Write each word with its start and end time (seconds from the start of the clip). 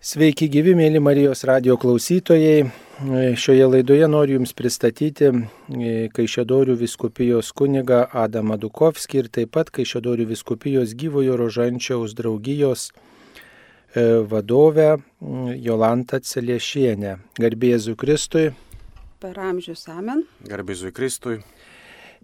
Sveiki 0.00 0.46
gyvi, 0.48 0.72
mėly 0.72 0.96
Marijos 0.96 1.42
radio 1.44 1.74
klausytojai. 1.76 2.70
Šioje 3.36 3.64
laidoje 3.68 4.06
noriu 4.08 4.38
Jums 4.38 4.54
pristatyti 4.56 5.26
e, 5.28 5.90
Kaišėdorių 6.16 6.72
viskupijos 6.80 7.50
kuniga 7.52 8.06
Adamą 8.16 8.56
Dukovskį 8.62 9.18
ir 9.20 9.28
taip 9.28 9.50
pat 9.58 9.68
Kaišėdorių 9.76 10.24
viskupijos 10.30 10.94
gyvojo 10.96 11.36
rožančiaus 11.36 12.14
draugijos 12.16 12.86
e, 12.88 14.24
vadovę 14.24 14.94
Jolantą 15.66 16.22
Celiešienę. 16.24 17.18
Garbėzu 17.36 17.92
Kristui. 18.00 18.54
Per 19.20 19.36
amžius 19.36 19.84
amen. 19.92 20.24
Garbėzu 20.48 20.94
Kristui. 20.96 21.42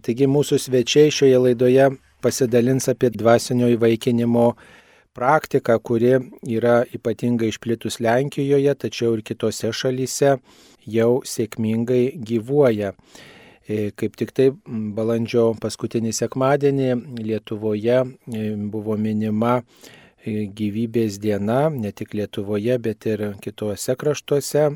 Taigi 0.01 0.25
mūsų 0.25 0.57
svečiai 0.65 1.13
šioje 1.13 1.45
laidoje 1.45 1.91
pasidalins 2.25 2.89
apie 2.89 3.13
dvasinio 3.13 3.69
įvaikinimo 3.77 4.47
praktika, 5.17 5.79
kuri 5.79 6.13
yra 6.45 6.83
ypatingai 6.93 7.49
išplitus 7.49 7.99
Lenkijoje, 8.03 8.75
tačiau 8.85 9.17
ir 9.17 9.23
kitose 9.25 9.73
šalyse 9.73 10.37
jau 10.87 11.11
sėkmingai 11.25 12.03
gyvuoja. 12.29 12.93
E, 13.67 13.89
kaip 13.99 14.15
tik 14.15 14.31
tai 14.31 14.51
balandžio 14.95 15.49
paskutinį 15.59 16.13
sekmadienį 16.15 16.91
Lietuvoje 17.19 17.97
e, 17.99 18.43
buvo 18.71 18.95
minima 18.95 19.57
e, 19.59 20.45
gyvybės 20.47 21.17
diena, 21.19 21.65
ne 21.73 21.91
tik 21.91 22.15
Lietuvoje, 22.15 22.77
bet 22.79 23.09
ir 23.11 23.25
kitose 23.43 23.97
kraštuose. 23.99 24.69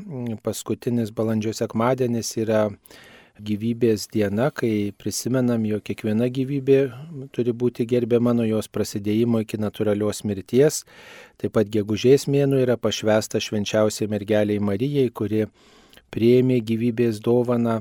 Paskutinis 0.44 1.14
balandžio 1.16 1.54
sekmadienis 1.56 2.34
yra 2.44 2.66
gyvybės 3.42 4.06
diena, 4.12 4.50
kai 4.54 4.92
prisimenam, 4.98 5.64
jog 5.66 5.82
kiekviena 5.86 6.28
gyvybė 6.32 6.78
turi 7.34 7.54
būti 7.56 7.86
gerbiama 7.88 8.34
nuo 8.36 8.46
jos 8.46 8.70
prasidėjimo 8.72 9.42
iki 9.42 9.60
natūralios 9.60 10.22
mirties. 10.28 10.82
Taip 11.40 11.54
pat 11.56 11.70
gegužės 11.72 12.28
mėnų 12.30 12.62
yra 12.64 12.78
pašvesta 12.80 13.42
švenčiausiai 13.42 14.10
mergeliai 14.12 14.62
Marijai, 14.62 15.08
kuri 15.10 15.46
prieimė 16.12 16.60
gyvybės 16.66 17.22
dovaną 17.24 17.80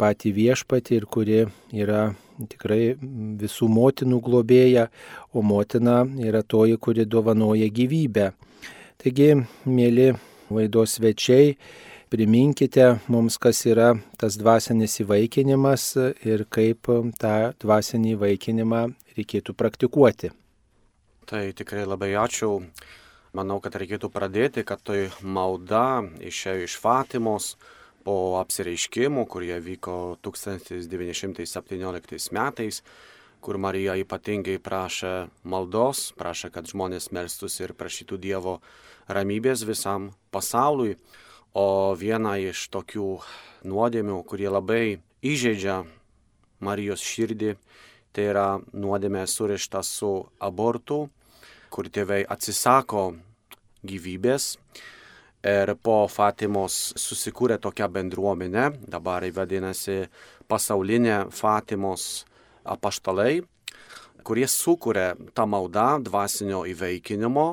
patį 0.00 0.34
viešpatį 0.38 0.98
ir 0.98 1.06
kuri 1.06 1.40
yra 1.72 2.04
tikrai 2.50 2.94
visų 3.40 3.68
motinų 3.70 4.20
globėja, 4.24 4.88
o 5.32 5.42
motina 5.42 6.02
yra 6.18 6.42
toji, 6.42 6.78
kuri 6.78 7.06
dovanoja 7.06 7.70
gyvybę. 7.70 8.32
Taigi, 9.02 9.34
mėly 9.66 10.12
laidos 10.54 10.98
svečiai, 10.98 11.54
priminkite 12.14 13.00
mums, 13.10 13.40
kas 13.42 13.64
yra 13.66 13.88
tas 14.20 14.36
dvasinis 14.38 15.00
įvaikinimas 15.02 15.96
ir 16.22 16.44
kaip 16.46 16.86
tą 17.18 17.50
dvasinį 17.58 18.12
įvaikinimą 18.14 18.82
reikėtų 19.16 19.54
praktikuoti. 19.58 20.30
Tai 21.26 21.40
tikrai 21.58 21.82
labai 21.88 22.12
ačiū. 22.20 22.52
Manau, 23.34 23.58
kad 23.58 23.74
reikėtų 23.80 24.12
pradėti, 24.14 24.62
kad 24.62 24.78
tai 24.86 25.10
malda 25.26 26.06
išėjo 26.22 26.68
iš 26.68 26.78
Fatimos 26.78 27.56
po 28.06 28.38
apsireiškimų, 28.38 29.26
kurie 29.26 29.58
vyko 29.64 30.14
1917 30.22 32.30
metais, 32.38 32.78
kur 33.42 33.58
Marija 33.58 33.98
ypatingai 33.98 34.62
prašė 34.62 35.26
maldos, 35.42 36.14
prašė, 36.14 36.54
kad 36.54 36.70
žmonės 36.70 37.10
melstus 37.10 37.58
ir 37.58 37.74
prašytų 37.74 38.22
Dievo 38.22 38.62
ramybės 39.10 39.66
visam 39.66 40.14
pasauliui. 40.30 40.94
O 41.54 41.94
viena 41.94 42.32
iš 42.42 42.66
tokių 42.74 43.20
nuodėmių, 43.70 44.16
kurie 44.26 44.48
labai 44.50 44.98
įžeidžia 45.22 45.84
Marijos 46.66 47.04
širdį, 47.06 47.52
tai 48.10 48.24
yra 48.32 48.46
nuodėmė 48.74 49.22
surišta 49.30 49.84
su 49.86 50.10
abortu, 50.42 51.04
kur 51.70 51.86
tėvai 51.94 52.24
atsisako 52.26 53.04
gyvybės. 53.86 54.56
Ir 55.46 55.74
po 55.78 56.08
Fatimos 56.10 56.94
susikūrė 56.98 57.60
tokia 57.62 57.86
bendruomenė, 57.86 58.66
dabar 58.90 59.22
vadinasi 59.38 60.08
pasaulinė 60.50 61.28
Fatimos 61.30 62.24
apaštalai, 62.66 63.44
kurie 64.26 64.50
sukūrė 64.50 65.06
tą 65.38 65.46
maldą 65.46 66.00
dvasinio 66.02 66.64
įveikinimo. 66.74 67.46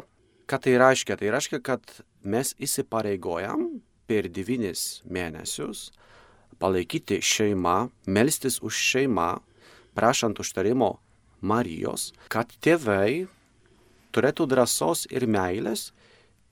Ką 0.49 0.57
tai 0.57 0.77
reiškia? 0.81 1.21
Tai 1.21 1.33
reiškia, 1.37 1.61
kad 1.61 1.97
mes 2.25 2.55
įsipareigojam 2.57 3.69
per 4.07 4.29
devynis 4.29 5.01
mėnesius 5.05 5.89
palaikyti 6.61 7.19
šeimą, 7.25 7.89
melstis 8.05 8.59
už 8.61 8.77
šeimą, 8.91 9.29
prašant 9.97 10.39
užtarimo 10.39 10.99
Marijos, 11.41 12.11
kad 12.29 12.51
tėvai 12.61 13.25
turėtų 14.13 14.45
drąsos 14.51 15.07
ir 15.09 15.25
meilės 15.25 15.89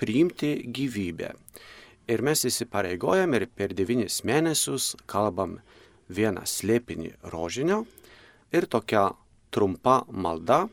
priimti 0.02 0.56
gyvybę. 0.66 1.36
Ir 2.10 2.24
mes 2.26 2.42
įsipareigojam 2.50 3.36
ir 3.38 3.46
per 3.54 3.76
devynis 3.78 4.24
mėnesius 4.26 4.96
kalbam 5.06 5.60
vieną 6.10 6.48
slėpinį 6.50 7.14
rožinio 7.30 7.84
ir 8.50 8.66
tokia 8.66 9.12
trumpa 9.54 10.02
malda, 10.10 10.64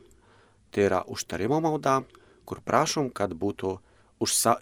tai 0.72 0.88
yra 0.88 1.02
užtarimo 1.04 1.60
malda, 1.60 2.00
kur 2.48 2.62
prašom, 2.64 3.10
kad 3.12 3.34
būtų 3.36 3.76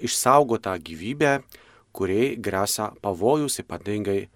išsaugota 0.03 0.75
gyvybė, 0.83 1.37
kuriai 1.95 2.35
grėsia 2.41 2.91
pavojus, 3.03 3.61
ypatingai 3.63 4.27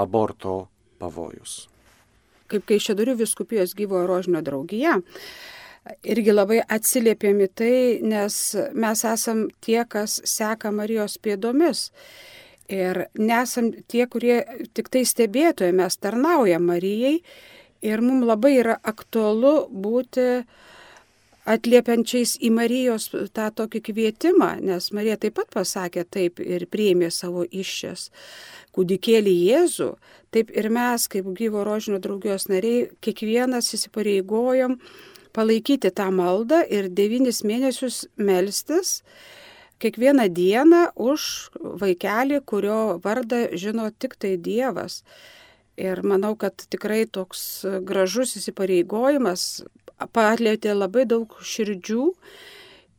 aborto 0.00 0.64
pavojus. 1.02 1.64
Kaip 2.50 2.66
kai 2.68 2.78
Šedurių 2.82 3.16
viskupijos 3.22 3.74
gyvojo 3.78 4.06
rožinio 4.10 4.42
draugija, 4.44 4.98
irgi 6.04 6.34
labai 6.34 6.60
atsiliepėmi 6.76 7.48
tai, 7.56 7.74
nes 8.04 8.38
mes 8.74 9.04
esam 9.08 9.46
tie, 9.64 9.80
kas 9.88 10.20
seka 10.28 10.72
Marijos 10.74 11.16
pėdomis. 11.22 11.88
Ir 12.72 13.06
nesam 13.20 13.72
tie, 13.92 14.06
kurie 14.08 14.38
tik 14.76 14.88
tai 14.92 15.04
stebėtojai, 15.04 15.74
mes 15.76 15.98
tarnaujam 16.00 16.64
Marijai 16.68 17.18
ir 17.84 18.04
mums 18.04 18.24
labai 18.24 18.54
yra 18.62 18.78
aktualu 18.80 19.56
būti 19.68 20.28
uh, 20.40 20.70
atliepiančiais 21.44 22.38
į 22.44 22.50
Marijos 22.56 23.10
tą 23.36 23.50
tokį 23.58 23.82
kvietimą, 23.90 24.50
nes 24.64 24.90
Marija 24.96 25.18
taip 25.20 25.36
pat 25.38 25.50
pasakė 25.52 26.06
taip 26.08 26.40
ir 26.40 26.66
priėmė 26.72 27.10
savo 27.12 27.44
iššias 27.44 28.08
kūdikėlį 28.74 29.34
Jėzų, 29.50 29.90
taip 30.34 30.50
ir 30.56 30.70
mes, 30.72 31.06
kaip 31.10 31.28
gyvo 31.36 31.62
rožinio 31.66 32.00
draugijos 32.02 32.48
nariai, 32.50 32.88
kiekvienas 33.04 33.70
įsipareigojom 33.76 34.78
palaikyti 35.34 35.92
tą 35.94 36.08
maldą 36.14 36.62
ir 36.70 36.88
devynis 36.90 37.42
mėnesius 37.46 38.04
melstis 38.16 39.00
kiekvieną 39.82 40.28
dieną 40.32 40.82
už 40.96 41.50
vaikelį, 41.82 42.40
kurio 42.48 42.98
vardą 43.04 43.48
žino 43.58 43.90
tik 43.90 44.16
tai 44.16 44.36
Dievas. 44.40 45.02
Ir 45.76 46.04
manau, 46.06 46.36
kad 46.38 46.54
tikrai 46.70 47.02
toks 47.10 47.64
gražus 47.82 48.36
įsipareigojimas 48.38 49.64
palėtė 50.14 50.74
labai 50.74 51.04
daug 51.06 51.36
širdžių. 51.42 52.08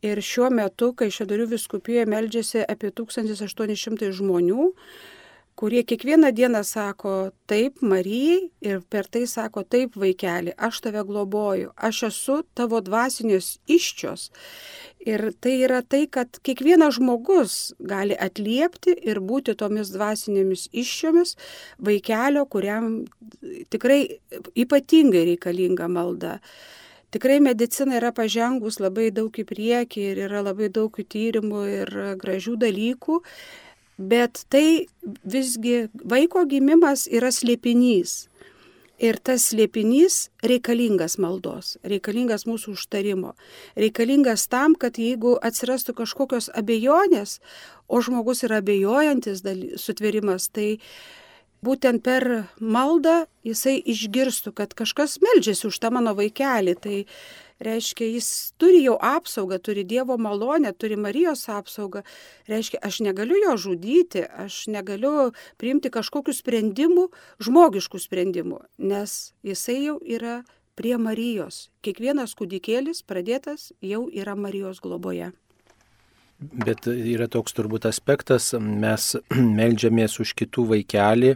Ir 0.06 0.20
šiuo 0.22 0.50
metu, 0.52 0.92
kai 0.92 1.08
Šedarių 1.10 1.48
viskupijoje 1.54 2.06
meldžiasi 2.12 2.64
apie 2.68 2.92
1800 2.94 4.12
žmonių, 4.14 4.70
kurie 5.56 5.82
kiekvieną 5.88 6.32
dieną 6.36 6.60
sako 6.64 7.30
taip 7.48 7.80
Marijai 7.82 8.50
ir 8.60 8.82
per 8.92 9.08
tai 9.08 9.24
sako 9.26 9.64
taip 9.64 9.96
vaikeli, 9.96 10.52
aš 10.52 10.82
tave 10.84 11.02
globoju, 11.08 11.72
aš 11.76 12.02
esu 12.10 12.36
tavo 12.54 12.80
dvasinius 12.84 13.56
iščios. 13.66 14.28
Ir 15.00 15.32
tai 15.40 15.54
yra 15.64 15.80
tai, 15.82 16.04
kad 16.12 16.28
kiekvienas 16.44 16.98
žmogus 16.98 17.72
gali 17.80 18.16
atliepti 18.28 18.98
ir 19.08 19.22
būti 19.24 19.56
tomis 19.56 19.94
dvasinėmis 19.96 20.68
iščiomis 20.76 21.36
vaikelio, 21.88 22.44
kuriam 22.52 23.06
tikrai 23.72 24.00
ypatingai 24.54 25.24
reikalinga 25.32 25.88
malda. 25.88 26.40
Tikrai 27.14 27.38
medicina 27.40 27.96
yra 28.00 28.10
pažengus 28.12 28.80
labai 28.82 29.12
daug 29.14 29.30
į 29.30 29.44
priekį 29.46 30.06
ir 30.12 30.22
yra 30.26 30.42
labai 30.42 30.68
daug 30.74 30.90
tyrimų 30.90 31.62
ir 31.70 31.92
gražių 32.18 32.56
dalykų, 32.64 33.20
bet 33.96 34.42
tai 34.50 34.86
visgi 35.22 35.86
vaiko 36.02 36.44
gimimas 36.50 37.06
yra 37.06 37.30
slėpinys. 37.30 38.26
Ir 38.96 39.18
tas 39.20 39.50
slėpinys 39.50 40.30
reikalingas 40.40 41.18
maldos, 41.20 41.74
reikalingas 41.84 42.46
mūsų 42.48 42.72
užtarimo, 42.78 43.34
reikalingas 43.76 44.46
tam, 44.48 44.72
kad 44.72 44.96
jeigu 44.96 45.34
atsirastų 45.44 45.92
kažkokios 45.98 46.48
abejonės, 46.56 47.42
o 47.92 48.00
žmogus 48.00 48.40
yra 48.48 48.62
abejojantis 48.64 49.44
sutverimas, 49.76 50.48
tai 50.48 50.78
būtent 51.66 52.04
per 52.06 52.46
maldą 52.60 53.24
jisai 53.46 53.76
išgirstų, 53.82 54.54
kad 54.56 54.74
kažkas 54.78 55.18
meldžiasi 55.24 55.66
už 55.68 55.78
tą 55.82 55.90
mano 55.94 56.14
vaikelį. 56.18 56.74
Tai 56.82 56.96
reiškia, 57.66 58.08
jis 58.16 58.28
turi 58.60 58.82
jau 58.84 58.96
apsaugą, 59.00 59.58
turi 59.62 59.84
Dievo 59.88 60.18
malonę, 60.20 60.72
turi 60.76 60.98
Marijos 61.00 61.46
apsaugą. 61.52 62.04
Reiškia, 62.50 62.82
aš 62.86 63.00
negaliu 63.06 63.38
jo 63.44 63.56
žudyti, 63.66 64.26
aš 64.26 64.66
negaliu 64.72 65.32
priimti 65.60 65.92
kažkokių 65.92 66.36
sprendimų, 66.36 67.08
žmogiškų 67.42 68.02
sprendimų, 68.02 68.60
nes 68.78 69.16
jisai 69.46 69.80
jau 69.86 69.98
yra 70.02 70.42
prie 70.76 70.98
Marijos. 71.00 71.70
Kiekvienas 71.82 72.36
kūdikėlis 72.36 73.02
pradėtas 73.08 73.72
jau 73.80 74.06
yra 74.12 74.36
Marijos 74.36 74.82
globoje. 74.84 75.32
Bet 76.36 76.84
yra 76.84 77.30
toks 77.32 77.54
turbūt 77.56 77.86
aspektas, 77.88 78.50
mes 78.60 79.04
melžiamės 79.58 80.18
už 80.20 80.34
kitų 80.36 80.66
vaikelį, 80.74 81.30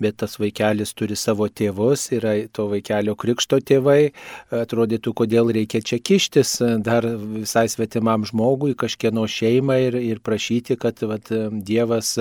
bet 0.00 0.16
tas 0.22 0.38
vaikelis 0.40 0.94
turi 0.96 1.18
savo 1.20 1.50
tėvus, 1.52 2.06
yra 2.16 2.32
to 2.56 2.64
vaikelio 2.70 3.12
krikšto 3.20 3.60
tėvai, 3.60 4.14
atrodytų, 4.56 5.12
kodėl 5.20 5.52
reikia 5.58 5.82
čia 5.84 6.00
kištis 6.00 6.54
dar 6.80 7.04
visai 7.36 7.66
svetimam 7.68 8.24
žmogui, 8.24 8.72
kažkieno 8.80 9.28
šeimą 9.28 9.76
ir, 9.90 10.00
ir 10.00 10.24
prašyti, 10.24 10.80
kad 10.80 11.04
vat, 11.04 11.28
Dievas 11.66 12.16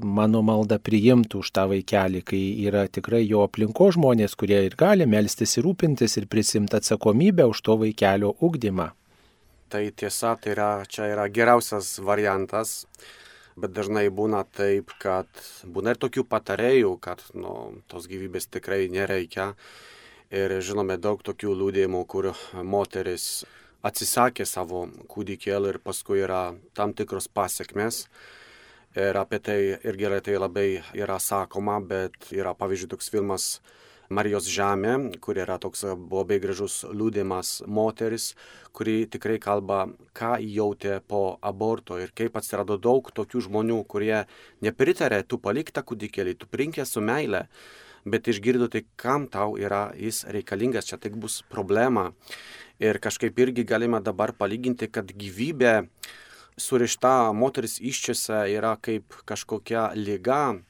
mano 0.00 0.40
maldą 0.46 0.80
priimtų 0.80 1.44
už 1.44 1.52
tą 1.52 1.68
vaikelį, 1.76 2.24
kai 2.24 2.44
yra 2.70 2.86
tikrai 2.88 3.26
jo 3.26 3.44
aplinko 3.44 3.92
žmonės, 3.92 4.38
kurie 4.40 4.64
ir 4.64 4.80
gali 4.80 5.04
melstis 5.04 5.58
ir 5.58 5.68
rūpintis 5.68 6.16
ir 6.16 6.30
prisimti 6.32 6.80
atsakomybę 6.80 7.52
už 7.52 7.66
to 7.68 7.76
vaikelio 7.84 8.32
ugdymą. 8.40 8.94
Tai 9.68 9.90
tiesa, 9.90 10.36
tai 10.38 10.52
yra, 10.54 10.68
čia 10.86 11.08
yra 11.10 11.24
geriausias 11.26 11.96
variantas, 11.98 12.84
bet 13.58 13.72
dažnai 13.74 14.04
būna 14.14 14.44
taip, 14.54 14.92
kad 15.02 15.26
būna 15.66 15.96
ir 15.96 15.98
tokių 15.98 16.22
patarėjų, 16.30 16.92
kad 17.02 17.24
nu, 17.34 17.82
tos 17.90 18.06
gyvybės 18.06 18.46
tikrai 18.46 18.84
nereikia. 18.94 19.54
Ir 20.30 20.54
žinome 20.62 20.96
daug 21.02 21.18
tokių 21.26 21.54
liūdėjimų, 21.58 22.04
kur 22.06 22.30
moteris 22.62 23.44
atsisakė 23.86 24.46
savo 24.46 24.84
kūdikėlį 25.10 25.74
ir 25.74 25.78
paskui 25.82 26.22
yra 26.22 26.44
tam 26.78 26.94
tikros 26.94 27.26
pasiekmes. 27.26 28.04
Ir 28.94 29.18
apie 29.18 29.42
tai 29.42 29.58
irgi 29.82 30.12
tai 30.24 30.38
labai 30.38 30.68
yra 30.94 31.18
sakoma, 31.18 31.80
bet 31.82 32.30
yra 32.30 32.54
pavyzdžiui 32.54 32.94
toks 32.94 33.10
filmas 33.10 33.48
Marijos 34.08 34.46
žemė, 34.50 35.18
kur 35.20 35.38
yra 35.40 35.56
toks 35.58 35.82
labai 35.86 36.38
gražus 36.42 36.84
liūdimas 36.86 37.62
moteris, 37.66 38.34
kuri 38.76 39.06
tikrai 39.10 39.38
kalba, 39.42 39.86
ką 40.16 40.36
jautė 40.42 41.00
po 41.08 41.38
aborto 41.42 41.98
ir 41.98 42.12
kaip 42.14 42.36
atsirado 42.38 42.76
daug 42.78 43.10
tokių 43.14 43.42
žmonių, 43.48 43.80
kurie 43.90 44.26
nepritarė, 44.62 45.22
tu 45.26 45.40
palik 45.42 45.72
tą 45.74 45.82
kūdikėlį, 45.86 46.36
tu 46.38 46.50
prinkė 46.50 46.86
su 46.86 47.02
meile, 47.02 47.46
bet 48.06 48.30
išgirdo 48.30 48.68
tai, 48.70 48.84
kam 48.96 49.26
tau 49.26 49.56
yra 49.58 49.90
jis 49.98 50.22
reikalingas, 50.30 50.86
čia 50.86 51.00
tik 51.02 51.18
bus 51.18 51.42
problema. 51.50 52.12
Ir 52.78 53.00
kažkaip 53.02 53.38
irgi 53.40 53.64
galima 53.66 54.02
dabar 54.04 54.34
palyginti, 54.36 54.86
kad 54.92 55.10
gyvybė 55.10 55.80
surišta 56.60 57.32
moteris 57.36 57.80
iščiose 57.80 58.46
yra 58.54 58.76
kaip 58.80 59.16
kažkokia 59.28 59.90
lyga, 59.96 60.60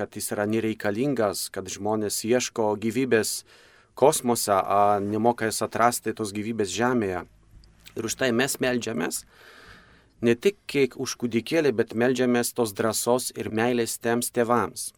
kad 0.00 0.16
jis 0.16 0.30
yra 0.32 0.46
nereikalingas, 0.48 1.50
kad 1.52 1.68
žmonės 1.68 2.22
ieško 2.24 2.72
gyvybės 2.80 3.42
kosmose, 4.00 4.56
o 4.56 4.96
nemoka 5.04 5.50
jas 5.50 5.60
atrasti 5.66 6.14
tos 6.16 6.32
gyvybės 6.32 6.72
žemėje. 6.72 7.26
Ir 7.98 8.06
už 8.08 8.16
tai 8.16 8.30
mes 8.32 8.56
melžiamės 8.64 9.26
ne 10.24 10.34
tik 10.36 10.56
kiek 10.70 10.96
už 10.96 11.18
kūdikėlį, 11.20 11.74
bet 11.76 11.92
melžiamės 11.92 12.54
tos 12.56 12.72
drąsos 12.76 13.28
ir 13.36 13.50
meilės 13.52 13.98
tiems 14.00 14.32
tėvams. 14.32 14.90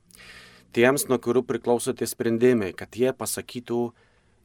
Tiems, 0.72 1.08
nuo 1.10 1.18
kurių 1.18 1.42
priklauso 1.48 1.92
tie 1.98 2.06
sprendimai, 2.06 2.70
kad 2.76 2.94
jie 2.96 3.10
pasakytų 3.12 3.80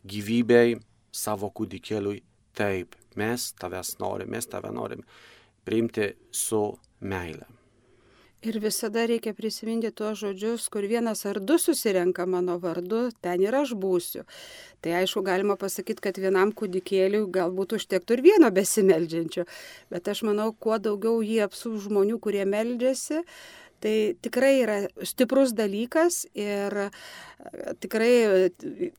gyvybei 0.10 0.80
savo 1.14 1.52
kūdikėliui 1.54 2.24
taip, 2.58 2.98
mes 3.16 3.52
tavęs 3.62 3.94
norim, 4.02 4.34
mes 4.34 4.50
tave 4.50 4.74
norim 4.74 5.06
priimti 5.68 6.14
su 6.32 6.64
meile. 7.00 7.57
Ir 8.48 8.62
visada 8.64 9.02
reikia 9.10 9.34
prisiminti 9.36 9.90
tuos 9.92 10.22
žodžius, 10.22 10.70
kur 10.72 10.86
vienas 10.88 11.26
ar 11.28 11.40
du 11.44 11.58
susirenka 11.60 12.24
mano 12.32 12.54
vardu, 12.64 13.10
ten 13.26 13.42
ir 13.44 13.56
aš 13.60 13.74
būsiu. 13.76 14.24
Tai 14.80 14.94
aišku, 15.02 15.24
galima 15.26 15.58
pasakyti, 15.60 16.04
kad 16.06 16.20
vienam 16.22 16.54
kūdikėliui 16.56 17.26
galbūt 17.34 17.76
užtektų 17.76 18.16
ir 18.16 18.24
vieno 18.30 18.52
besimeldžiančio, 18.56 19.44
bet 19.92 20.08
aš 20.14 20.24
manau, 20.30 20.54
kuo 20.54 20.78
daugiau 20.80 21.20
jį 21.26 21.42
apsų 21.50 21.74
žmonių, 21.90 22.22
kurie 22.24 22.46
meldžiasi, 22.48 23.26
Tai 23.80 24.16
tikrai 24.26 24.56
yra 24.64 24.78
stiprus 25.06 25.52
dalykas 25.54 26.24
ir 26.34 26.74
e, 26.82 26.88
tikrai 27.84 28.10
e, 28.26 28.48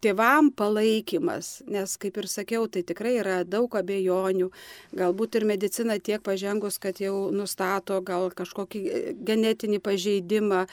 tėvam 0.05 0.53
palaikymas, 0.55 1.65
nes 1.67 1.97
kaip 1.99 2.21
ir 2.23 2.29
sakiau, 2.31 2.69
tai 2.71 2.85
tikrai 2.87 3.17
yra 3.19 3.41
daug 3.43 3.75
abejonių. 3.81 4.53
Galbūt 5.01 5.41
ir 5.41 5.49
medicina 5.51 5.99
tiek 5.99 6.23
pažengus, 6.23 6.79
kad 6.79 7.03
jau 7.03 7.33
nustato 7.35 7.99
gal 8.07 8.31
kažkokį 8.31 8.85
e, 8.87 9.05
genetinį 9.19 9.83
pažeidimą 9.83 10.65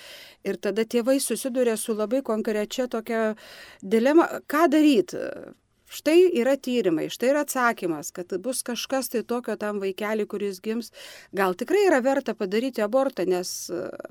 ir 0.46 0.62
tada 0.62 0.86
tėvai 0.86 1.18
susiduria 1.18 1.74
su 1.74 1.98
labai 1.98 2.22
konkrečia 2.22 2.86
tokia 2.86 3.32
dilema, 3.82 4.30
ką 4.46 4.68
daryti 4.70 5.26
Štai 5.86 6.32
yra 6.42 6.56
tyrimai, 6.58 7.06
štai 7.14 7.30
yra 7.30 7.44
atsakymas, 7.46 8.10
kad 8.16 8.34
bus 8.42 8.64
kažkas 8.66 9.12
tai 9.14 9.22
tokio 9.24 9.54
tam 9.62 9.80
vaikeliui, 9.84 10.28
kuris 10.30 10.60
gims. 10.66 10.92
Gal 11.36 11.54
tikrai 11.54 11.86
yra 11.86 12.02
verta 12.02 12.34
padaryti 12.34 12.82
abortą, 12.82 13.28
nes 13.30 13.52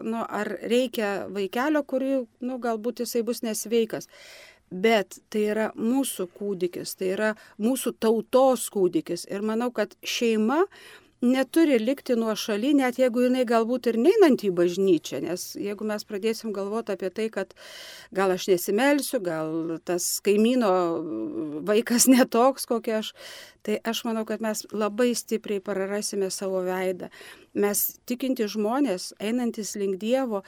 nu, 0.02 0.22
ar 0.22 0.54
reikia 0.62 1.26
vaikelio, 1.34 1.82
kurį 1.82 2.12
nu, 2.46 2.58
galbūt 2.62 3.02
jisai 3.02 3.24
bus 3.26 3.42
nesveikas. 3.42 4.08
Bet 4.70 5.18
tai 5.30 5.48
yra 5.52 5.66
mūsų 5.76 6.28
kūdikis, 6.38 6.94
tai 6.98 7.10
yra 7.14 7.34
mūsų 7.62 7.96
tautos 8.02 8.68
kūdikis. 8.74 9.26
Ir 9.30 9.42
manau, 9.46 9.70
kad 9.74 9.92
šeima 10.02 10.64
neturi 11.24 11.78
likti 11.80 12.16
nuo 12.18 12.34
šaly, 12.36 12.74
net 12.78 12.98
jeigu 13.00 13.24
jinai 13.24 13.44
galbūt 13.48 13.88
ir 13.90 13.98
neinant 14.00 14.44
į 14.44 14.50
bažnyčią, 14.56 15.22
nes 15.24 15.46
jeigu 15.60 15.86
mes 15.88 16.04
pradėsim 16.08 16.52
galvoti 16.56 16.94
apie 16.94 17.10
tai, 17.14 17.28
kad 17.32 17.54
gal 18.14 18.34
aš 18.34 18.48
nesimelsiu, 18.52 19.22
gal 19.24 19.78
tas 19.88 20.06
kaimyno 20.24 20.72
vaikas 21.68 22.08
netoks, 22.14 22.68
kokia 22.70 23.00
aš, 23.00 23.14
tai 23.64 23.80
aš 23.84 24.04
manau, 24.08 24.26
kad 24.28 24.44
mes 24.44 24.66
labai 24.72 25.12
stipriai 25.16 25.64
prarasime 25.64 26.30
savo 26.34 26.62
veidą. 26.66 27.10
Mes 27.54 27.84
tikinti 28.08 28.48
žmonės, 28.50 29.12
einantis 29.22 29.74
link 29.78 30.00
Dievo, 30.02 30.42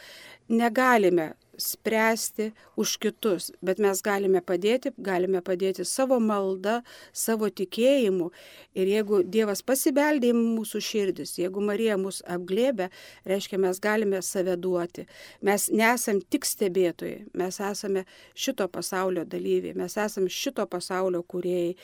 negalime 0.51 1.35
spręsti 1.59 2.51
už 2.77 2.97
kitus, 3.03 3.51
bet 3.65 3.81
mes 3.83 4.03
galime 4.05 4.43
padėti, 4.45 4.93
galime 4.99 5.43
padėti 5.45 5.85
savo 5.89 6.19
maldą, 6.21 6.81
savo 7.13 7.49
tikėjimu. 7.49 8.31
Ir 8.77 8.91
jeigu 8.91 9.23
Dievas 9.25 9.63
pasibeldė 9.67 10.33
į 10.33 10.37
mūsų 10.39 10.83
širdis, 10.89 11.37
jeigu 11.41 11.65
Marija 11.65 11.97
mus 12.01 12.23
apglėbė, 12.27 12.91
reiškia, 13.29 13.61
mes 13.63 13.81
galime 13.81 14.23
save 14.23 14.57
duoti. 14.61 15.07
Mes 15.47 15.71
nesam 15.73 16.21
tik 16.21 16.49
stebėtojai, 16.49 17.27
mes 17.35 17.61
esame 17.71 18.07
šito 18.35 18.69
pasaulio 18.69 19.25
dalyviai, 19.25 19.77
mes 19.79 19.97
esame 19.97 20.33
šito 20.33 20.67
pasaulio 20.71 21.23
kuriejai. 21.23 21.75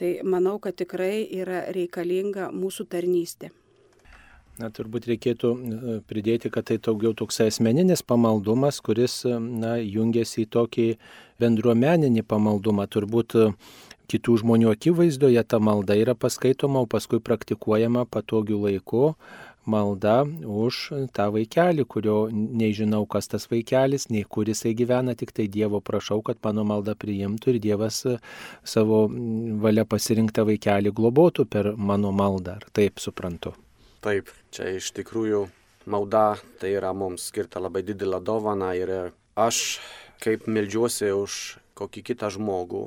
Tai 0.00 0.14
manau, 0.24 0.56
kad 0.64 0.78
tikrai 0.80 1.26
yra 1.42 1.66
reikalinga 1.76 2.48
mūsų 2.56 2.88
tarnystė. 2.88 3.50
Na, 4.58 4.68
turbūt 4.74 5.06
reikėtų 5.08 5.50
e, 5.50 5.98
pridėti, 6.10 6.50
kad 6.52 6.66
tai 6.68 6.76
daugiau 6.82 7.14
toks 7.16 7.40
asmeninis 7.46 8.02
pamaldumas, 8.04 8.80
kuris 8.84 9.22
e, 9.24 9.36
na, 9.38 9.76
jungiasi 9.78 10.44
į 10.44 10.50
tokį 10.56 10.88
bendruomeninį 11.40 12.24
pamaldumą. 12.28 12.88
Turbūt 12.90 13.36
e, 13.38 13.46
kitų 14.10 14.40
žmonių 14.42 14.72
akivaizdoje 14.74 15.44
ta 15.48 15.60
malda 15.62 15.96
yra 15.96 16.16
paskaitoma, 16.18 16.82
o 16.82 16.90
paskui 16.90 17.22
praktikuojama 17.24 18.04
patogių 18.10 18.58
laikų 18.66 19.14
malda 19.70 20.24
už 20.44 20.82
tą 21.14 21.28
vaikelį, 21.36 21.86
kurio 21.88 22.18
nežinau, 22.32 23.04
kas 23.08 23.30
tas 23.30 23.46
vaikelis, 23.52 24.08
nei 24.10 24.24
kur 24.24 24.48
jisai 24.50 24.74
gyvena, 24.76 25.14
tik 25.14 25.32
tai 25.36 25.46
Dievo 25.52 25.80
prašau, 25.84 26.20
kad 26.26 26.40
mano 26.44 26.66
malda 26.66 26.96
priimtų 26.98 27.54
ir 27.54 27.62
Dievas 27.70 28.02
savo 28.64 29.06
valia 29.62 29.86
pasirinktą 29.86 30.48
vaikelį 30.48 30.96
globotų 30.96 31.48
per 31.48 31.74
mano 31.76 32.12
maldą. 32.12 32.58
Ar 32.60 32.70
taip 32.76 33.00
suprantu? 33.00 33.54
Taip, 34.00 34.30
čia 34.48 34.70
iš 34.78 34.94
tikrųjų 34.96 35.42
malda 35.92 36.38
tai 36.56 36.70
yra 36.72 36.94
mums 36.96 37.26
skirta 37.28 37.60
labai 37.60 37.82
didelė 37.84 38.22
dovana 38.24 38.70
ir 38.72 39.12
aš 39.36 39.80
kaip 40.24 40.46
melžiuosi 40.48 41.10
už 41.12 41.34
kokį 41.76 42.02
kitą 42.08 42.30
žmogų, 42.32 42.86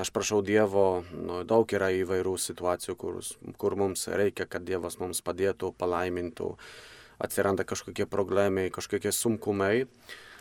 aš 0.00 0.08
prašau 0.12 0.40
Dievo, 0.44 1.02
nu, 1.12 1.42
daug 1.48 1.68
yra 1.72 1.90
įvairių 1.96 2.34
situacijų, 2.40 2.96
kur, 3.00 3.20
kur 3.60 3.76
mums 3.80 4.06
reikia, 4.08 4.48
kad 4.48 4.64
Dievas 4.64 4.96
mums 5.00 5.20
padėtų, 5.24 5.74
palaimintų, 5.76 6.54
atsiranda 7.24 7.68
kažkokie 7.68 8.08
problemai, 8.08 8.68
kažkokie 8.72 9.12
sunkumai. 9.12 9.88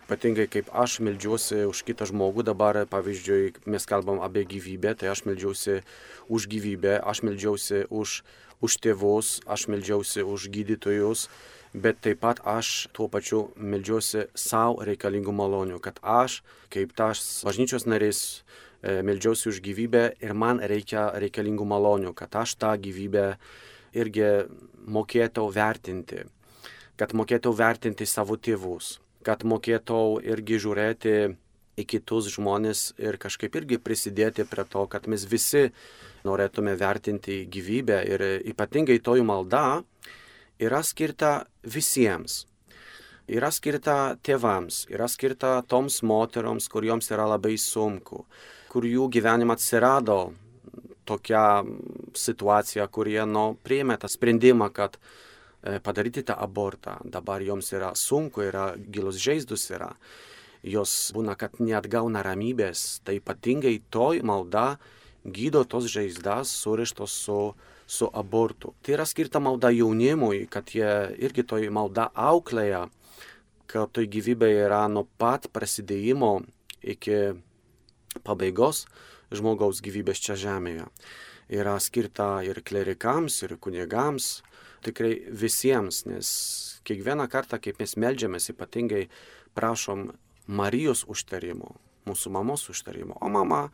Ypatingai 0.07 0.47
kaip 0.47 0.69
aš 0.71 1.01
melžiuosi 1.03 1.65
už 1.67 1.83
kitą 1.83 2.07
žmogų, 2.07 2.45
dabar 2.47 2.79
pavyzdžiui, 2.87 3.67
mes 3.67 3.83
kalbam 3.83 4.21
apie 4.23 4.45
gyvybę, 4.47 4.95
tai 4.95 5.11
aš 5.11 5.25
melžiuosi 5.27 5.81
už 6.31 6.47
gyvybę, 6.47 7.01
aš 7.03 7.25
melžiuosi 7.27 7.83
už 7.91 8.21
už 8.61 8.77
tėvus, 8.81 9.41
aš 9.45 9.67
melžiausi 9.69 10.23
už 10.25 10.49
gydytojus, 10.49 11.27
bet 11.73 11.99
taip 12.01 12.21
pat 12.23 12.41
aš 12.47 12.87
tuo 12.95 13.07
pačiu 13.11 13.51
melžiausi 13.55 14.27
savo 14.33 14.81
reikalingų 14.87 15.33
malonių, 15.35 15.81
kad 15.83 15.99
aš, 16.01 16.41
kaip 16.73 16.95
tas 16.97 17.43
bažnyčios 17.45 17.85
narys, 17.85 18.41
e, 18.81 19.01
melžiausi 19.05 19.49
už 19.51 19.61
gyvybę 19.61 20.17
ir 20.23 20.33
man 20.33 20.59
reikia 20.59 21.11
reikalingų 21.13 21.67
malonių, 21.69 22.15
kad 22.17 22.33
aš 22.35 22.57
tą 22.57 22.73
gyvybę 22.81 23.35
irgi 23.93 24.47
mokėtau 24.87 25.51
vertinti, 25.53 26.25
kad 26.97 27.13
mokėtau 27.13 27.53
vertinti 27.53 28.09
savo 28.09 28.37
tėvus, 28.37 28.97
kad 29.27 29.43
mokėtau 29.43 30.21
irgi 30.23 30.61
žiūrėti 30.63 31.17
į 31.77 31.85
kitus 31.85 32.29
žmonės 32.33 32.93
ir 32.97 33.19
kažkaip 33.21 33.55
irgi 33.59 33.77
prisidėti 33.81 34.47
prie 34.49 34.65
to, 34.65 34.85
kad 34.89 35.05
mes 35.11 35.27
visi 35.29 35.67
norėtume 36.25 36.73
vertinti 36.79 37.43
gyvybę 37.51 37.99
ir 38.07 38.23
ypatingai 38.53 38.97
toji 39.03 39.25
malda 39.27 39.83
yra 40.63 40.81
skirta 40.83 41.43
visiems. 41.63 42.45
Yra 43.27 43.51
skirta 43.51 44.15
tėvams, 44.23 44.85
yra 44.87 45.09
skirta 45.11 45.57
toms 45.67 45.99
moteroms, 46.07 46.69
kurioms 46.71 47.11
yra 47.11 47.27
labai 47.27 47.57
sunku, 47.59 48.23
kur 48.71 48.87
jų 48.87 49.09
gyvenime 49.11 49.57
atsirado 49.57 50.31
tokia 51.07 51.63
situacija, 52.15 52.87
kurie 52.87 53.19
nu, 53.27 53.49
priėmė 53.67 53.99
tą 53.99 54.09
sprendimą, 54.11 54.71
kad 54.71 54.95
padaryti 55.83 56.23
tą 56.23 56.35
abortą. 56.35 56.97
Dabar 57.03 57.41
joms 57.41 57.71
yra 57.73 57.93
sunku, 57.95 58.43
yra 58.47 58.73
gilus 58.77 59.19
žaizdus 59.21 59.69
yra. 59.73 59.93
Jos 60.63 61.11
būna, 61.15 61.35
kad 61.39 61.59
neatgauna 61.61 62.23
ramybės. 62.25 63.01
Tai 63.05 63.17
ypatingai 63.19 63.77
toj 63.93 64.23
malda 64.25 64.77
gydo 65.23 65.63
tos 65.67 65.89
žaizdas 65.91 66.51
surištos 66.63 67.13
su, 67.25 67.39
su 67.87 68.09
abortu. 68.13 68.73
Tai 68.81 68.97
yra 68.97 69.05
skirta 69.05 69.39
malda 69.43 69.71
jaunimui, 69.75 70.45
kad 70.49 70.71
jie 70.73 70.89
irgi 71.19 71.45
toj 71.47 71.69
malda 71.73 72.09
auklėja, 72.15 72.87
kad 73.67 73.91
toj 73.91 74.07
gyvybė 74.11 74.49
yra 74.65 74.85
nuo 74.91 75.05
pat 75.19 75.49
prasidėjimo 75.51 76.39
iki 76.81 77.37
pabaigos 78.23 78.85
žmogaus 79.35 79.81
gyvybės 79.83 80.21
čia 80.23 80.37
žemėje. 80.39 80.87
Yra 81.51 81.77
skirta 81.79 82.41
ir 82.43 82.59
klerikams, 82.63 83.41
ir 83.43 83.55
kunigams, 83.59 84.41
tikrai 84.85 85.13
visiems, 85.29 86.05
nes 86.09 86.29
kiekvieną 86.87 87.27
kartą, 87.31 87.59
kaip 87.61 87.79
mes 87.81 87.97
melžiamės, 87.99 88.49
ypatingai 88.53 89.07
prašom 89.57 90.11
Marijos 90.47 91.03
užtarimo, 91.11 91.75
mūsų 92.07 92.31
mamos 92.31 92.69
užtarimo, 92.71 93.17
o 93.19 93.29
mama 93.31 93.67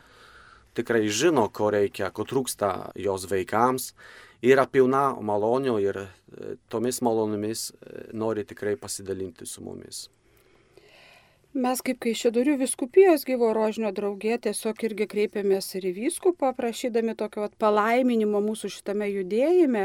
tikrai 0.74 1.06
žino, 1.10 1.46
ko 1.54 1.70
reikia, 1.74 2.10
ko 2.10 2.26
trūksta 2.26 2.94
jos 2.98 3.28
vaikams, 3.30 3.92
yra 4.42 4.66
pilna 4.66 5.12
malonių 5.22 5.78
ir 5.84 6.02
e, 6.02 6.08
tomis 6.74 7.00
malonomis 7.06 7.70
e, 7.70 8.10
nori 8.18 8.46
tikrai 8.48 8.74
pasidalinti 8.82 9.46
su 9.46 9.64
mumis. 9.64 10.08
Mes 11.54 11.84
kaip 11.86 12.00
Kaišėdurių 12.02 12.56
viskupijos 12.64 13.28
gyvo 13.30 13.52
rožinio 13.54 13.92
draugė 13.94 14.40
tiesiog 14.42 14.80
irgi 14.88 15.06
kreipėmės 15.06 15.68
ir 15.78 15.86
į 15.86 15.94
vyskupą, 16.00 16.50
prašydami 16.58 17.14
tokio 17.14 17.46
palaiminimo 17.62 18.42
mūsų 18.42 18.72
šitame 18.74 19.12
judėjime. 19.12 19.84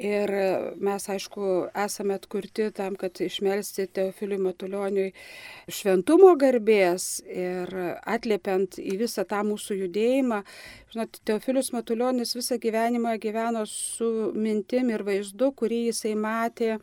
Ir 0.00 0.30
mes, 0.80 1.04
aišku, 1.12 1.46
esame 1.76 2.14
atkurti 2.16 2.70
tam, 2.72 2.94
kad 2.96 3.20
išmelsti 3.20 3.84
Teofiliui 3.92 4.38
Matulioniui 4.40 5.10
šventumo 5.68 6.30
garbės 6.40 7.20
ir 7.28 7.68
atliepiant 8.08 8.78
į 8.80 8.96
visą 9.02 9.26
tą 9.28 9.42
mūsų 9.44 9.76
judėjimą. 9.82 10.40
Žinot, 10.94 11.20
Teofilius 11.28 11.68
Matulionis 11.76 12.32
visą 12.38 12.56
gyvenimą 12.62 13.18
gyveno 13.20 13.66
su 13.68 14.30
mintim 14.32 14.88
ir 14.88 15.04
vaizdu, 15.04 15.52
kurį 15.52 15.82
jisai 15.90 16.16
matė 16.16 16.78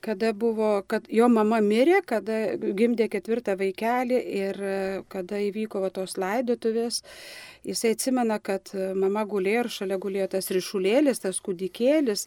kada 0.00 0.32
buvo, 0.32 0.82
kad 0.88 1.06
jo 1.10 1.28
mama 1.32 1.58
mirė, 1.64 2.00
kada 2.06 2.56
gimdė 2.56 3.08
ketvirtą 3.12 3.56
vaikelį 3.58 4.20
ir 4.40 4.60
kada 5.12 5.40
įvyko 5.48 5.82
va, 5.82 5.90
tos 5.94 6.16
laidotuvės, 6.20 7.02
jisai 7.66 7.94
atsimena, 7.96 8.38
kad 8.38 8.70
mama 8.98 9.24
gulėjo 9.28 9.64
ir 9.64 9.72
šalia 9.78 9.98
gulėjo 10.02 10.28
tas 10.36 10.52
ryšulėlis, 10.54 11.22
tas 11.24 11.40
kūdikėlis. 11.42 12.26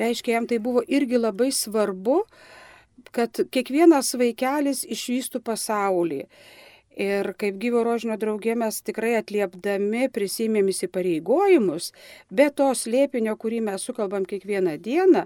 Reiškia, 0.00 0.38
jam 0.38 0.48
tai 0.50 0.60
buvo 0.62 0.84
irgi 0.86 1.20
labai 1.20 1.50
svarbu, 1.54 2.22
kad 3.16 3.44
kiekvienas 3.52 4.14
vaikelis 4.20 4.84
išvystų 4.88 5.42
pasaulį. 5.44 6.24
Ir 7.00 7.30
kaip 7.38 7.56
gyvo 7.62 7.84
rožinio 7.86 8.16
draugė 8.20 8.56
mes 8.58 8.80
tikrai 8.84 9.14
atliepdami 9.20 10.08
prisimėm 10.12 10.68
įsipareigojimus, 10.72 11.92
be 12.28 12.48
to 12.50 12.66
slėpinio, 12.76 13.36
kurį 13.40 13.62
mes 13.70 13.86
sukalbam 13.86 14.26
kiekvieną 14.28 14.74
dieną, 14.82 15.22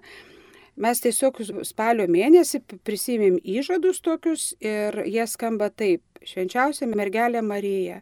Mes 0.74 0.98
tiesiog 0.98 1.36
spalio 1.62 2.08
mėnesį 2.10 2.58
prisimėm 2.82 3.36
įžadus 3.46 4.00
tokius 4.02 4.54
ir 4.58 5.04
jie 5.06 5.26
skamba 5.30 5.68
taip. 5.70 6.02
Švenčiausia 6.24 6.88
mergelė 6.90 7.44
Marija. 7.46 8.00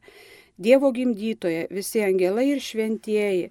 Dievo 0.62 0.92
gimdytoje, 0.94 1.66
visi 1.72 2.00
angelai 2.04 2.46
ir 2.52 2.60
šventieji, 2.62 3.50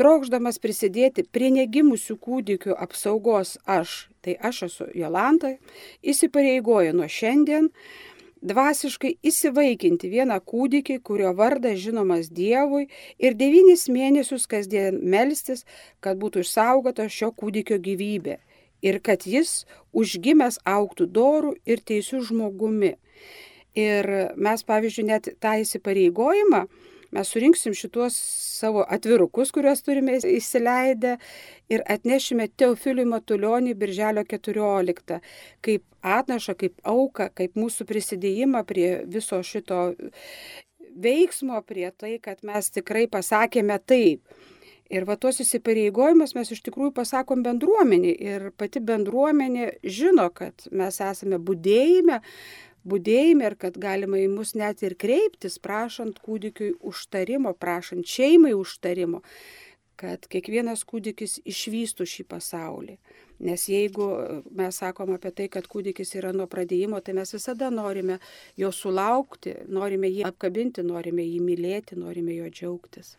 trokšdamas 0.00 0.58
prisidėti 0.58 1.22
prie 1.22 1.52
negimusių 1.54 2.16
kūdikių 2.18 2.74
apsaugos 2.74 3.56
aš, 3.64 4.08
tai 4.24 4.34
aš 4.42 4.62
esu 4.66 4.88
Jolanta, 4.96 5.54
įsipareigoju 6.02 6.96
nuo 6.96 7.06
šiandien 7.08 7.68
dvasiškai 8.42 9.14
įsivaikinti 9.28 10.10
vieną 10.10 10.40
kūdikį, 10.40 10.98
kurio 11.04 11.30
vardas 11.36 11.78
žinomas 11.84 12.32
Dievui 12.32 12.88
ir 13.20 13.38
devynis 13.38 13.86
mėnesius 13.92 14.48
kasdien 14.50 14.98
melstis, 15.04 15.64
kad 16.00 16.18
būtų 16.18 16.42
išsaugota 16.44 17.08
šio 17.12 17.30
kūdikio 17.36 17.78
gyvybė 17.80 18.40
ir 18.82 19.00
kad 19.04 19.26
jis 19.26 19.64
užgimęs 19.96 20.60
auktų 20.68 21.08
dorų 21.14 21.54
ir 21.66 21.82
teisių 21.84 22.22
žmogumi. 22.30 22.94
Ir 23.78 24.08
mes, 24.36 24.64
pavyzdžiui, 24.66 25.06
net 25.06 25.28
tą 25.42 25.54
įsipareigojimą, 25.62 26.64
mes 27.14 27.30
surinksim 27.32 27.74
šituos 27.76 28.16
savo 28.58 28.82
atvirukus, 28.90 29.52
kuriuos 29.54 29.84
turime 29.86 30.16
įsileidę 30.18 31.16
ir 31.72 31.84
atnešime 31.86 32.48
Teofiliui 32.58 33.06
Matulionį 33.08 33.76
birželio 33.78 34.24
14, 34.28 35.20
kaip 35.64 35.84
atnašą, 36.02 36.56
kaip 36.58 36.80
auką, 36.82 37.30
kaip 37.38 37.58
mūsų 37.58 37.86
prisidėjimą 37.88 38.64
prie 38.68 38.88
viso 39.06 39.40
šito 39.46 39.92
veiksmo, 40.98 41.62
prie 41.62 41.90
tai, 41.96 42.16
kad 42.22 42.42
mes 42.46 42.72
tikrai 42.74 43.06
pasakėme 43.10 43.78
taip. 43.86 44.24
Ir 44.88 45.04
va 45.04 45.18
tuos 45.20 45.36
įsipareigojimus 45.44 46.32
mes 46.32 46.48
iš 46.54 46.62
tikrųjų 46.64 46.94
pasakom 46.96 47.42
bendruomenį 47.44 48.12
ir 48.24 48.46
pati 48.56 48.80
bendruomenė 48.80 49.66
žino, 49.84 50.30
kad 50.32 50.64
mes 50.72 51.00
esame 51.04 51.36
būdėjime, 51.36 52.22
būdėjime 52.88 53.50
ir 53.50 53.56
kad 53.60 53.76
galima 53.76 54.16
į 54.22 54.30
mus 54.32 54.54
net 54.56 54.80
ir 54.86 54.96
kreiptis, 54.96 55.58
prašant 55.60 56.22
kūdikiui 56.24 56.78
užtarimo, 56.80 57.52
prašant 57.52 58.08
šeimai 58.08 58.54
užtarimo, 58.56 59.20
kad 60.00 60.24
kiekvienas 60.32 60.86
kūdikis 60.88 61.42
išvystų 61.44 62.08
šį 62.08 62.28
pasaulį. 62.32 62.96
Nes 63.44 63.68
jeigu 63.68 64.08
mes 64.56 64.80
sakom 64.80 65.12
apie 65.14 65.36
tai, 65.36 65.52
kad 65.52 65.68
kūdikis 65.70 66.16
yra 66.16 66.32
nuo 66.32 66.48
pradėjimo, 66.50 67.04
tai 67.04 67.12
mes 67.20 67.36
visada 67.36 67.68
norime 67.70 68.22
jo 68.56 68.72
sulaukti, 68.72 69.58
norime 69.68 70.08
jį 70.08 70.24
apkabinti, 70.32 70.86
norime 70.86 71.28
jį 71.28 71.44
mylėti, 71.44 72.00
norime 72.00 72.40
jo 72.40 72.48
džiaugtis. 72.48 73.18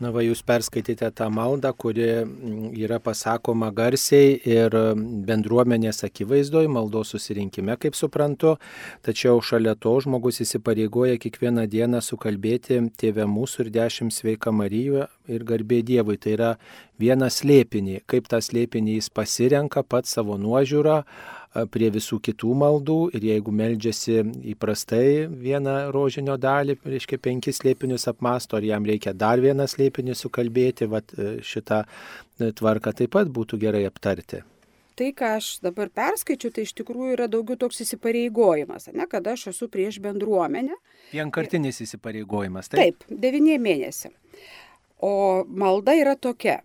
Na, 0.00 0.08
va, 0.14 0.22
jūs 0.24 0.40
perskaitėte 0.48 1.10
tą 1.12 1.26
maldą, 1.28 1.74
kuri 1.76 2.06
mm, 2.22 2.70
yra 2.80 2.96
pasakoma 3.04 3.68
garsiai 3.76 4.38
ir 4.48 4.72
mm, 4.72 5.02
bendruomenės 5.28 6.00
akivaizdoj, 6.08 6.70
maldos 6.72 7.12
susirinkime, 7.12 7.76
kaip 7.80 7.98
suprantu, 7.98 8.54
tačiau 9.04 9.42
šalia 9.44 9.74
to 9.76 9.92
žmogus 10.00 10.40
įsipareigoja 10.46 11.20
kiekvieną 11.20 11.66
dieną 11.68 12.00
sukalbėti 12.04 12.80
Tėvę 13.00 13.26
mūsų 13.28 13.66
ir 13.66 13.74
dešimt 13.74 14.16
sveika 14.16 14.54
Marijų 14.56 15.04
ir 15.28 15.44
garbė 15.44 15.82
Dievui. 15.84 16.16
Tai 16.16 16.32
yra 16.32 16.50
vienas 17.00 17.42
slėpinį, 17.42 18.00
kaip 18.08 18.32
tą 18.32 18.40
slėpinį 18.40 18.96
jis 18.96 19.12
pasirenka 19.12 19.84
pats 19.84 20.16
savo 20.16 20.40
nuožiūrą 20.40 21.02
prie 21.70 21.90
visų 21.90 22.20
kitų 22.22 22.54
maldų 22.54 22.98
ir 23.16 23.26
jeigu 23.26 23.52
meldžiasi 23.54 24.20
įprastai 24.52 25.26
vieną 25.30 25.90
rožinio 25.94 26.36
dalį, 26.38 26.78
reiškia 26.86 27.18
penkis 27.22 27.58
slėpinius 27.60 28.06
apmasto, 28.10 28.58
ar 28.58 28.66
jam 28.66 28.86
reikia 28.86 29.14
dar 29.16 29.42
vieną 29.42 29.66
slėpinį 29.70 30.14
sukalbėti, 30.14 30.86
vat, 30.90 31.10
e, 31.18 31.40
šitą 31.42 31.82
e, 31.82 32.52
tvarką 32.54 32.94
taip 32.94 33.14
pat 33.16 33.30
būtų 33.34 33.58
gerai 33.66 33.82
aptarti. 33.88 34.44
Tai, 35.00 35.08
ką 35.16 35.34
aš 35.38 35.52
dabar 35.64 35.88
perskaičiu, 35.96 36.50
tai 36.54 36.66
iš 36.66 36.74
tikrųjų 36.76 37.14
yra 37.16 37.26
daugiau 37.30 37.56
toks 37.58 37.80
įsipareigojimas, 37.86 38.90
ne, 38.94 39.06
kad 39.10 39.26
aš 39.32 39.48
esu 39.54 39.70
prieš 39.72 39.98
bendruomenę. 40.04 40.76
Vienkartinis 41.14 41.80
įsipareigojimas, 41.86 42.68
taip? 42.70 43.00
Taip, 43.00 43.20
devynie 43.22 43.56
mėnesiai. 43.58 44.12
O 45.00 45.46
malda 45.48 45.94
yra 45.96 46.12
tokia 46.20 46.58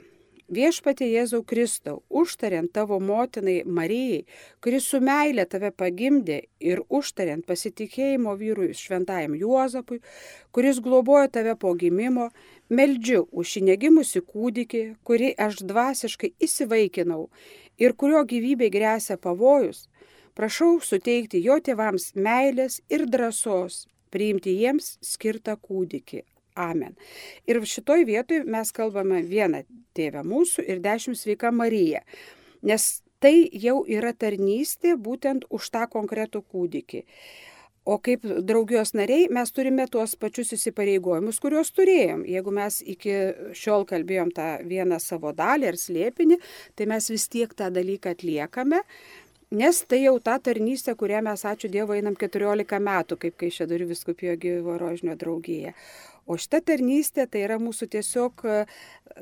Viešpatie 0.46 1.08
Jėzau 1.10 1.42
Kristau, 1.42 2.04
užtariant 2.14 2.70
tavo 2.70 3.00
motinai 3.02 3.64
Marijai, 3.66 4.28
kuris 4.62 4.86
su 4.92 5.00
meilė 5.02 5.48
tave 5.50 5.72
pagimdė 5.74 6.44
ir 6.62 6.84
užtariant 6.86 7.42
pasitikėjimo 7.50 8.36
vyrui 8.38 8.76
šventajam 8.78 9.34
Juozapui, 9.40 10.04
kuris 10.54 10.78
globojo 10.86 11.32
tave 11.34 11.56
po 11.58 11.74
gimimo, 11.74 12.30
meldžiu 12.70 13.24
už 13.32 13.56
šį 13.56 13.64
negimusi 13.72 14.22
kūdikį, 14.22 14.84
kurį 15.02 15.34
aš 15.48 15.64
dvasiškai 15.66 16.36
įsivaikinau 16.38 17.26
ir 17.82 17.98
kurio 17.98 18.22
gyvybė 18.22 18.70
grėsia 18.70 19.18
pavojus, 19.18 19.88
prašau 20.38 20.78
suteikti 20.78 21.42
jo 21.42 21.58
tėvams 21.58 22.12
meilės 22.14 22.84
ir 22.94 23.10
drąsos 23.10 23.88
priimti 24.14 24.54
jiems 24.62 25.00
skirtą 25.02 25.58
kūdikį. 25.58 26.22
Amen. 26.56 26.96
Ir 27.48 27.60
šitoj 27.68 28.06
vietoj 28.08 28.46
mes 28.48 28.72
kalbame 28.76 29.20
vieną 29.28 29.66
tėvę 29.96 30.24
mūsų 30.24 30.64
ir 30.72 30.80
dešimt 30.84 31.20
sveika 31.20 31.52
Marija. 31.52 32.02
Nes 32.64 33.04
tai 33.20 33.50
jau 33.52 33.82
yra 33.88 34.14
tarnystė 34.14 34.96
būtent 34.96 35.44
už 35.50 35.68
tą 35.74 35.84
konkretų 35.92 36.46
kūdikį. 36.48 37.04
O 37.86 38.00
kaip 38.02 38.24
draugijos 38.26 38.96
nariai 38.98 39.28
mes 39.30 39.52
turime 39.54 39.84
tuos 39.92 40.16
pačius 40.18 40.56
įsipareigojimus, 40.56 41.38
kuriuos 41.44 41.70
turėjom. 41.76 42.24
Jeigu 42.26 42.54
mes 42.56 42.80
iki 42.82 43.14
šiol 43.54 43.86
kalbėjom 43.86 44.32
tą 44.34 44.48
vieną 44.66 44.98
savo 45.04 45.36
dalį 45.38 45.70
ar 45.70 45.78
slėpinį, 45.78 46.40
tai 46.74 46.88
mes 46.90 47.12
vis 47.14 47.28
tiek 47.30 47.54
tą 47.54 47.70
dalyką 47.76 48.16
atliekame. 48.16 48.82
Nes 49.54 49.84
tai 49.86 50.02
jau 50.02 50.16
ta 50.18 50.40
tarnystė, 50.42 50.96
kurią 50.98 51.22
mes, 51.28 51.46
ačiū 51.46 51.70
Dievui, 51.70 52.00
einam 52.02 52.18
14 52.18 52.82
metų, 52.82 53.20
kaip 53.22 53.38
kai 53.38 53.52
Šedurių 53.54 53.92
viskupijo 53.92 54.34
gyvo 54.42 54.80
rožinio 54.82 55.14
draugija. 55.22 55.76
O 56.26 56.40
šita 56.42 56.58
tarnystė 56.66 57.28
tai 57.30 57.44
yra 57.46 57.60
mūsų 57.62 57.88
tiesiog 57.94 58.42
e, 58.50 58.56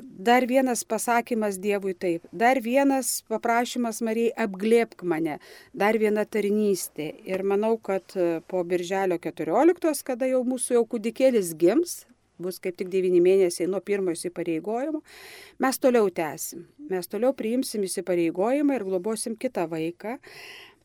dar 0.00 0.46
vienas 0.48 0.86
pasakymas 0.88 1.58
Dievui 1.60 1.92
taip, 1.92 2.24
dar 2.32 2.62
vienas 2.64 3.18
paprašymas 3.28 4.00
Marijai 4.06 4.32
apglėpk 4.46 5.04
mane, 5.04 5.36
dar 5.76 5.98
viena 6.00 6.24
tarnystė. 6.24 7.10
Ir 7.28 7.44
manau, 7.44 7.76
kad 7.76 8.16
e, 8.16 8.40
po 8.48 8.64
birželio 8.64 9.20
14, 9.20 10.00
kada 10.08 10.30
jau 10.30 10.40
mūsų 10.48 10.78
jau 10.78 10.84
kūdikėlis 10.96 11.52
gims, 11.60 11.98
bus 12.40 12.56
kaip 12.58 12.80
tik 12.80 12.88
9 12.90 13.20
mėnesiai 13.22 13.68
nuo 13.68 13.82
pirmojo 13.84 14.16
įsipareigojimo, 14.16 15.02
mes 15.60 15.80
toliau 15.82 16.08
tęsim. 16.08 16.64
Mes 16.88 17.08
toliau 17.08 17.36
priimsim 17.36 17.84
įsipareigojimą 17.84 18.80
ir 18.80 18.88
globosim 18.88 19.36
kitą 19.36 19.68
vaiką. 19.70 20.16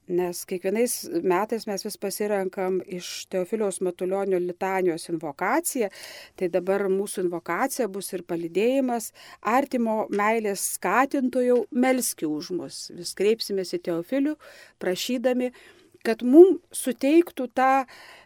Nes 0.09 0.41
kiekvienais 0.49 0.93
metais 1.21 1.67
mes 1.69 1.83
vis 1.85 1.97
pasirenkam 2.01 2.79
iš 2.97 3.27
Teofiliaus 3.29 3.77
Matulionio 3.85 4.39
litanijos 4.41 5.05
invokaciją, 5.11 5.91
tai 6.33 6.49
dabar 6.49 6.87
mūsų 6.89 7.27
invokacija 7.27 7.85
bus 7.93 8.09
ir 8.17 8.23
palidėjimas 8.25 9.11
artimo 9.53 10.07
meilės 10.09 10.63
skatintojų 10.79 11.59
melski 11.85 12.25
už 12.25 12.49
mus. 12.57 12.79
Vis 12.97 13.13
kreipsimės 13.19 13.75
į 13.77 13.83
Teofilių, 13.85 14.33
prašydami, 14.81 15.53
kad 16.01 16.25
mums 16.25 16.81
suteiktų 16.81 17.49
tą 17.53 17.71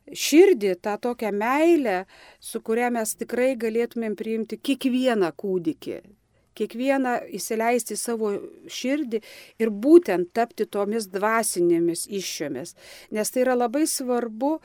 širdį, 0.08 0.75
tą 0.88 0.96
tokią 1.04 1.36
meilę, 1.36 2.04
su 2.40 2.63
kuria 2.63 2.94
mes 2.96 3.16
tikrai 3.20 3.58
galėtumėm 3.60 4.16
priimti 4.16 4.62
kiekvieną 4.62 5.36
kūdikį 5.36 6.00
kiekvieną 6.57 7.19
įsileisti 7.39 7.98
į 7.98 8.01
savo 8.01 8.33
širdį 8.79 9.22
ir 9.63 9.72
būtent 9.86 10.33
tapti 10.33 10.65
tomis 10.65 11.07
dvasinėmis 11.13 12.07
iššiomis. 12.10 12.75
Nes 13.15 13.33
tai 13.33 13.45
yra 13.45 13.57
labai 13.57 13.86
svarbu, 13.89 14.57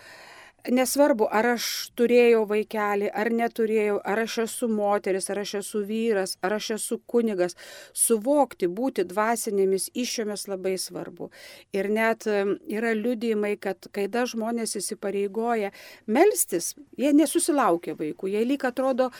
nesvarbu, 0.66 1.28
ar 1.30 1.54
aš 1.54 1.66
turėjau 1.98 2.42
vaikelį, 2.48 3.08
ar 3.14 3.30
neturėjau, 3.32 3.98
ar 4.04 4.22
aš 4.24 4.38
esu 4.44 4.68
moteris, 4.72 5.28
ar 5.30 5.42
aš 5.42 5.54
esu 5.60 5.82
vyras, 5.86 6.36
ar 6.44 6.56
aš 6.58 6.70
esu 6.76 6.98
kunigas, 7.06 7.56
suvokti, 7.96 8.68
būti 8.68 9.06
dvasinėmis 9.08 9.88
iššiomis 9.94 10.48
labai 10.50 10.76
svarbu. 10.80 11.30
Ir 11.76 11.90
net 11.92 12.26
yra 12.28 12.94
liudijimai, 12.96 13.54
kad 13.60 13.90
kai 13.94 14.08
da 14.12 14.26
žmonės 14.28 14.76
įsipareigoja 14.80 15.72
melstis, 16.06 16.74
jie 16.98 17.14
nesusilaukia 17.16 17.96
vaikų, 17.98 18.34
jie 18.34 18.44
lyg 18.48 18.66
atrodo, 18.68 19.12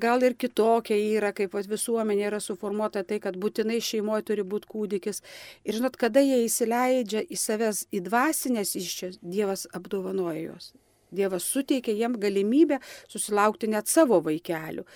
gal 0.00 0.22
ir 0.22 0.36
kitokia 0.38 0.96
yra, 0.96 1.32
kaip 1.36 1.54
visuomenė 1.68 2.28
yra 2.30 2.40
suformuota 2.40 3.04
tai, 3.04 3.18
kad 3.20 3.36
būtinai 3.40 3.80
šeimoje 3.82 4.28
turi 4.30 4.44
būti 4.46 4.70
kūdikis. 4.70 5.22
Ir 5.64 5.78
žinot, 5.78 5.98
kada 6.00 6.22
jie 6.24 6.44
įsileidžia 6.46 7.24
į 7.26 7.38
savęs 7.40 7.84
į 7.92 8.04
dvasinės 8.08 8.74
iščias, 8.80 9.18
Dievas 9.22 9.66
apdovanoja 9.74 10.40
juos. 10.40 10.72
Dievas 11.14 11.46
suteikia 11.46 11.94
jiem 11.94 12.16
galimybę 12.18 12.80
susilaukti 13.08 13.68
net 13.70 13.90
savo 13.90 14.20
vaikelių. 14.24 14.86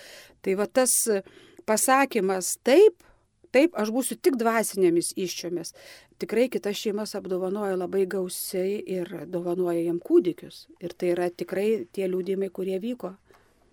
Tai 0.43 0.57
va 0.59 0.67
tas 0.67 0.95
pasakymas 1.69 2.57
taip, 2.67 3.05
taip, 3.55 3.77
aš 3.79 3.93
būsiu 3.95 4.19
tik 4.21 4.39
dvasinėmis 4.41 5.13
iščiomis. 5.17 5.75
Tikrai 6.19 6.49
kitas 6.51 6.81
šeimas 6.81 7.15
apdovanoja 7.15 7.77
labai 7.79 8.05
gausiai 8.11 8.81
ir 8.83 9.13
dovanoja 9.31 9.85
jam 9.85 10.01
kūdikius. 10.03 10.67
Ir 10.83 10.95
tai 10.99 11.13
yra 11.15 11.29
tikrai 11.31 11.87
tie 11.95 12.09
liūdimai, 12.11 12.51
kurie 12.51 12.81
vyko. 12.83 13.15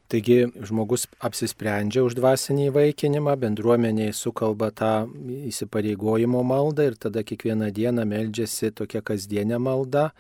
Taigi 0.06 0.46
žmogus 0.62 1.08
apsisprendžia 1.18 2.04
už 2.06 2.14
dvasinį 2.20 2.68
įvaikinimą, 2.70 3.34
bendruomeniai 3.42 4.14
sukalba 4.14 4.70
tą 4.70 5.08
įsipareigojimo 5.50 6.44
maldą 6.46 6.86
ir 6.92 6.98
tada 7.02 7.24
kiekvieną 7.26 7.72
dieną 7.74 8.06
meldžiasi 8.06 8.70
tokia 8.78 9.02
kasdienė 9.02 9.58
malda 9.58 10.12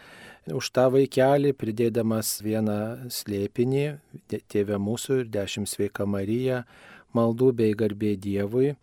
už 0.54 0.69
tą 0.74 0.89
vaikelį, 0.93 1.54
pridėdamas 1.58 2.39
vieną 2.45 3.10
slėpinį, 3.13 3.86
Tėvė 4.30 4.78
mūsų 4.82 5.21
ir 5.24 5.32
dešimt 5.34 5.69
sveika 5.69 6.06
Marija, 6.06 6.63
maldų 7.17 7.52
bei 7.58 7.78
garbė 7.78 8.13
Dievui. 8.17 8.76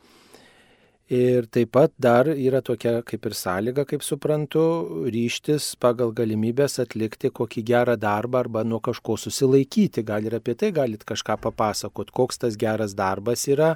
Ir 1.12 1.44
taip 1.52 1.74
pat 1.76 1.92
dar 2.00 2.24
yra 2.30 2.62
tokia 2.64 3.02
kaip 3.04 3.26
ir 3.28 3.34
sąlyga, 3.36 3.82
kaip 3.84 4.00
suprantu, 4.06 4.62
ryštis 5.12 5.66
pagal 5.76 6.14
galimybės 6.16 6.78
atlikti 6.80 7.28
kokį 7.28 7.64
gerą 7.68 7.96
darbą 8.00 8.40
arba 8.40 8.62
nuo 8.64 8.78
kažko 8.80 9.18
susilaikyti. 9.20 10.06
Gal 10.08 10.24
ir 10.24 10.38
apie 10.38 10.54
tai 10.56 10.70
galit 10.72 11.04
kažką 11.04 11.36
papasakot, 11.44 12.14
koks 12.16 12.40
tas 12.40 12.56
geras 12.56 12.96
darbas 12.96 13.44
yra, 13.44 13.74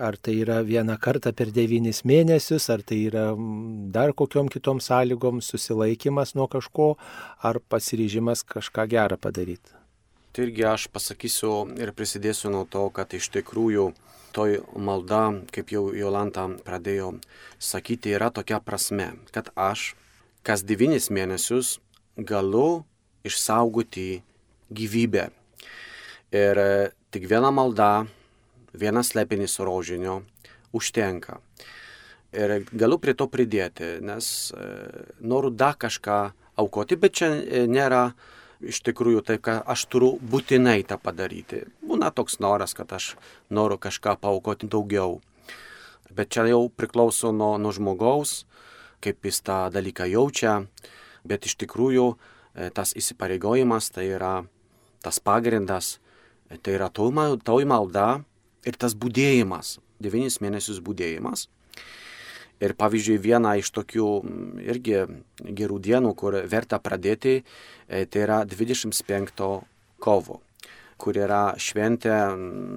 ar 0.00 0.16
tai 0.16 0.38
yra 0.46 0.62
vieną 0.64 0.96
kartą 0.96 1.34
per 1.36 1.52
devynis 1.52 2.06
mėnesius, 2.08 2.70
ar 2.72 2.80
tai 2.80 3.02
yra 3.10 3.26
mm, 3.34 3.92
dar 3.92 4.16
kokiom 4.16 4.48
kitom 4.48 4.80
sąlygom 4.80 5.44
susilaikimas 5.44 6.32
nuo 6.40 6.48
kažko, 6.48 6.94
ar 7.44 7.60
pasiryžimas 7.68 8.46
kažką 8.48 8.88
gerą 8.88 9.20
padaryti. 9.20 9.76
Tai 10.32 10.48
irgi 10.48 10.64
aš 10.64 10.88
pasakysiu 10.88 11.66
ir 11.76 11.92
prisidėsiu 11.92 12.48
nuo 12.54 12.64
to, 12.64 12.88
kad 12.96 13.12
iš 13.12 13.28
tikrųjų 13.36 13.90
toj 14.32 14.60
malda, 14.76 15.22
kaip 15.54 15.72
jau 15.72 15.88
Jolanta 15.96 16.46
pradėjo 16.64 17.14
sakyti, 17.58 18.14
yra 18.16 18.30
tokia 18.34 18.60
prasme, 18.64 19.14
kad 19.34 19.50
aš 19.56 19.94
kas 20.46 20.64
devynis 20.64 21.10
mėnesius 21.12 21.78
galiu 22.16 22.84
išsaugoti 23.26 24.22
gyvybę. 24.72 25.28
Ir 26.34 26.60
e, 26.60 26.70
tik 27.12 27.28
viena 27.28 27.50
malda, 27.54 28.06
vienas 28.72 29.14
lepinis 29.16 29.58
rožinio 29.60 30.22
užtenka. 30.76 31.40
Ir 32.36 32.58
galiu 32.72 32.98
prie 33.00 33.14
to 33.16 33.28
pridėti, 33.32 33.96
nes 34.04 34.52
e, 34.52 34.66
noriu 35.20 35.50
dar 35.50 35.78
kažką 35.80 36.18
aukoti, 36.60 36.98
bet 37.00 37.16
čia 37.16 37.30
e, 37.32 37.64
nėra 37.70 38.10
iš 38.60 38.80
tikrųjų 38.86 39.22
taip, 39.26 39.42
kad 39.46 39.62
aš 39.66 39.86
turiu 39.92 40.16
būtinai 40.18 40.80
tą 40.86 40.98
padaryti. 41.00 41.64
Būna 41.84 42.10
toks 42.14 42.38
noras, 42.42 42.74
kad 42.74 42.92
aš 42.92 43.14
noriu 43.50 43.78
kažką 43.78 44.16
paukoti 44.20 44.68
daugiau. 44.70 45.20
Bet 46.10 46.32
čia 46.34 46.46
jau 46.48 46.68
priklauso 46.68 47.32
nuo, 47.32 47.56
nuo 47.60 47.72
žmogaus, 47.74 48.44
kaip 49.04 49.24
jis 49.24 49.42
tą 49.46 49.68
dalyką 49.72 50.08
jaučia. 50.10 50.62
Bet 51.28 51.46
iš 51.46 51.58
tikrųjų 51.60 52.06
e, 52.14 52.70
tas 52.74 52.94
įsipareigojimas 52.98 53.92
tai 53.94 54.08
yra 54.16 54.34
tas 55.04 55.20
pagrindas, 55.20 55.98
e, 56.48 56.56
tai 56.56 56.78
yra 56.78 56.88
toj 56.90 57.68
malda 57.68 58.08
ir 58.66 58.78
tas 58.80 58.96
būdėjimas, 58.98 59.78
devynis 60.02 60.40
mėnesius 60.42 60.80
būdėjimas. 60.82 61.46
Ir 62.58 62.74
pavyzdžiui, 62.74 63.20
viena 63.22 63.54
iš 63.58 63.70
tokių 63.70 64.08
irgi 64.66 65.04
gerų 65.38 65.78
dienų, 65.78 66.14
kur 66.18 66.40
verta 66.50 66.80
pradėti, 66.82 67.44
e, 67.86 68.04
tai 68.10 68.24
yra 68.24 68.38
25 68.48 69.44
kovo, 70.02 70.40
kur 70.98 71.18
yra 71.18 71.54
šventė 71.54 72.16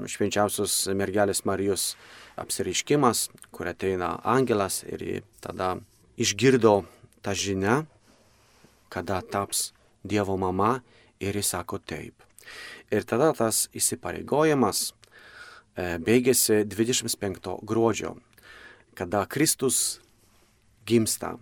švenčiausios 0.06 0.86
mergelės 0.94 1.41
Marijos 1.50 1.96
apsireiškimas, 2.38 3.30
kur 3.50 3.72
ateina 3.74 4.20
angelas 4.22 4.84
ir 4.86 5.24
tada 5.41 5.76
išgirdo 6.22 6.84
tą 7.26 7.34
žinią, 7.34 7.82
kada 8.89 9.22
taps 9.22 9.72
Dievo 10.04 10.34
mama 10.38 10.82
ir 11.22 11.36
jis 11.38 11.52
sako 11.54 11.78
taip. 11.78 12.15
Ir 12.89 13.06
tada 13.06 13.30
tas 13.38 13.67
įsipareigojimas 13.78 14.91
e, 15.78 15.98
baigėsi 16.02 16.63
25 16.65 17.60
gruodžio 17.62 18.15
kada 18.95 19.25
Kristus 19.25 19.99
gimsta. 20.86 21.38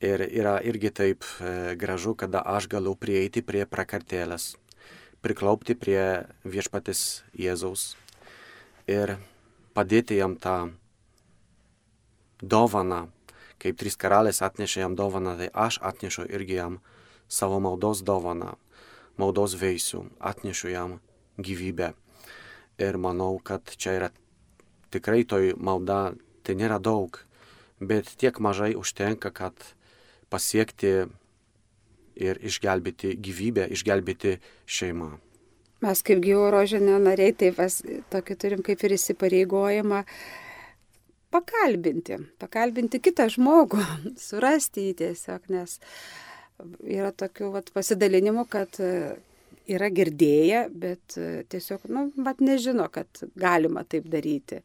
Ir 0.00 0.20
yra 0.20 0.58
irgi 0.60 0.90
taip 0.92 1.24
e, 1.40 1.74
gražu, 1.76 2.14
kada 2.14 2.42
aš 2.44 2.68
galiu 2.68 2.92
prieiti 3.00 3.40
prie 3.40 3.64
prakartėlės, 3.64 4.56
priklaupti 5.24 5.72
prie 5.72 6.26
viešpatės 6.44 7.24
Jėzaus 7.32 7.94
ir 8.86 9.16
padėti 9.72 10.18
jam 10.20 10.36
tą 10.36 10.72
dovaną, 12.42 13.06
kaip 13.56 13.80
trys 13.80 13.96
karalės 13.96 14.42
atnešė 14.44 14.84
jam 14.84 14.96
dovaną, 14.96 15.36
tai 15.40 15.48
aš 15.52 15.80
atnešu 15.80 16.28
irgi 16.28 16.60
jam 16.60 16.78
savo 17.28 17.58
maldos 17.60 18.04
dovaną, 18.04 18.54
maldos 19.16 19.56
veisių, 19.56 20.04
atnešu 20.20 20.70
jam 20.70 20.98
gyvybę. 21.40 21.94
Ir 22.76 23.00
manau, 23.00 23.40
kad 23.40 23.64
čia 23.80 23.96
yra 23.96 24.10
tikrai 24.92 25.24
toj 25.24 25.54
malda 25.56 26.12
tai 26.46 26.56
nėra 26.58 26.78
daug, 26.82 27.18
bet 27.80 28.14
tiek 28.20 28.38
mažai 28.42 28.72
užtenka, 28.78 29.32
kad 29.34 29.54
pasiekti 30.32 30.94
ir 32.16 32.40
išgelbėti 32.40 33.14
gyvybę, 33.20 33.68
išgelbėti 33.76 34.38
šeimą. 34.66 35.12
Mes 35.84 36.00
kaip 36.02 36.22
gyvo 36.24 36.48
rožinio 36.54 36.96
nariai, 37.02 37.34
tai 37.36 37.52
pas, 37.54 37.82
tokį 38.12 38.36
turim 38.40 38.62
kaip 38.64 38.80
ir 38.86 38.94
įsipareigojimą 38.96 40.00
pakalbinti, 41.34 42.16
pakalbinti 42.40 43.00
kitą 43.04 43.28
žmogų, 43.34 43.82
surasti 44.28 44.88
jį 44.88 44.96
tiesiog, 45.02 45.50
nes 45.52 45.78
yra 46.80 47.12
tokių 47.12 47.52
vat, 47.58 47.72
pasidalinimų, 47.76 48.46
kad 48.48 48.80
e, 48.80 48.92
yra 49.68 49.90
girdėję, 49.92 50.62
bet 50.72 51.18
e, 51.20 51.42
tiesiog, 51.52 51.84
nu, 51.92 52.08
mat 52.16 52.40
nežino, 52.40 52.88
kad 52.92 53.26
galima 53.36 53.84
taip 53.84 54.08
daryti. 54.08 54.62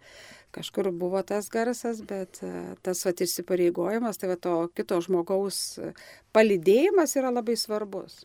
Kažkur 0.51 0.91
buvo 0.91 1.21
tas 1.23 1.47
garsas, 1.49 2.01
bet 2.03 2.41
e, 2.43 2.51
tas 2.83 3.05
vat 3.07 3.23
įsipareigojimas, 3.23 4.19
tai 4.19 4.33
va 4.33 4.37
to 4.39 4.55
kito 4.75 4.99
žmogaus 5.03 5.79
palidėjimas 6.35 7.15
yra 7.19 7.31
labai 7.31 7.55
svarbus. 7.59 8.23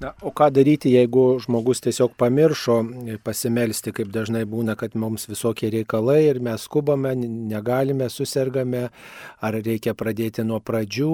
Na, 0.00 0.14
o 0.24 0.30
ką 0.32 0.46
daryti, 0.56 0.94
jeigu 0.96 1.22
žmogus 1.44 1.82
tiesiog 1.84 2.14
pamiršo 2.16 2.78
pasimelsti, 3.20 3.92
kaip 3.92 4.08
dažnai 4.14 4.46
būna, 4.48 4.72
kad 4.80 4.94
mums 4.96 5.28
visokie 5.28 5.68
reikalai 5.74 6.22
ir 6.24 6.40
mes 6.40 6.64
skubame, 6.64 7.12
negalime, 7.50 8.08
susirgame, 8.08 8.86
ar 9.44 9.58
reikia 9.68 9.92
pradėti 9.92 10.46
nuo 10.48 10.62
pradžių, 10.64 11.10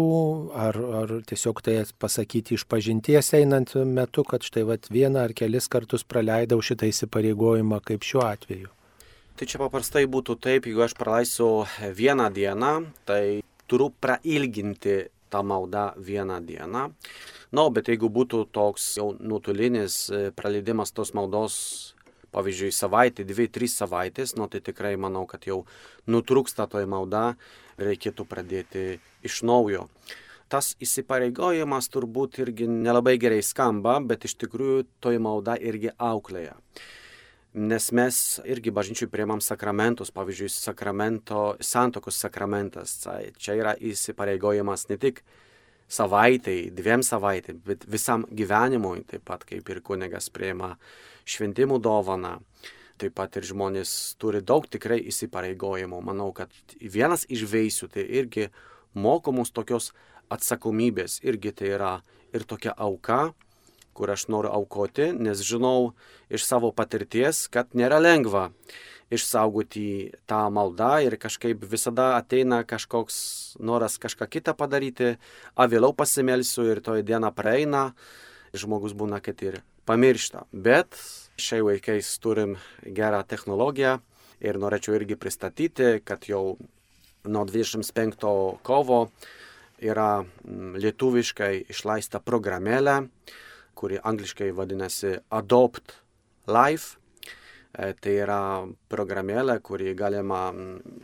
ar, 0.69 0.79
ar 1.01 1.17
tiesiog 1.27 1.65
tai 1.67 1.81
pasakyti 1.99 2.55
iš 2.55 2.69
pažinties 2.71 3.35
einant 3.35 3.75
metu, 3.91 4.23
kad 4.23 4.47
štai 4.47 4.63
vat, 4.71 4.87
vieną 4.87 5.27
ar 5.27 5.35
kelis 5.35 5.67
kartus 5.67 6.07
praleidau 6.07 6.63
šitą 6.63 6.87
įsipareigojimą, 6.95 7.83
kaip 7.91 8.07
šiuo 8.07 8.23
atveju. 8.31 8.76
Tai 9.37 9.45
čia 9.45 9.59
paprastai 9.61 10.07
būtų 10.09 10.39
taip, 10.41 10.65
jeigu 10.65 10.81
aš 10.81 10.95
praleisiu 10.97 11.67
vieną 11.93 12.31
dieną, 12.33 12.71
tai 13.05 13.43
turiu 13.69 13.91
prailginti 14.01 14.95
tą 15.29 15.43
maldą 15.45 15.91
vieną 16.01 16.39
dieną. 16.41 16.87
Na, 16.87 16.87
no, 17.53 17.67
bet 17.69 17.91
jeigu 17.93 18.09
būtų 18.09 18.47
toks 18.49 18.87
jau 18.97 19.11
nuotolinis 19.21 19.99
e, 20.09 20.23
praleidimas 20.33 20.95
tos 20.97 21.13
maldos, 21.13 21.59
pavyzdžiui, 22.33 22.73
savaitę, 22.73 23.29
dvi, 23.29 23.51
trys 23.53 23.77
savaitės, 23.77 24.33
nu, 24.41 24.49
tai 24.49 24.65
tikrai 24.65 24.97
manau, 24.97 25.27
kad 25.29 25.45
jau 25.45 25.67
nutrūksta 26.09 26.65
toji 26.73 26.89
malda, 26.89 27.35
reikėtų 27.77 28.25
pradėti 28.25 28.89
iš 29.21 29.43
naujo. 29.45 29.91
Tas 30.49 30.73
įsipareigojimas 30.81 31.93
turbūt 31.93 32.41
irgi 32.41 32.73
nelabai 32.73 33.19
gerai 33.21 33.45
skamba, 33.45 33.99
bet 34.01 34.25
iš 34.25 34.39
tikrųjų 34.41 34.87
toji 35.05 35.21
malda 35.21 35.61
irgi 35.61 35.93
auklėja. 35.93 36.57
Nes 37.57 37.87
mes 37.89 38.17
irgi 38.45 38.69
bažnyčiui 38.69 39.09
priemam 39.09 39.41
sakramentus, 39.41 40.11
pavyzdžiui, 40.13 40.51
sakramento, 40.53 41.55
santokos 41.65 42.19
sakramentas. 42.21 42.99
Čia 43.41 43.55
yra 43.57 43.73
įsipareigojimas 43.81 44.85
ne 44.91 44.99
tik 45.01 45.23
savaitai, 45.89 46.69
dviem 46.77 47.01
savaitėm, 47.07 47.63
bet 47.65 47.87
visam 47.89 48.27
gyvenimui, 48.29 49.07
taip 49.09 49.25
pat 49.25 49.47
kaip 49.49 49.71
ir 49.73 49.81
kunigas 49.81 50.29
prieima 50.29 50.75
šventimų 51.25 51.81
dovaną. 51.81 52.35
Taip 53.01 53.17
pat 53.17 53.41
ir 53.41 53.49
žmonės 53.49 53.91
turi 54.21 54.43
daug 54.45 54.69
tikrai 54.69 55.01
įsipareigojimų. 55.09 56.03
Manau, 56.05 56.31
kad 56.37 56.53
vienas 56.81 57.25
iš 57.29 57.49
veisių 57.49 57.89
tai 57.93 58.05
irgi 58.21 58.51
mokomus 58.93 59.53
tokios 59.57 59.95
atsakomybės, 60.29 61.23
irgi 61.25 61.57
tai 61.57 61.73
yra 61.73 61.97
ir 62.37 62.45
tokia 62.45 62.77
auka, 62.77 63.31
kur 63.97 64.13
aš 64.13 64.27
noriu 64.33 64.53
aukoti, 64.53 65.11
nes 65.17 65.41
žinau 65.45 65.95
iš 66.29 66.45
savo 66.45 66.73
patirties, 66.77 67.47
kad 67.53 67.73
nėra 67.73 67.99
lengva 68.03 68.51
išsaugoti 69.13 70.13
tą 70.27 70.41
maldą 70.51 70.97
ir 71.07 71.17
kažkaip 71.23 71.63
visada 71.71 72.17
ateina 72.17 72.63
kažkoks 72.67 73.19
noras 73.63 74.01
kažką 74.03 74.27
kitą 74.31 74.57
padaryti, 74.59 75.15
a 75.55 75.69
vėliau 75.71 75.95
pasimelsiu 75.95 76.67
ir 76.73 76.83
toji 76.83 77.07
diena 77.07 77.31
praeina, 77.31 77.93
žmogus 78.57 78.97
būna, 78.99 79.23
kad 79.23 79.43
ir 79.47 79.61
pamiršta. 79.87 80.47
Bet 80.51 80.99
šiai 81.39 81.63
laikais 81.63 82.11
turim 82.23 82.57
gerą 82.83 83.23
technologiją 83.29 84.01
ir 84.43 84.59
norėčiau 84.59 84.97
irgi 84.99 85.19
pristatyti, 85.21 86.01
kad 86.05 86.27
jau 86.29 86.57
nuo 87.27 87.45
25 87.47 88.27
kovo 88.67 89.07
yra 89.83 90.23
mm, 90.23 90.77
lietuviškai 90.81 91.67
išleista 91.71 92.21
programėlė, 92.25 93.07
kuri 93.77 94.01
angliškai 94.03 94.51
vadinasi 94.57 95.19
Adopt 95.31 96.01
Life 96.49 96.97
E, 97.77 97.93
tai 98.01 98.15
yra 98.23 98.41
programėlė, 98.89 99.59
kurį 99.65 99.93
galima 99.99 100.49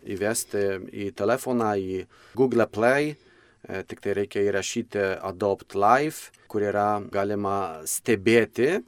įvesti 0.08 0.62
į 1.04 1.10
telefoną, 1.18 1.74
į 1.76 2.06
Google 2.38 2.66
Play. 2.72 3.12
E, 3.12 3.82
tik 3.84 4.00
tai 4.04 4.16
reikia 4.16 4.46
įrašyti 4.46 5.02
Adopt 5.20 5.76
Live, 5.76 6.32
kur 6.48 6.64
yra 6.64 7.02
galima 7.12 7.84
stebėti. 7.84 8.80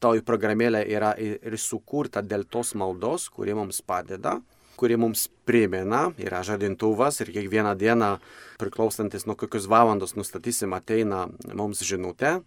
Toj 0.00 0.20
programėlė 0.24 0.84
yra 0.92 1.14
ir 1.20 1.56
sukurta 1.60 2.22
dėl 2.24 2.46
tos 2.48 2.74
maldos, 2.76 3.28
kuri 3.32 3.56
mums 3.56 3.82
padeda 3.84 4.40
kuri 4.80 4.96
mums 4.96 5.26
primena, 5.44 6.06
yra 6.16 6.38
žadintuvas 6.40 7.18
ir 7.20 7.28
kiekvieną 7.34 7.74
dieną, 7.76 8.14
priklausantis 8.56 9.26
nuo 9.28 9.34
kokios 9.36 9.66
valandos 9.68 10.14
nustatysim, 10.16 10.72
ateina 10.72 11.26
mums 11.52 11.82
žinutė, 11.84 12.38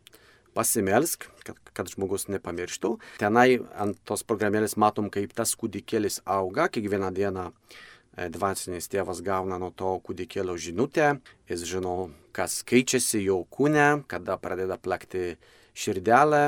pasimelsk, 0.56 1.28
kad, 1.48 1.60
kad 1.76 1.90
žmogus 1.92 2.28
nepamirštų. 2.32 2.96
Tenai 3.22 3.60
ant 3.80 4.00
tos 4.08 4.26
programėlės 4.28 4.78
matom, 4.80 5.10
kaip 5.14 5.34
tas 5.38 5.56
kūdikėlis 5.60 6.22
auga, 6.30 6.70
kiekvieną 6.74 7.12
dieną 7.16 7.50
e, 7.50 8.30
dvasinis 8.34 8.90
tėvas 8.92 9.24
gauna 9.26 9.60
nuo 9.62 9.74
to 9.76 9.96
kūdikėlio 10.06 10.56
žinutę, 10.58 11.18
jis 11.50 11.68
žino, 11.70 11.98
kas 12.36 12.62
keičiasi 12.68 13.26
jo 13.26 13.44
kūne, 13.50 14.06
kada 14.10 14.40
pradeda 14.42 14.80
plakti 14.82 15.36
širdelė, 15.78 16.46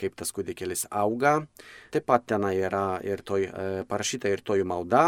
kaip 0.00 0.16
tas 0.18 0.32
kūdikėlis 0.34 0.86
auga. 0.90 1.36
Taip 1.94 2.06
pat 2.08 2.26
ten 2.30 2.46
yra 2.50 3.00
ir 3.06 3.22
toj, 3.26 3.46
e, 3.46 3.86
parašyta 3.88 4.30
ir 4.32 4.42
toji 4.44 4.66
malda, 4.66 5.06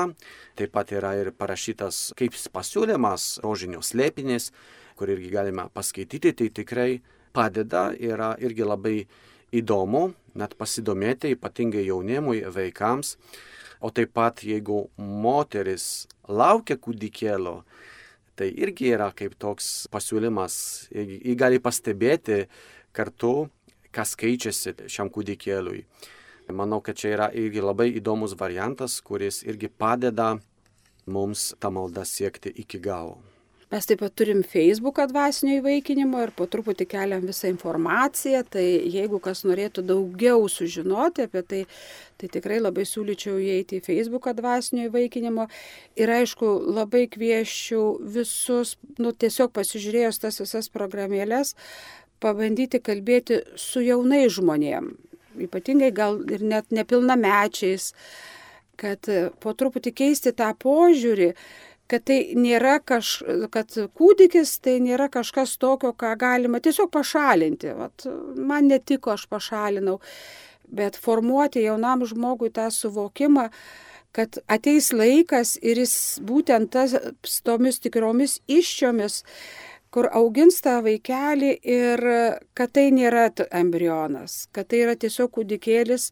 taip 0.59 0.73
pat 0.75 0.93
yra 0.95 1.17
ir 1.21 1.33
parašytas 1.35 2.13
kaip 2.19 2.37
pasiūlymas, 2.55 3.37
rožinio 3.45 3.83
slėpinis, 3.83 4.53
kur 4.97 5.13
irgi 5.13 5.31
galime 5.33 5.69
paskaityti, 5.75 6.33
tai 6.33 6.49
tikrai 6.55 6.91
padeda, 7.37 7.91
yra 7.93 8.33
irgi 8.41 8.65
labai 8.65 8.97
įdomu, 9.55 10.09
net 10.37 10.57
pasidomėti, 10.59 11.35
ypatingai 11.37 11.85
jaunimui, 11.87 12.41
vaikams. 12.53 13.17
O 13.85 13.93
taip 13.93 14.15
pat, 14.17 14.41
jeigu 14.41 14.87
moteris 14.97 16.07
laukia 16.29 16.79
kūdikėlio, 16.81 17.61
tai 18.37 18.49
irgi 18.53 18.91
yra 18.97 19.11
kaip 19.17 19.37
toks 19.41 19.87
pasiūlymas, 19.93 20.57
jį 20.93 21.37
gali 21.39 21.61
pastebėti 21.61 22.47
kartu, 22.97 23.49
kas 23.93 24.17
keičiasi 24.19 24.75
šiam 24.93 25.13
kūdikėliui. 25.13 25.85
Manau, 26.57 26.81
kad 26.85 26.99
čia 26.99 27.11
yra 27.17 27.31
irgi 27.35 27.65
labai 27.65 27.89
įdomus 27.99 28.37
variantas, 28.39 29.01
kuris 29.03 29.43
irgi 29.45 29.69
padeda 29.69 30.37
mums 31.11 31.51
tą 31.61 31.73
maldą 31.75 32.05
siekti 32.07 32.53
iki 32.63 32.79
galo. 32.83 33.19
Mes 33.67 33.83
taip 33.83 33.99
pat 33.99 34.13
turim 34.15 34.45
Facebooką 34.47 35.09
dvasinio 35.11 35.57
įvaikinimo 35.59 36.21
ir 36.23 36.31
po 36.39 36.45
truputį 36.47 36.85
keliam 36.87 37.25
visą 37.27 37.49
informaciją, 37.51 38.45
tai 38.55 38.63
jeigu 38.95 39.19
kas 39.25 39.43
norėtų 39.43 39.83
daugiau 39.89 40.45
sužinoti 40.47 41.25
apie 41.27 41.43
tai, 41.43 41.65
tai 42.15 42.31
tikrai 42.31 42.61
labai 42.61 42.85
siūlyčiau 42.87 43.41
įeiti 43.43 43.81
į 43.81 43.85
Facebooką 43.89 44.37
dvasinio 44.39 44.87
įvaikinimo. 44.87 45.49
Ir 45.99 46.15
aišku, 46.21 46.53
labai 46.79 47.09
kvieščiau 47.11 47.99
visus, 48.21 48.77
nu 49.03 49.11
tiesiog 49.11 49.51
pasižiūrėjus 49.59 50.23
tas 50.23 50.39
visas 50.45 50.71
programėlės, 50.71 51.57
pabandyti 52.23 52.79
kalbėti 52.79 53.43
su 53.59 53.83
jaunai 53.83 54.29
žmonėm, 54.31 54.93
ypatingai 55.51 55.91
gal 55.91 56.23
ir 56.31 56.47
net 56.55 56.71
nepilnamečiais, 56.71 57.97
kad 58.79 59.11
po 59.43 59.59
truputį 59.59 59.91
keisti 60.05 60.39
tą 60.39 60.55
požiūrį, 60.55 61.33
kad 61.91 62.05
tai 62.09 62.19
nėra 62.39 62.79
kaž, 62.85 63.21
kad 63.55 63.73
kūdikis 63.99 64.57
tai 64.65 64.79
nėra 64.83 65.09
kažkas 65.13 65.57
tokio, 65.63 65.93
ką 65.95 66.15
galima 66.19 66.61
tiesiog 66.63 66.91
pašalinti. 66.95 67.73
Vat, 67.79 68.07
man 68.37 68.71
netiko, 68.73 69.15
aš 69.15 69.27
pašalinau. 69.31 70.01
Bet 70.67 70.99
formuoti 70.99 71.63
jaunam 71.63 72.03
žmogui 72.09 72.51
tą 72.55 72.67
suvokimą, 72.75 73.47
kad 74.17 74.41
ateis 74.51 74.91
laikas 74.97 75.55
ir 75.63 75.79
jis 75.85 75.95
būtent 76.27 76.73
tas, 76.75 76.97
tomis 77.47 77.79
tikromis 77.85 78.41
iščiomis 78.51 79.23
kur 79.95 80.09
augins 80.13 80.59
tą 80.65 80.79
vaikelį 80.85 81.53
ir 81.63 82.03
kad 82.57 82.73
tai 82.77 82.89
nėra 82.95 83.29
embrionas, 83.55 84.47
kad 84.53 84.69
tai 84.71 84.83
yra 84.85 84.97
tiesiog 84.99 85.33
kūdikėlis. 85.39 86.11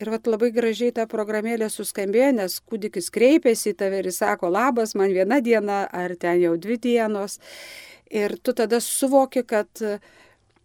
Ir 0.00 0.10
vat 0.12 0.28
labai 0.28 0.50
gražiai 0.52 0.92
ta 0.96 1.06
programėlė 1.10 1.68
suskambėjo, 1.72 2.32
nes 2.40 2.58
kūdikis 2.68 3.10
kreipiasi 3.14 3.72
į 3.72 3.78
tave 3.80 4.02
ir 4.04 4.10
sako, 4.12 4.50
labas, 4.52 4.94
man 4.94 5.14
viena 5.16 5.40
diena 5.40 5.84
ar 5.92 6.16
ten 6.20 6.40
jau 6.42 6.56
dvi 6.60 6.78
dienos. 6.88 7.40
Ir 8.12 8.36
tu 8.38 8.54
tada 8.54 8.78
suvoki, 8.80 9.42
kad 9.42 9.82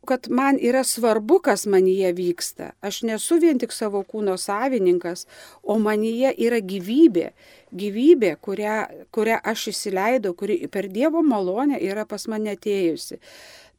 kad 0.06 0.28
man 0.30 0.58
yra 0.62 0.84
svarbu, 0.84 1.40
kas 1.46 1.66
manyje 1.70 2.12
vyksta. 2.18 2.72
Aš 2.82 3.02
nesu 3.06 3.38
vien 3.42 3.60
tik 3.62 3.74
savo 3.74 4.02
kūno 4.04 4.38
savininkas, 4.42 5.28
o 5.64 5.78
manyje 5.80 6.34
yra 6.42 6.62
gyvybė. 6.66 7.32
Gyvybė, 7.72 8.36
kurią, 8.42 8.78
kurią 9.14 9.38
aš 9.54 9.68
įsileidau, 9.72 10.34
kuri 10.38 10.58
per 10.74 10.90
Dievo 10.92 11.22
malonę 11.24 11.80
yra 11.80 12.08
pas 12.10 12.26
mane 12.28 12.56
atėjusi. 12.58 13.22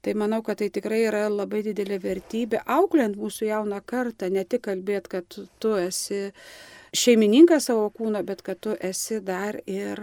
Tai 0.03 0.15
manau, 0.19 0.41
kad 0.43 0.59
tai 0.59 0.71
tikrai 0.75 1.05
yra 1.07 1.27
labai 1.31 1.61
didelė 1.63 2.01
vertybė, 2.03 2.63
auklint 2.67 3.19
mūsų 3.19 3.51
jauną 3.51 3.83
kartą, 3.87 4.31
ne 4.35 4.43
tik 4.43 4.65
kalbėti, 4.67 5.13
kad 5.13 5.37
tu 5.63 5.75
esi 5.79 6.31
šeimininkas 6.95 7.69
savo 7.71 7.87
kūno, 7.95 8.23
bet 8.27 8.43
kad 8.47 8.59
tu 8.63 8.75
esi 8.79 9.21
dar 9.23 9.61
ir 9.67 10.03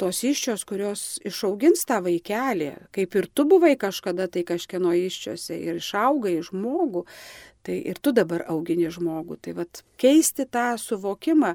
tos 0.00 0.22
iščios, 0.26 0.64
kurios 0.66 1.02
išaugins 1.26 1.84
tą 1.88 2.00
vaikelį, 2.04 2.70
kaip 2.94 3.14
ir 3.18 3.28
tu 3.30 3.46
buvai 3.48 3.74
kažkada 3.80 4.26
tai 4.32 4.44
kažkieno 4.46 4.94
iščiose 4.98 5.58
ir 5.58 5.78
išaugai 5.80 6.36
žmogų, 6.48 7.04
tai 7.64 7.78
ir 7.92 8.00
tu 8.02 8.12
dabar 8.16 8.44
augini 8.50 8.90
žmogų. 8.92 9.38
Tai 9.44 9.56
vad 9.60 9.84
keisti 10.00 10.48
tą 10.50 10.74
suvokimą, 10.80 11.54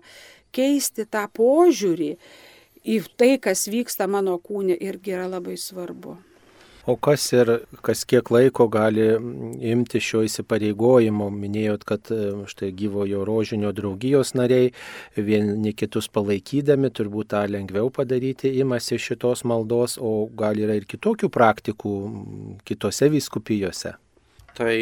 keisti 0.55 1.05
tą 1.05 1.27
požiūrį 1.35 2.15
į 2.87 2.97
tai, 3.19 3.35
kas 3.43 3.67
vyksta 3.67 4.07
mano 4.07 4.39
kūne, 4.39 4.77
irgi 4.79 5.17
yra 5.17 5.27
labai 5.35 5.57
svarbu. 5.59 6.17
O 6.89 6.95
kas 6.97 7.21
ir 7.37 7.49
kas 7.85 8.01
kiek 8.09 8.31
laiko 8.33 8.65
gali 8.73 9.03
imti 9.71 9.99
šio 10.01 10.23
įsipareigojimo? 10.25 11.27
Minėjot, 11.29 11.83
kad 11.85 12.09
e, 12.09 12.17
štai 12.49 12.71
gyvojo 12.79 13.21
rožinio 13.27 13.69
draugijos 13.77 14.33
nariai 14.33 14.71
vieni 15.13 15.75
kitus 15.77 16.09
palaikydami 16.09 16.89
turbūt 16.89 17.29
tą 17.35 17.43
lengviau 17.51 17.91
padaryti, 17.93 18.55
imasi 18.63 18.97
šitos 18.97 19.45
maldos, 19.45 19.99
o 20.01 20.31
gal 20.41 20.57
yra 20.57 20.79
ir 20.79 20.89
kitokių 20.89 21.29
praktikų 21.35 21.93
kitose 22.65 23.11
vyskupijose? 23.13 23.93
Tai 24.57 24.73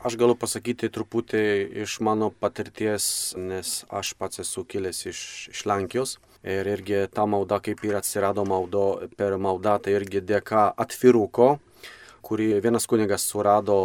aš 0.00 0.16
galiu 0.16 0.38
pasakyti 0.40 0.88
truputį 0.96 1.44
iš 1.84 2.00
mano 2.00 2.32
patirties, 2.32 3.34
nes 3.36 3.82
aš 3.92 4.16
pats 4.16 4.40
esu 4.46 4.64
kilęs 4.64 5.04
iš, 5.12 5.20
iš 5.52 5.66
Lenkijos. 5.68 6.16
Ir 6.44 6.68
irgi 6.68 7.06
ta 7.08 7.24
malda, 7.24 7.56
kaip 7.64 7.80
ir 7.88 7.96
atsirado 7.96 8.44
maldo 8.44 9.08
per 9.16 9.38
maldą, 9.40 9.78
tai 9.80 9.94
irgi 9.96 10.20
dėka 10.20 10.66
atviruko, 10.76 11.54
kurį 12.24 12.58
vienas 12.64 12.84
kunigas 12.88 13.24
surado 13.24 13.76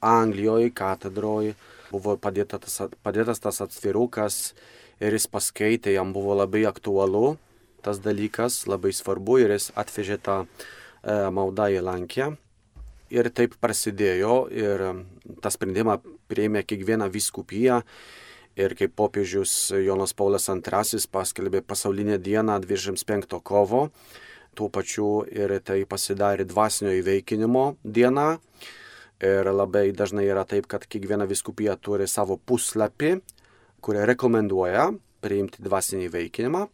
Anglijoje, 0.00 0.70
katedroje, 0.72 1.52
buvo 1.90 2.16
padėtas 2.16 2.64
tas, 2.64 2.96
padėtas 3.04 3.42
tas 3.44 3.60
atvirukas 3.64 4.54
ir 5.00 5.12
jis 5.12 5.28
paskaitė, 5.28 5.92
jam 5.92 6.16
buvo 6.16 6.38
labai 6.40 6.64
aktualu 6.68 7.36
tas 7.84 8.00
dalykas, 8.02 8.64
labai 8.66 8.90
svarbu 8.96 9.38
ir 9.44 9.52
jis 9.54 9.70
atvežė 9.78 10.16
tą 10.18 10.40
e, 10.42 10.48
maldą 11.30 11.68
į 11.70 11.84
Lenkiją. 11.86 12.32
Ir 13.14 13.28
taip 13.30 13.54
prasidėjo 13.62 14.46
ir 14.50 14.82
tą 15.44 15.52
sprendimą 15.54 16.00
prieimė 16.26 16.64
kiekviena 16.66 17.06
viskupiją 17.12 17.82
Ir 18.56 18.72
kaip 18.72 18.94
popiežius 18.96 19.52
Jonas 19.84 20.14
Paulius 20.16 20.48
II 20.48 21.00
paskelbė 21.12 21.60
pasaulinę 21.60 22.16
dieną 22.16 22.54
25 22.64 23.36
kovo, 23.44 23.90
tuo 24.56 24.70
pačiu 24.72 25.26
ir 25.28 25.52
tai 25.60 25.82
pasidarė 25.84 26.46
dvasinio 26.48 26.94
įveikinimo 26.96 27.64
diena. 27.84 28.38
Ir 29.20 29.48
labai 29.52 29.90
dažnai 29.96 30.24
yra 30.28 30.46
taip, 30.48 30.70
kad 30.72 30.86
kiekviena 30.88 31.28
viskupija 31.28 31.76
turi 31.76 32.08
savo 32.08 32.38
puslapį, 32.40 33.18
kurie 33.84 34.06
rekomenduoja 34.08 34.88
priimti 35.20 35.60
dvasinį 35.64 36.08
įveikinimą. 36.08 36.64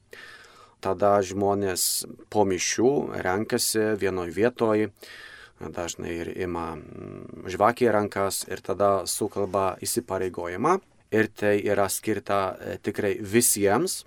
Tada 0.82 1.16
žmonės 1.22 2.06
po 2.30 2.46
mišių 2.46 2.92
renkasi 3.26 3.92
vienoje 3.98 4.34
vietoje, 4.38 4.88
dažnai 5.58 6.14
ir 6.14 6.32
ima 6.46 6.76
žvakį 7.50 7.90
rankas 7.94 8.44
ir 8.50 8.62
tada 8.62 9.02
sukalba 9.06 9.76
įsipareigojimą 9.82 10.78
ir 11.12 11.28
tai 11.36 11.58
yra 11.68 11.88
skirta 11.92 12.40
e, 12.56 12.78
tikrai 12.82 13.16
visiems. 13.20 14.02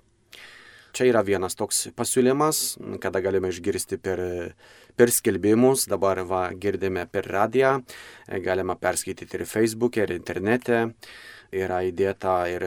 Čia 0.96 1.10
yra 1.10 1.20
vienas 1.20 1.54
toks 1.58 1.90
pasiūlymas, 1.96 2.78
kada 3.02 3.20
galime 3.20 3.50
išgirsti 3.52 3.98
per, 4.00 4.20
per 4.96 5.12
skelbimus, 5.12 5.84
dabar 5.92 6.22
va, 6.24 6.46
girdime 6.56 7.04
per 7.10 7.28
radiją, 7.28 7.76
e, 8.26 8.40
galima 8.44 8.78
perskaityti 8.80 9.38
ir 9.38 9.44
Facebook'e, 9.48 10.06
ir 10.06 10.14
internete, 10.16 10.86
yra 11.52 11.82
įdėta 11.86 12.38
ir 12.50 12.64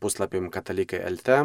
puslapim 0.00 0.48
katalikai 0.54 1.02
LT, 1.10 1.40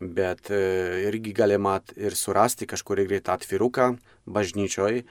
bet 0.00 0.52
e, 0.54 0.62
irgi 1.10 1.34
galima 1.34 1.80
ir 1.98 2.14
surasti 2.14 2.68
kažkur 2.70 3.02
greitą 3.08 3.34
atviruką 3.34 3.96
bažnyčioj. 4.30 5.02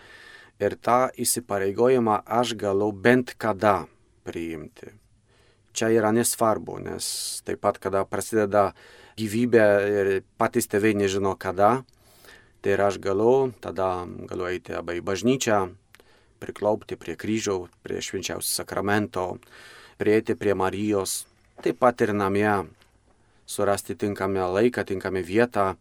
Ir 0.57 0.73
tą 0.81 1.01
įsipareigojimą 1.21 2.23
aš 2.25 2.55
galau 2.57 2.89
bent 2.89 3.35
kada 3.37 3.83
priimti 4.25 4.95
čia 5.77 5.91
yra 5.93 6.09
nesvarbu, 6.15 6.79
nes 6.89 7.07
taip 7.45 7.61
pat, 7.61 7.77
kada 7.81 8.01
prasideda 8.09 8.71
gyvybė 9.17 9.65
ir 9.93 10.09
patys 10.41 10.69
tėvai 10.71 10.95
nežino 10.97 11.35
kada, 11.37 11.83
tai 12.61 12.73
ir 12.75 12.81
aš 12.81 12.97
galiu, 13.01 13.51
tada 13.61 14.07
galiu 14.29 14.49
eiti 14.49 14.73
arba 14.77 14.97
į 14.97 15.03
bažnyčią, 15.05 15.59
priklaupti 16.41 16.97
prie 16.97 17.17
kryžiaus, 17.17 17.69
prie 17.85 18.01
švenčiausio 18.01 18.61
sakramento, 18.61 19.37
prieiti 20.01 20.37
prie 20.37 20.57
Marijos, 20.57 21.25
taip 21.63 21.79
pat 21.81 22.01
ir 22.05 22.13
namie 22.13 22.67
surasti 23.47 23.95
tinkamą 23.95 24.49
laiką, 24.57 24.85
tinkamą 24.85 25.23
vietą. 25.25 25.75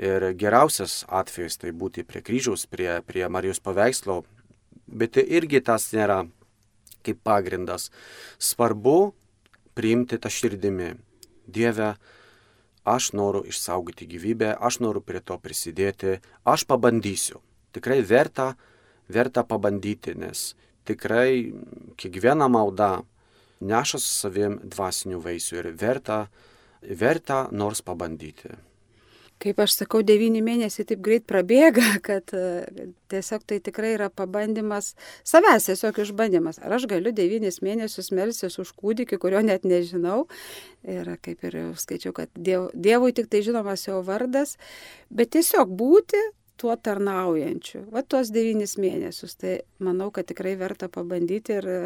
Ir 0.00 0.30
geriausias 0.38 1.04
atvejis 1.12 1.58
tai 1.60 1.74
būti 1.76 2.06
prie 2.08 2.22
kryžiaus, 2.24 2.64
prie, 2.70 3.02
prie 3.04 3.26
Marijos 3.28 3.60
paveikslo, 3.60 4.22
bet 4.88 5.18
irgi 5.20 5.60
tas 5.60 5.90
nėra 5.92 6.22
kaip 7.04 7.20
pagrindas. 7.26 7.90
Svarbu 8.38 9.12
priimti 9.74 10.18
tą 10.20 10.30
širdimi. 10.30 10.94
Dieve, 11.50 11.94
aš 12.86 13.10
noriu 13.18 13.42
išsaugoti 13.50 14.06
gyvybę, 14.10 14.54
aš 14.54 14.80
noriu 14.84 15.02
prie 15.02 15.20
to 15.20 15.38
prisidėti, 15.42 16.20
aš 16.44 16.66
pabandysiu. 16.70 17.42
Tikrai 17.74 18.00
verta, 18.06 18.54
verta 19.10 19.44
pabandyti, 19.46 20.14
nes 20.18 20.54
tikrai 20.86 21.52
kiekviena 22.00 22.48
malda 22.50 23.02
neša 23.60 24.00
su 24.00 24.14
savim 24.24 24.58
dvasinių 24.64 25.20
vaisių 25.22 25.62
ir 25.62 25.70
verta, 25.78 26.24
verta 26.80 27.44
nors 27.52 27.82
pabandyti 27.84 28.54
kaip 29.40 29.60
aš 29.64 29.76
sakau, 29.80 30.02
devyni 30.06 30.42
mėnesiai 30.44 30.86
taip 30.88 31.02
greit 31.04 31.26
prabėga, 31.28 31.86
kad 32.08 32.34
e, 32.36 32.88
tiesiog 33.12 33.44
tai 33.48 33.60
tikrai 33.64 33.94
yra 33.96 34.10
pabandymas, 34.12 34.94
savęs 35.26 35.70
tiesiog 35.70 36.02
išbandymas. 36.04 36.60
Ar 36.62 36.76
aš 36.78 36.88
galiu 36.90 37.12
devynis 37.16 37.62
mėnesius 37.64 38.12
melsis 38.16 38.58
už 38.62 38.74
kūdikį, 38.78 39.20
kurio 39.22 39.44
net 39.46 39.66
nežinau. 39.68 40.26
Ir 40.86 41.08
kaip 41.24 41.44
ir 41.48 41.60
skaičiau, 41.80 42.14
kad 42.16 42.32
diev, 42.36 42.70
Dievui 42.74 43.12
tik 43.16 43.28
tai 43.32 43.42
žinomas 43.44 43.86
jo 43.86 44.00
vardas, 44.06 44.56
bet 45.12 45.32
tiesiog 45.36 45.72
būti 45.76 46.20
tuo 46.60 46.76
tarnaujančiu. 46.76 47.86
Va 47.94 48.02
tuos 48.04 48.30
devynis 48.34 48.76
mėnesius. 48.80 49.36
Tai 49.40 49.54
manau, 49.82 50.10
kad 50.14 50.28
tikrai 50.28 50.52
verta 50.60 50.90
pabandyti 50.92 51.56
ir 51.56 51.68
e, 51.72 51.78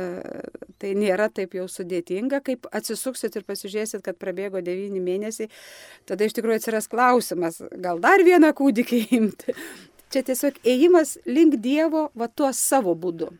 tai 0.83 0.93
nėra 0.99 1.29
taip 1.31 1.55
jau 1.55 1.69
sudėtinga, 1.71 2.43
kaip 2.47 2.67
atsisuksit 2.75 3.39
ir 3.39 3.47
pasižiūrėsit, 3.47 4.03
kad 4.05 4.19
prabėgo 4.19 4.63
devyni 4.65 5.03
mėnesiai. 5.05 5.51
Tada 6.11 6.27
iš 6.27 6.35
tikrųjų 6.39 6.61
atsiras 6.61 6.91
klausimas, 6.91 7.63
gal 7.87 8.03
dar 8.03 8.25
vieną 8.27 8.51
kūdikį 8.59 9.03
imti. 9.21 9.55
Čia 10.15 10.27
tiesiog 10.27 10.59
ėjimas 10.67 11.17
link 11.27 11.57
Dievo 11.63 12.09
va 12.19 12.31
tuo 12.31 12.51
savo 12.55 12.95
būdu. 12.99 13.31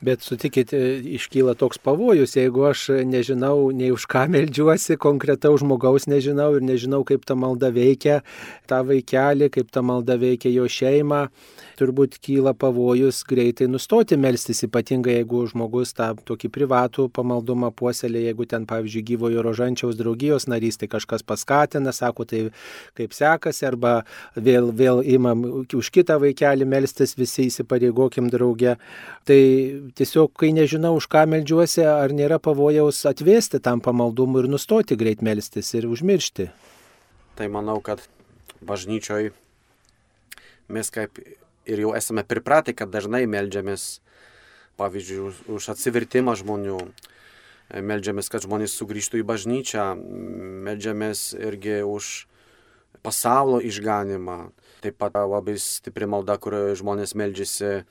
Bet 0.00 0.22
sutikit, 0.24 0.72
e, 0.72 0.96
iškyla 1.18 1.52
toks 1.60 1.76
pavojus, 1.84 2.32
jeigu 2.36 2.64
aš 2.70 2.86
nežinau, 3.04 3.68
nei 3.76 3.90
už 3.92 4.06
ką 4.08 4.22
meldžiuosi, 4.32 4.96
konkretaus 4.96 5.60
žmogaus 5.60 6.06
nežinau 6.08 6.54
ir 6.56 6.64
nežinau, 6.64 7.02
kaip 7.04 7.26
ta 7.28 7.36
malda 7.36 7.68
veikia 7.68 8.22
tą 8.70 8.78
vaikelį, 8.88 9.50
kaip 9.52 9.68
ta 9.68 9.82
malda 9.84 10.16
veikia 10.16 10.48
jo 10.54 10.64
šeimą, 10.64 11.26
turbūt 11.76 12.16
kyla 12.24 12.54
pavojus 12.56 13.20
greitai 13.28 13.68
nustoti 13.68 14.16
melstis, 14.16 14.62
ypatingai 14.64 15.18
jeigu 15.18 15.42
žmogus 15.52 15.92
tą 15.98 16.14
tokį 16.28 16.48
privatų 16.54 17.10
pamaldumą 17.12 17.68
puoselė, 17.76 18.24
jeigu 18.30 18.48
ten, 18.48 18.64
pavyzdžiui, 18.70 19.04
gyvojo 19.12 19.44
rožančiaus 19.44 20.00
draugijos 20.00 20.48
narys, 20.48 20.80
tai 20.80 20.88
kažkas 20.92 21.26
paskatina, 21.28 21.92
sako, 21.92 22.24
tai 22.24 22.42
kaip 22.96 23.12
sekasi, 23.16 23.66
arba 23.68 23.98
vėl, 24.32 24.72
vėl 24.72 25.04
imam 25.04 25.44
už 25.68 25.92
kitą 25.92 26.16
vaikelį 26.24 26.68
melstis, 26.72 27.16
visi 27.20 27.50
įsipareigokim 27.52 28.32
draugę. 28.32 28.78
Tai 29.28 29.40
tiesiog, 29.94 30.32
kai 30.38 30.52
nežinau, 30.56 30.94
už 30.98 31.08
ką 31.10 31.26
meldžiuosi, 31.30 31.82
ar 31.86 32.14
nėra 32.14 32.40
pavojaus 32.42 33.02
atvesti 33.08 33.60
tam 33.62 33.82
pamaldumui 33.84 34.44
ir 34.44 34.50
nustoti 34.50 34.98
greit 34.98 35.22
melstis 35.22 35.72
ir 35.74 35.88
užmiršti. 35.90 36.50
Tai 37.38 37.46
manau, 37.52 37.78
kad 37.84 38.02
bažnyčioj 38.66 39.30
mes 40.70 40.90
kaip 40.94 41.18
ir 41.70 41.82
jau 41.84 41.94
esame 41.96 42.24
pripratę, 42.26 42.74
kad 42.76 42.90
dažnai 42.92 43.26
melžiamės, 43.30 44.00
pavyzdžiui, 44.80 45.32
už, 45.52 45.68
atsivertimą 45.74 46.36
žmonių, 46.40 46.78
melžiamės, 47.84 48.30
kad 48.32 48.44
žmonės 48.46 48.74
sugrįžtų 48.78 49.20
į 49.20 49.26
bažnyčią, 49.28 49.86
melžiamės 50.66 51.30
irgi 51.38 51.80
už 51.86 52.10
pasaulio 53.04 53.60
išganimą. 53.64 54.50
Taip 54.80 54.96
pat 55.00 55.16
labai 55.16 55.58
stipri 55.60 56.08
malda, 56.08 56.38
kur 56.40 56.56
žmonės 56.76 57.14
melžiasi 57.18 57.82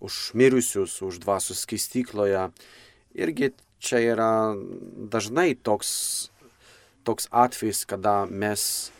už 0.00 0.34
mirusius, 0.34 1.02
už 1.02 1.20
dvasius 1.22 1.64
skistykloje. 1.64 2.50
Irgi 3.16 3.52
čia 3.78 4.00
yra 4.02 4.56
dažnai 5.12 5.54
toks, 5.54 6.30
toks 7.04 7.28
atvejis, 7.30 7.84
kada 7.88 8.26
mes 8.28 8.92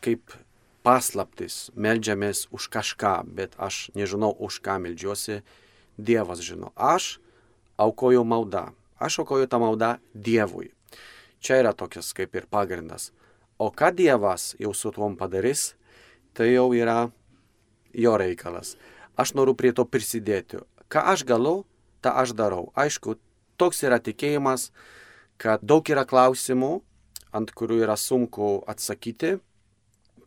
kaip 0.00 0.32
paslaptis, 0.86 1.68
melžiamės 1.76 2.48
už 2.54 2.70
kažką, 2.72 3.24
bet 3.36 3.56
aš 3.60 3.90
nežinau, 3.94 4.32
už 4.32 4.60
ką 4.64 4.80
melžiuosi, 4.80 5.42
Dievas 6.00 6.40
žino. 6.40 6.72
Aš 6.80 7.20
aukoju 7.76 8.24
maldą, 8.24 8.70
aš 8.96 9.20
aukoju 9.20 9.44
tą 9.50 9.60
maldą 9.60 9.98
Dievui. 10.14 10.70
Čia 11.44 11.60
yra 11.60 11.72
tokias 11.76 12.14
kaip 12.16 12.32
ir 12.36 12.48
pagrindas. 12.48 13.10
O 13.60 13.68
ką 13.68 13.92
Dievas 13.92 14.54
jau 14.56 14.72
su 14.72 14.92
tuom 14.96 15.18
padarys, 15.20 15.74
tai 16.32 16.54
jau 16.54 16.70
yra 16.72 17.10
jo 17.92 18.16
reikalas. 18.16 18.76
Aš 19.18 19.34
noriu 19.38 19.54
prie 19.58 19.72
to 19.74 19.86
prisidėti. 19.86 20.62
Ką 20.90 21.02
aš 21.14 21.24
galiu, 21.26 21.64
tą 22.02 22.14
aš 22.22 22.34
darau. 22.36 22.70
Aišku, 22.78 23.16
toks 23.60 23.82
yra 23.86 24.00
tikėjimas, 24.02 24.70
kad 25.40 25.62
daug 25.62 25.86
yra 25.90 26.06
klausimų, 26.08 26.80
ant 27.32 27.52
kurių 27.54 27.82
yra 27.84 27.96
sunku 27.96 28.60
atsakyti, 28.70 29.38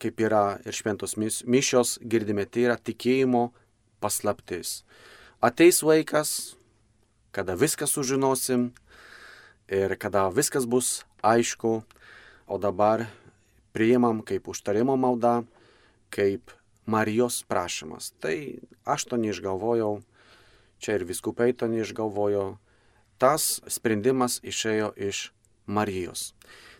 kaip 0.01 0.19
yra 0.19 0.59
ir 0.67 0.75
šventos 0.75 1.15
mišios, 1.17 1.97
girdime, 2.01 2.45
tai 2.45 2.67
yra 2.67 2.77
tikėjimo 2.77 3.51
paslaptis. 4.03 4.81
Ateis 5.43 5.81
laikas, 5.83 6.55
kada 7.35 7.55
viską 7.59 7.87
sužinosim 7.87 8.71
ir 9.67 9.95
kada 9.99 10.27
viskas 10.31 10.67
bus 10.67 11.03
aišku, 11.23 11.81
o 12.47 12.55
dabar 12.59 13.07
priimam 13.73 14.21
kaip 14.21 14.47
užtarimo 14.51 14.95
malda, 14.99 15.41
kaip 16.13 16.51
Marijos 16.85 17.43
prašymas. 17.47 18.11
Tai 18.19 18.59
aš 18.83 19.05
to 19.07 19.17
neišgalvojau, 19.17 20.01
čia 20.79 20.97
ir 20.99 21.05
viskupai 21.07 21.53
to 21.53 21.69
neišgalvojo. 21.71 22.57
Tas 23.17 23.61
sprendimas 23.71 24.39
išėjo 24.43 24.91
iš 24.97 25.31
Marijos. 25.65 26.33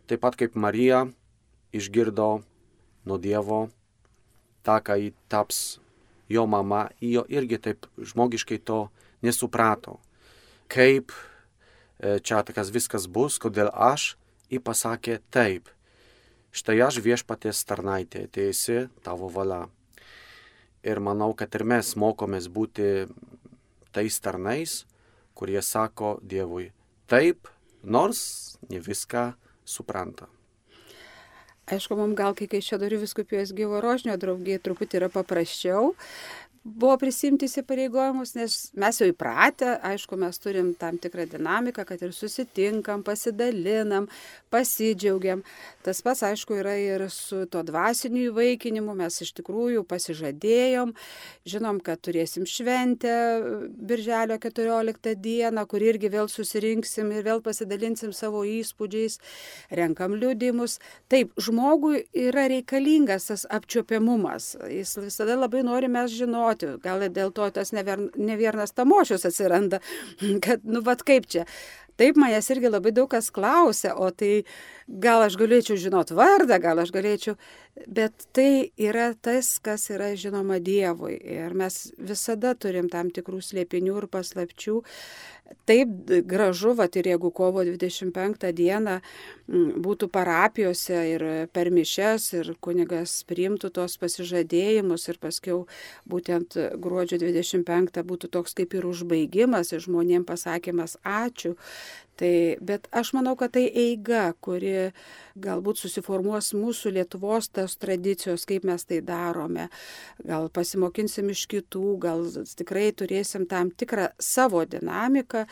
Taip 0.08 0.24
pat 0.26 0.36
kaip 0.36 0.56
Marija 0.60 1.06
išgirdo 1.72 2.44
nuo 3.08 3.18
Dievo 3.18 3.70
tą, 4.64 4.80
ką 4.84 4.98
jį 5.00 5.14
taps 5.32 5.80
jo 6.32 6.44
mama, 6.48 6.90
jo 7.00 7.24
irgi 7.30 7.60
taip 7.60 7.88
žmogiškai 8.00 8.60
to 8.64 8.88
nesuprato. 9.24 10.00
Kaip 10.68 11.12
e, 11.14 12.20
čia 12.20 12.44
tas 12.44 12.72
viskas 12.72 13.08
bus, 13.08 13.40
kodėl 13.40 13.72
aš, 13.72 14.16
jį 14.52 14.60
pasakė 14.64 15.20
taip 15.32 15.72
štai 16.54 16.78
aš 16.86 17.02
viešpaties 17.02 17.64
tarnaitė, 17.66 18.28
teisi 18.30 18.86
tavo 19.06 19.30
valia. 19.34 19.66
Ir 20.84 21.00
manau, 21.00 21.32
kad 21.38 21.54
ir 21.56 21.64
mes 21.64 21.94
mokomės 21.96 22.50
būti 22.52 23.08
tais 23.96 24.20
tarnais, 24.20 24.84
kurie 25.38 25.62
sako 25.64 26.18
Dievui 26.22 26.72
taip, 27.08 27.48
nors 27.84 28.58
ne 28.70 28.82
viską 28.84 29.32
supranta. 29.66 30.28
Aišku, 31.64 31.96
mums 31.96 32.18
gal 32.20 32.36
kai 32.36 32.50
Kaišėdorių 32.52 32.98
viskupijos 33.06 33.54
gyvo 33.56 33.80
rožnio 33.80 34.18
draugiai 34.20 34.60
truputį 34.60 35.00
yra 35.00 35.08
paprasčiau, 35.14 35.94
buvo 36.64 36.96
prisimti 36.98 37.48
įsipareigojimus, 37.50 38.34
nes 38.38 38.54
mes 38.80 39.00
jau 39.02 39.10
įpratę, 39.12 39.76
aišku, 39.84 40.16
mes 40.20 40.40
turim 40.40 40.72
tam 40.80 40.96
tikrą 41.02 41.26
dinamiką, 41.28 41.84
kad 41.88 42.02
ir 42.06 42.14
susitinkam, 42.16 43.04
pasidalinam, 43.04 44.08
pasidžiaugiam. 44.54 45.44
Tas 45.84 46.00
pats, 46.06 46.24
aišku, 46.24 46.56
yra 46.62 46.78
ir 46.80 47.04
su 47.12 47.44
to 47.52 47.66
dvasiniu 47.68 48.30
įvaikinimu, 48.30 48.96
mes 48.96 49.20
iš 49.26 49.34
tikrųjų 49.42 49.84
pasižadėjom, 49.90 50.94
žinom, 51.52 51.82
kad 51.84 52.00
turėsim 52.00 52.48
šventę 52.48 53.12
Birželio 53.76 54.40
14 54.40 55.18
dieną, 55.20 55.66
kur 55.68 55.84
irgi 55.84 56.14
vėl 56.16 56.32
susirinksim 56.32 57.12
ir 57.12 57.28
vėl 57.28 57.44
pasidalinsim 57.44 58.16
savo 58.16 58.46
įspūdžiais, 58.48 59.20
renkam 59.76 60.16
liudimus. 60.16 60.80
Taip, 61.12 61.36
žmogui 61.36 62.06
yra 62.16 62.48
reikalingas 62.48 63.28
tas 63.34 63.46
apčiopiamumas, 63.52 64.54
jis 64.72 64.96
visada 65.04 65.36
labai 65.36 65.66
nori 65.68 65.92
mes 65.92 66.14
žinoti 66.14 66.53
žinoti, 66.54 66.82
gal 66.84 67.10
dėl 67.10 67.32
to 67.32 67.50
tas 67.52 67.72
neviernas 67.74 68.74
tamošius 68.74 69.26
atsiranda, 69.26 69.80
kad, 70.46 70.64
nu, 70.64 70.82
vad 70.82 71.04
kaip 71.04 71.28
čia. 71.28 71.46
Taip 71.96 72.18
manęs 72.18 72.50
irgi 72.50 72.72
labai 72.72 72.92
daug 72.92 73.08
kas 73.08 73.30
klausia, 73.30 73.94
o 73.94 74.10
tai 74.10 74.46
gal 74.88 75.22
aš 75.22 75.36
galėčiau 75.38 75.78
žinot 75.78 76.10
vardą, 76.12 76.58
gal 76.58 76.80
aš 76.82 76.90
galėčiau, 76.90 77.36
bet 77.86 78.26
tai 78.34 78.72
yra 78.82 79.14
tas, 79.14 79.60
kas 79.62 79.92
yra 79.94 80.16
žinoma 80.18 80.58
Dievui. 80.58 81.20
Ir 81.22 81.54
mes 81.54 81.94
visada 82.00 82.56
turim 82.56 82.90
tam 82.90 83.12
tikrų 83.14 83.44
slėpinių 83.46 84.00
ir 84.02 84.10
paslapčių, 84.10 84.82
Taip 85.68 86.12
gražu, 86.28 86.74
va 86.76 86.90
ir 86.92 87.08
jeigu 87.08 87.30
kovo 87.36 87.64
25 87.64 88.50
dieną 88.56 88.98
būtų 89.86 90.08
parapijose 90.12 91.00
ir 91.12 91.24
per 91.56 91.70
mišes 91.72 92.26
ir 92.40 92.52
kunigas 92.64 93.14
priimtų 93.28 93.72
tos 93.76 93.96
pasižadėjimus 94.00 95.08
ir 95.12 95.20
paskiau 95.24 95.66
būtent 96.10 96.58
gruodžio 96.84 97.20
25 97.24 98.04
būtų 98.12 98.32
toks 98.36 98.56
kaip 98.60 98.76
ir 98.76 98.88
užbaigimas 98.88 99.72
ir 99.76 99.84
žmonėms 99.84 100.28
pasakymas 100.28 100.98
ačiū, 101.04 101.56
Tai, 102.20 102.34
bet 102.62 102.86
aš 102.94 103.10
manau, 103.18 103.34
kad 103.40 103.56
tai 103.56 103.64
eiga, 103.68 104.28
kuri 104.46 104.92
galbūt 105.42 105.80
susiformuos 105.82 106.52
mūsų 106.54 106.92
Lietuvos 106.94 107.50
tos 107.50 107.74
tradicijos, 107.82 108.46
kaip 108.46 108.68
mes 108.70 108.86
tai 108.86 109.00
darome. 109.06 109.66
Gal 110.22 110.46
pasimokinsim 110.54 111.32
iš 111.34 111.48
kitų, 111.50 111.96
gal 112.04 112.22
tikrai 112.60 112.92
turėsim 112.94 113.48
tam 113.50 113.72
tikrą 113.74 114.12
savo 114.22 114.62
dinamiką, 114.70 115.48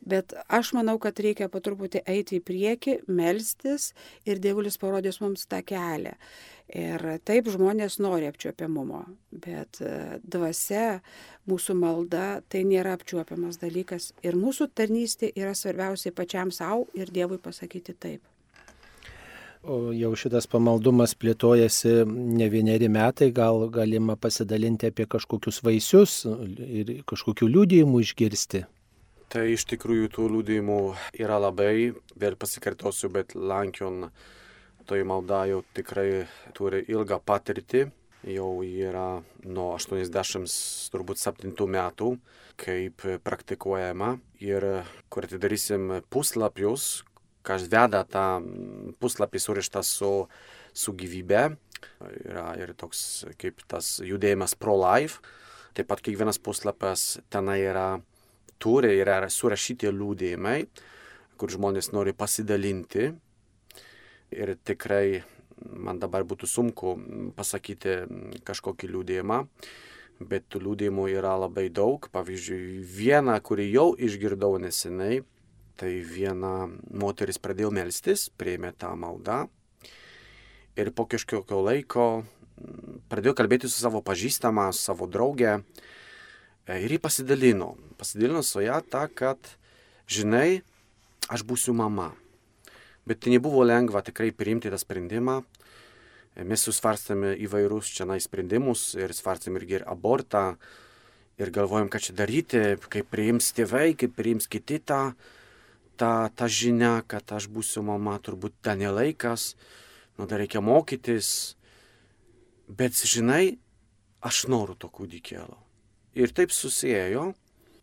bet 0.00 0.34
aš 0.48 0.72
manau, 0.76 0.98
kad 1.02 1.18
reikia 1.20 1.48
po 1.52 1.62
truputį 1.64 2.04
eiti 2.06 2.38
į 2.38 2.44
priekį, 2.44 2.94
melstis 3.08 3.92
ir 4.28 4.40
Dievulis 4.42 4.78
parodys 4.80 5.20
mums 5.24 5.46
tą 5.50 5.62
kelią. 5.66 6.14
Ir 6.68 7.00
taip 7.24 7.48
žmonės 7.48 7.96
nori 8.04 8.28
apčiopiamumo, 8.28 9.06
bet 9.32 9.80
e, 9.80 10.18
dvasia, 10.20 10.98
mūsų 11.48 11.78
malda 11.80 12.42
tai 12.52 12.66
nėra 12.68 12.92
apčiuopiamas 12.98 13.56
dalykas. 13.62 14.10
Ir 14.20 14.36
mūsų 14.36 14.68
tarnystė 14.76 15.32
yra 15.32 15.54
svarbiausiai 15.56 16.12
pačiam 16.12 16.52
savo 16.52 16.84
ir 16.92 17.08
Dievui 17.08 17.40
pasakyti 17.40 17.96
taip. 17.96 18.20
O 19.64 19.90
jau 19.96 20.12
šitas 20.14 20.46
pamaldumas 20.46 21.16
plėtojasi 21.18 22.04
ne 22.06 22.46
vieneri 22.52 22.86
metai, 22.92 23.32
gal 23.34 23.64
galima 23.74 24.14
pasidalinti 24.16 24.92
apie 24.92 25.08
kažkokius 25.10 25.64
vaisius 25.66 26.20
ir 26.28 27.00
kažkokių 27.08 27.48
liūdėjimų 27.56 28.02
išgirsti. 28.04 28.62
Tai 29.28 29.42
iš 29.52 29.66
tikrųjų 29.68 30.08
tų 30.08 30.26
liūdėjimų 30.32 30.78
yra 31.20 31.36
labai, 31.36 31.92
vėl 32.16 32.36
pasikartosiu, 32.40 33.10
bet 33.12 33.34
Lankion 33.36 34.06
toji 34.88 35.04
malda 35.04 35.42
jau 35.50 35.58
tikrai 35.76 36.24
turi 36.56 36.80
ilgą 36.88 37.18
patirtį, 37.28 37.82
jau 38.24 38.48
yra 38.64 39.20
nuo 39.44 39.76
87 39.76 41.68
metų, 41.76 42.10
kaip 42.56 43.04
praktikuojama. 43.20 44.14
Ir 44.40 44.68
kur 45.12 45.28
atidarysim 45.28 45.98
puslapius, 46.08 47.04
kas 47.44 47.68
veda 47.68 48.08
tą 48.08 48.26
puslapį 48.96 49.44
surištą 49.44 49.84
su, 49.84 50.12
su 50.72 50.96
gyvybe, 50.96 51.50
yra 52.24 52.56
ir 52.56 52.72
toks 52.80 53.26
kaip 53.36 53.60
tas 53.68 53.98
judėjimas 54.00 54.56
pro-life, 54.56 55.20
taip 55.76 55.92
pat 55.92 56.00
kiekvienas 56.00 56.40
puslapis 56.40 57.18
tenai 57.28 57.60
yra, 57.68 57.90
turi 58.62 58.94
yra 58.98 59.20
surašyti 59.30 59.90
liūdėjimai, 59.94 60.58
kur 61.38 61.52
žmonės 61.54 61.92
nori 61.94 62.14
pasidalinti 62.16 63.10
ir 64.34 64.54
tikrai 64.66 65.22
man 65.58 65.98
dabar 65.98 66.26
būtų 66.28 66.46
sunku 66.46 66.94
pasakyti 67.36 67.94
kažkokį 68.46 68.90
liūdėjimą, 68.92 69.38
bet 70.30 70.46
tų 70.50 70.62
liūdėjimų 70.66 71.08
yra 71.16 71.34
labai 71.38 71.68
daug. 71.74 72.06
Pavyzdžiui, 72.14 72.80
vieną, 72.82 73.38
kurį 73.42 73.68
jau 73.72 73.88
išgirdau 73.94 74.54
nesenai, 74.62 75.22
tai 75.78 75.92
viena 76.02 76.68
moteris 76.90 77.38
pradėjo 77.42 77.70
melstis, 77.74 78.28
prieimė 78.34 78.74
tą 78.78 78.94
maldą 78.98 79.46
ir 80.78 80.92
po 80.94 81.06
kažkokio 81.10 81.60
laiko 81.66 82.08
pradėjo 83.10 83.34
kalbėti 83.38 83.70
su 83.70 83.78
savo 83.78 84.02
pažįstama, 84.04 84.70
su 84.74 84.88
savo 84.90 85.06
drauge 85.10 85.58
ir 86.76 86.92
jį 86.92 87.00
pasidalino. 87.00 87.72
Pasidalino 87.96 88.42
su 88.44 88.60
ją 88.60 88.82
tą, 88.84 89.06
kad, 89.08 89.38
žinai, 90.04 90.60
aš 91.32 91.44
būsiu 91.48 91.72
mama. 91.76 92.10
Bet 93.08 93.22
tai 93.24 93.32
nebuvo 93.32 93.64
lengva 93.64 94.02
tikrai 94.04 94.34
priimti 94.36 94.68
tą 94.68 94.76
sprendimą. 94.80 95.40
Mes 96.44 96.62
susvarstėme 96.62 97.32
įvairius 97.40 97.88
čia 97.96 98.04
sprendimus 98.20 98.94
ir 98.94 99.14
svarstėme 99.16 99.58
irgi 99.58 99.80
ir 99.80 99.84
abortą. 99.88 100.58
Ir 101.38 101.50
galvojom, 101.54 101.88
ką 101.88 101.98
čia 102.02 102.12
daryti, 102.18 102.60
kaip 102.90 103.08
priims 103.10 103.52
tėvai, 103.54 103.94
kaip 103.94 104.16
priims 104.18 104.46
kiti 104.50 104.80
tą, 104.82 105.14
tą, 105.96 106.28
tą 106.34 106.48
žinią, 106.50 107.06
kad 107.06 107.30
aš 107.32 107.46
būsiu 107.46 107.84
mama, 107.86 108.18
turbūt 108.18 108.58
ten 108.60 108.82
nelaikas, 108.82 109.54
nu 110.18 110.26
dar 110.26 110.42
reikia 110.42 110.60
mokytis. 110.60 111.54
Bet 112.66 112.98
žinai, 112.98 113.56
aš 114.20 114.48
noriu 114.50 114.74
to 114.74 114.90
kūdikėlo. 114.90 115.67
Ir 116.18 116.32
taip 116.34 116.50
susijėjo, 116.54 117.28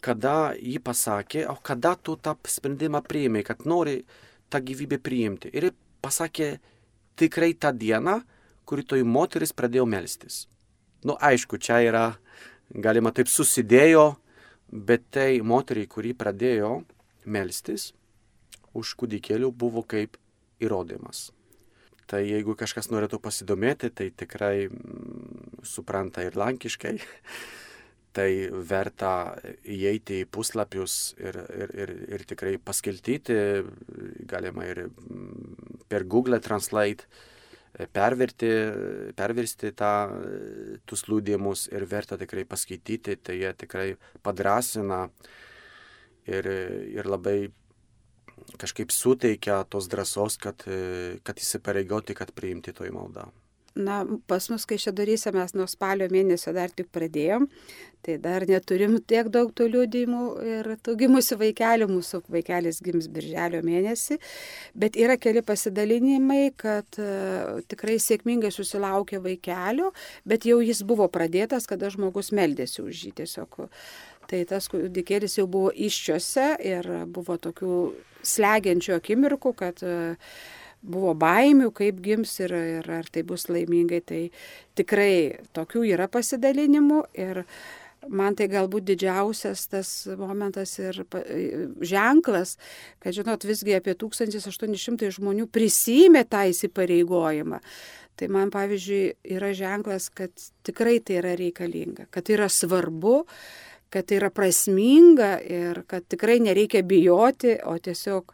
kada 0.04 0.54
jį 0.60 0.80
pasakė, 0.84 1.46
o 1.50 1.56
kada 1.64 1.96
tu 1.96 2.18
tą 2.20 2.36
sprendimą 2.52 3.02
priėmė, 3.06 3.46
kad 3.48 3.64
nori 3.66 4.02
tą 4.52 4.60
gyvybę 4.62 5.00
priimti. 5.02 5.52
Ir 5.56 5.72
pasakė 6.04 6.58
tikrai 7.18 7.54
tą 7.56 7.72
dieną, 7.74 8.20
kuri 8.68 8.84
toj 8.84 9.06
moteris 9.08 9.54
pradėjo 9.56 9.86
melstis. 9.90 10.46
Nu, 11.06 11.16
aišku, 11.22 11.58
čia 11.62 11.80
yra, 11.86 12.06
galima 12.70 13.14
taip 13.16 13.30
susidėjo, 13.32 14.16
bet 14.70 15.06
tai 15.14 15.40
moteriai, 15.46 15.88
kuri 15.88 16.14
pradėjo 16.18 16.80
melstis, 17.26 17.94
už 18.76 18.96
kūdikėlių 19.00 19.52
buvo 19.56 19.86
kaip 19.88 20.18
įrodymas. 20.60 21.30
Tai 22.10 22.22
jeigu 22.22 22.54
kažkas 22.58 22.92
norėtų 22.94 23.18
pasidomėti, 23.22 23.90
tai 23.90 24.12
tikrai 24.14 24.68
mm, 24.68 25.64
supranta 25.66 26.26
ir 26.26 26.38
lankiškai, 26.38 26.98
tai 28.16 28.30
verta 28.70 29.12
įeiti 29.68 30.22
į 30.24 30.28
puslapius 30.32 31.16
ir, 31.20 31.38
ir, 31.52 31.74
ir, 31.84 31.94
ir 32.16 32.26
tikrai 32.30 32.56
paskaityti, 32.62 33.38
galima 34.30 34.68
ir 34.70 34.86
mm, 34.88 35.82
per 35.92 36.08
Google 36.08 36.40
Translate 36.44 37.04
e, 37.06 37.88
perverti, 37.92 38.52
perversti 39.20 39.74
tą, 39.76 39.92
e, 40.16 40.80
tus 40.88 41.06
liūdėjimus 41.10 41.68
ir 41.76 41.88
verta 41.92 42.20
tikrai 42.22 42.48
paskaityti, 42.48 43.20
tai 43.20 43.40
jie 43.42 43.54
tikrai 43.66 43.90
padrasina 44.24 45.06
ir, 46.26 46.52
ir 46.96 47.12
labai 47.12 47.40
kažkaip 48.60 48.92
suteikia 48.92 49.64
tos 49.70 49.88
drąsos, 49.92 50.40
kad, 50.40 50.64
kad 51.26 51.42
įsipareigoti, 51.42 52.16
kad 52.18 52.32
priimti 52.36 52.76
toj 52.76 52.92
maldą. 52.96 53.30
Na, 53.76 54.06
pas 54.28 54.46
mus, 54.48 54.64
kai 54.64 54.78
čia 54.80 54.94
darysia, 54.96 55.34
mes 55.36 55.52
nuo 55.52 55.66
spalio 55.68 56.08
mėnesio 56.08 56.54
dar 56.56 56.72
tik 56.72 56.88
pradėjom, 56.96 57.50
tai 58.08 58.16
dar 58.24 58.46
neturim 58.48 58.96
tiek 59.04 59.28
daug 59.34 59.52
tų 59.52 59.68
liūdimų 59.74 60.22
ir 60.48 60.70
tų 60.86 60.96
gimusių 61.02 61.38
vaikelių, 61.42 61.90
mūsų 61.92 62.22
vaikelis 62.32 62.80
gims 62.86 63.10
birželio 63.12 63.60
mėnesį, 63.68 64.16
bet 64.80 64.96
yra 64.96 65.20
keli 65.20 65.44
pasidalinimai, 65.44 66.54
kad 66.56 67.02
uh, 67.04 67.60
tikrai 67.68 68.00
sėkmingai 68.00 68.54
susilaukė 68.56 69.20
vaikelio, 69.26 69.92
bet 70.24 70.48
jau 70.48 70.62
jis 70.64 70.80
buvo 70.88 71.12
pradėtas, 71.12 71.68
kada 71.68 71.92
žmogus 71.92 72.32
meldėsi 72.32 72.80
už 72.86 73.08
jį 73.10 73.16
tiesiog. 73.20 73.66
Tai 74.26 74.44
tas 74.50 74.72
kūdikėlis 74.72 75.36
jau 75.42 75.50
buvo 75.52 75.76
iščiose 75.76 76.54
ir 76.64 76.88
buvo 77.12 77.36
tokių 77.44 77.76
slegiančių 78.26 78.96
akimirkų, 78.98 79.52
kad 79.60 79.84
e, 79.86 80.16
buvo 80.86 81.16
baimių, 81.18 81.72
kaip 81.76 82.02
gims 82.06 82.38
ir, 82.44 82.54
ir 82.80 82.92
ar 83.00 83.10
tai 83.12 83.26
bus 83.28 83.48
laimingai. 83.52 84.02
Tai 84.06 84.22
tikrai 84.78 85.16
tokių 85.56 85.86
yra 85.94 86.08
pasidalinimų 86.12 87.02
ir 87.18 87.44
man 88.06 88.38
tai 88.38 88.48
galbūt 88.52 88.86
didžiausias 88.86 89.66
tas 89.72 89.92
momentas 90.20 90.76
ir 90.78 91.02
ženklas, 91.82 92.56
kad, 93.02 93.16
žinot, 93.18 93.46
visgi 93.48 93.76
apie 93.78 93.96
1800 93.98 95.12
žmonių 95.18 95.48
prisėmė 95.50 96.26
tą 96.30 96.46
įsipareigojimą. 96.52 97.62
Tai 98.16 98.28
man, 98.32 98.52
pavyzdžiui, 98.54 99.16
yra 99.36 99.52
ženklas, 99.58 100.08
kad 100.16 100.32
tikrai 100.64 101.02
tai 101.04 101.18
yra 101.20 101.34
reikalinga, 101.36 102.08
kad 102.14 102.28
tai 102.28 102.38
yra 102.38 102.48
svarbu, 102.52 103.24
kad 103.92 104.08
tai 104.08 104.22
yra 104.22 104.30
prasminga 104.32 105.36
ir 105.44 105.82
kad 105.90 106.06
tikrai 106.08 106.38
nereikia 106.44 106.84
bijoti, 106.88 107.58
o 107.68 107.76
tiesiog 107.76 108.32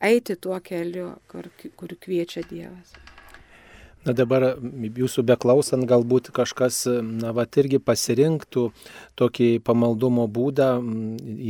eiti 0.00 0.36
tuo 0.36 0.58
keliu, 0.64 1.14
kur, 1.30 1.50
kur 1.76 1.96
kviečia 2.00 2.44
Dievas. 2.50 2.96
Na 4.00 4.14
dabar 4.16 4.54
jūsų 4.96 5.26
beklausant 5.28 5.84
galbūt 5.84 6.30
kažkas, 6.32 6.86
na, 7.04 7.34
va, 7.36 7.44
irgi 7.44 7.76
pasirinktų 7.84 8.62
tokį 9.20 9.48
pamaldumo 9.60 10.24
būdą 10.24 10.70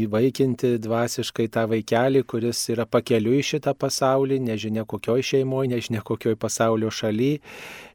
įvaikinti 0.02 0.72
dvasiškai 0.82 1.46
tą 1.54 1.68
vaikelį, 1.70 2.24
kuris 2.26 2.64
yra 2.74 2.88
pakeliu 2.90 3.36
į 3.38 3.44
šitą 3.52 3.76
pasaulį, 3.78 4.40
nežinia 4.48 4.82
kokioj 4.82 5.22
šeimoje, 5.30 5.70
nežinia 5.76 6.02
kokioj 6.02 6.34
pasaulio 6.42 6.90
šalyje 6.90 7.38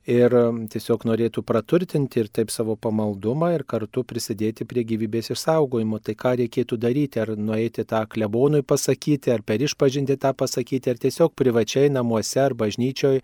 ir 0.10 0.34
um, 0.38 0.60
tiesiog 0.70 1.06
norėtų 1.10 1.42
praturtinti 1.46 2.22
ir 2.22 2.30
taip 2.34 2.52
savo 2.54 2.76
pamaldumą 2.78 3.52
ir 3.56 3.66
kartu 3.68 4.04
prisidėti 4.06 4.68
prie 4.70 4.86
gyvybės 4.88 5.32
išsaugojimo. 5.34 6.00
Tai 6.06 6.16
ką 6.20 6.34
reikėtų 6.42 6.78
daryti, 6.82 7.22
ar 7.22 7.34
nueiti 7.38 7.86
tą 7.90 8.04
klebonui 8.10 8.62
pasakyti, 8.62 9.34
ar 9.34 9.42
per 9.42 9.64
išpažinti 9.66 10.18
tą 10.22 10.34
pasakyti, 10.38 10.94
ar 10.94 11.02
tiesiog 11.02 11.34
privačiai 11.38 11.90
namuose 11.94 12.42
ar 12.44 12.54
bažnyčioj 12.58 13.22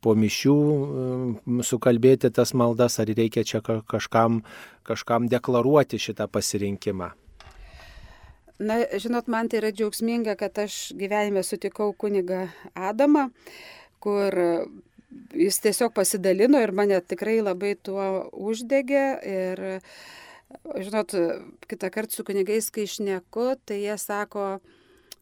po 0.00 0.16
mišių 0.16 0.56
um, 0.56 1.60
sukalbėti 1.64 2.32
tas 2.32 2.54
maldas, 2.56 2.98
ar 3.02 3.12
reikia 3.12 3.44
čia 3.44 3.60
kažkam, 3.62 4.40
kažkam 4.88 5.28
deklaruoti 5.28 6.00
šitą 6.00 6.30
pasirinkimą. 6.32 7.12
Na, 8.62 8.78
žinot, 9.00 9.26
man 9.32 9.48
tai 9.50 9.58
yra 9.58 9.72
džiaugsminga, 9.74 10.36
kad 10.38 10.58
aš 10.62 10.92
gyvenime 10.94 11.42
sutikau 11.42 11.90
kunigą 11.98 12.46
Adamą, 12.78 13.28
kur 14.02 14.36
jis 15.36 15.60
tiesiog 15.64 15.94
pasidalino 15.96 16.60
ir 16.62 16.72
mane 16.76 17.00
tikrai 17.00 17.40
labai 17.42 17.74
tuo 17.76 18.28
uždegė. 18.32 19.06
Ir, 19.32 19.64
žinot, 20.76 21.14
kitą 21.70 21.90
kartą 21.92 22.18
su 22.18 22.26
kunigais, 22.28 22.70
kai 22.72 22.86
išneku, 22.88 23.52
tai 23.66 23.80
jie 23.82 23.96
sako, 24.00 24.60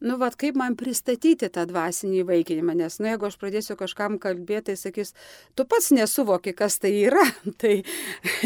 nu, 0.01 0.17
vad 0.19 0.35
kaip 0.39 0.57
man 0.59 0.75
pristatyti 0.79 1.49
tą 1.53 1.63
dvasinį 1.69 2.23
įvaikinimą, 2.23 2.75
nes, 2.81 2.97
nu, 2.99 3.11
jeigu 3.11 3.29
aš 3.29 3.37
pradėsiu 3.41 3.77
kažkam 3.79 4.17
kalbėti, 4.21 4.71
tai 4.71 4.77
sakys, 4.79 5.13
tu 5.55 5.65
pats 5.69 5.91
nesuvoki, 5.95 6.55
kas 6.57 6.79
tai 6.81 6.93
yra, 7.05 7.23
tai 7.61 7.81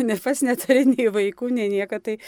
ne 0.03 0.19
pats 0.21 0.43
neturi 0.45 0.85
nei 0.91 1.09
vaikų, 1.13 1.51
nei 1.55 1.71
nieko, 1.73 2.01
tai, 2.03 2.19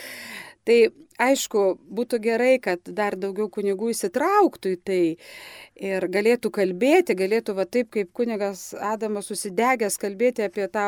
tai 0.68 0.80
aišku, 1.22 1.64
būtų 1.98 2.20
gerai, 2.24 2.58
kad 2.64 2.84
dar 2.86 3.18
daugiau 3.20 3.50
kunigų 3.54 3.92
įsitrauktų 3.94 4.76
į 4.76 4.80
tai 4.88 5.02
ir 5.90 6.08
galėtų 6.14 6.52
kalbėti, 6.54 7.18
galėtų 7.18 7.58
va 7.58 7.66
taip 7.66 7.90
kaip 7.96 8.14
kunigas 8.16 8.70
Adamas 8.78 9.32
susidegęs 9.32 9.98
kalbėti 10.02 10.46
apie 10.46 10.70
tą 10.72 10.88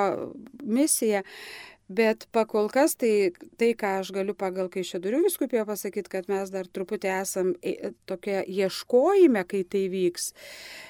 misiją. 0.63 1.23
Bet 1.89 2.27
pakol 2.29 2.67
kas 2.69 2.93
tai, 3.01 3.31
tai, 3.57 3.71
ką 3.73 3.95
aš 4.03 4.11
galiu 4.13 4.35
pagal 4.37 4.67
Kaišėdurių 4.69 5.23
viskupiją 5.23 5.63
pasakyti, 5.65 6.11
kad 6.13 6.27
mes 6.29 6.51
dar 6.53 6.69
truputį 6.69 7.09
esam 7.15 7.55
e, 7.65 7.95
tokie 8.05 8.43
ieškojime, 8.45 9.41
kai 9.49 9.63
tai 9.65 9.87
vyks. 9.89 10.29
E, 10.29 10.88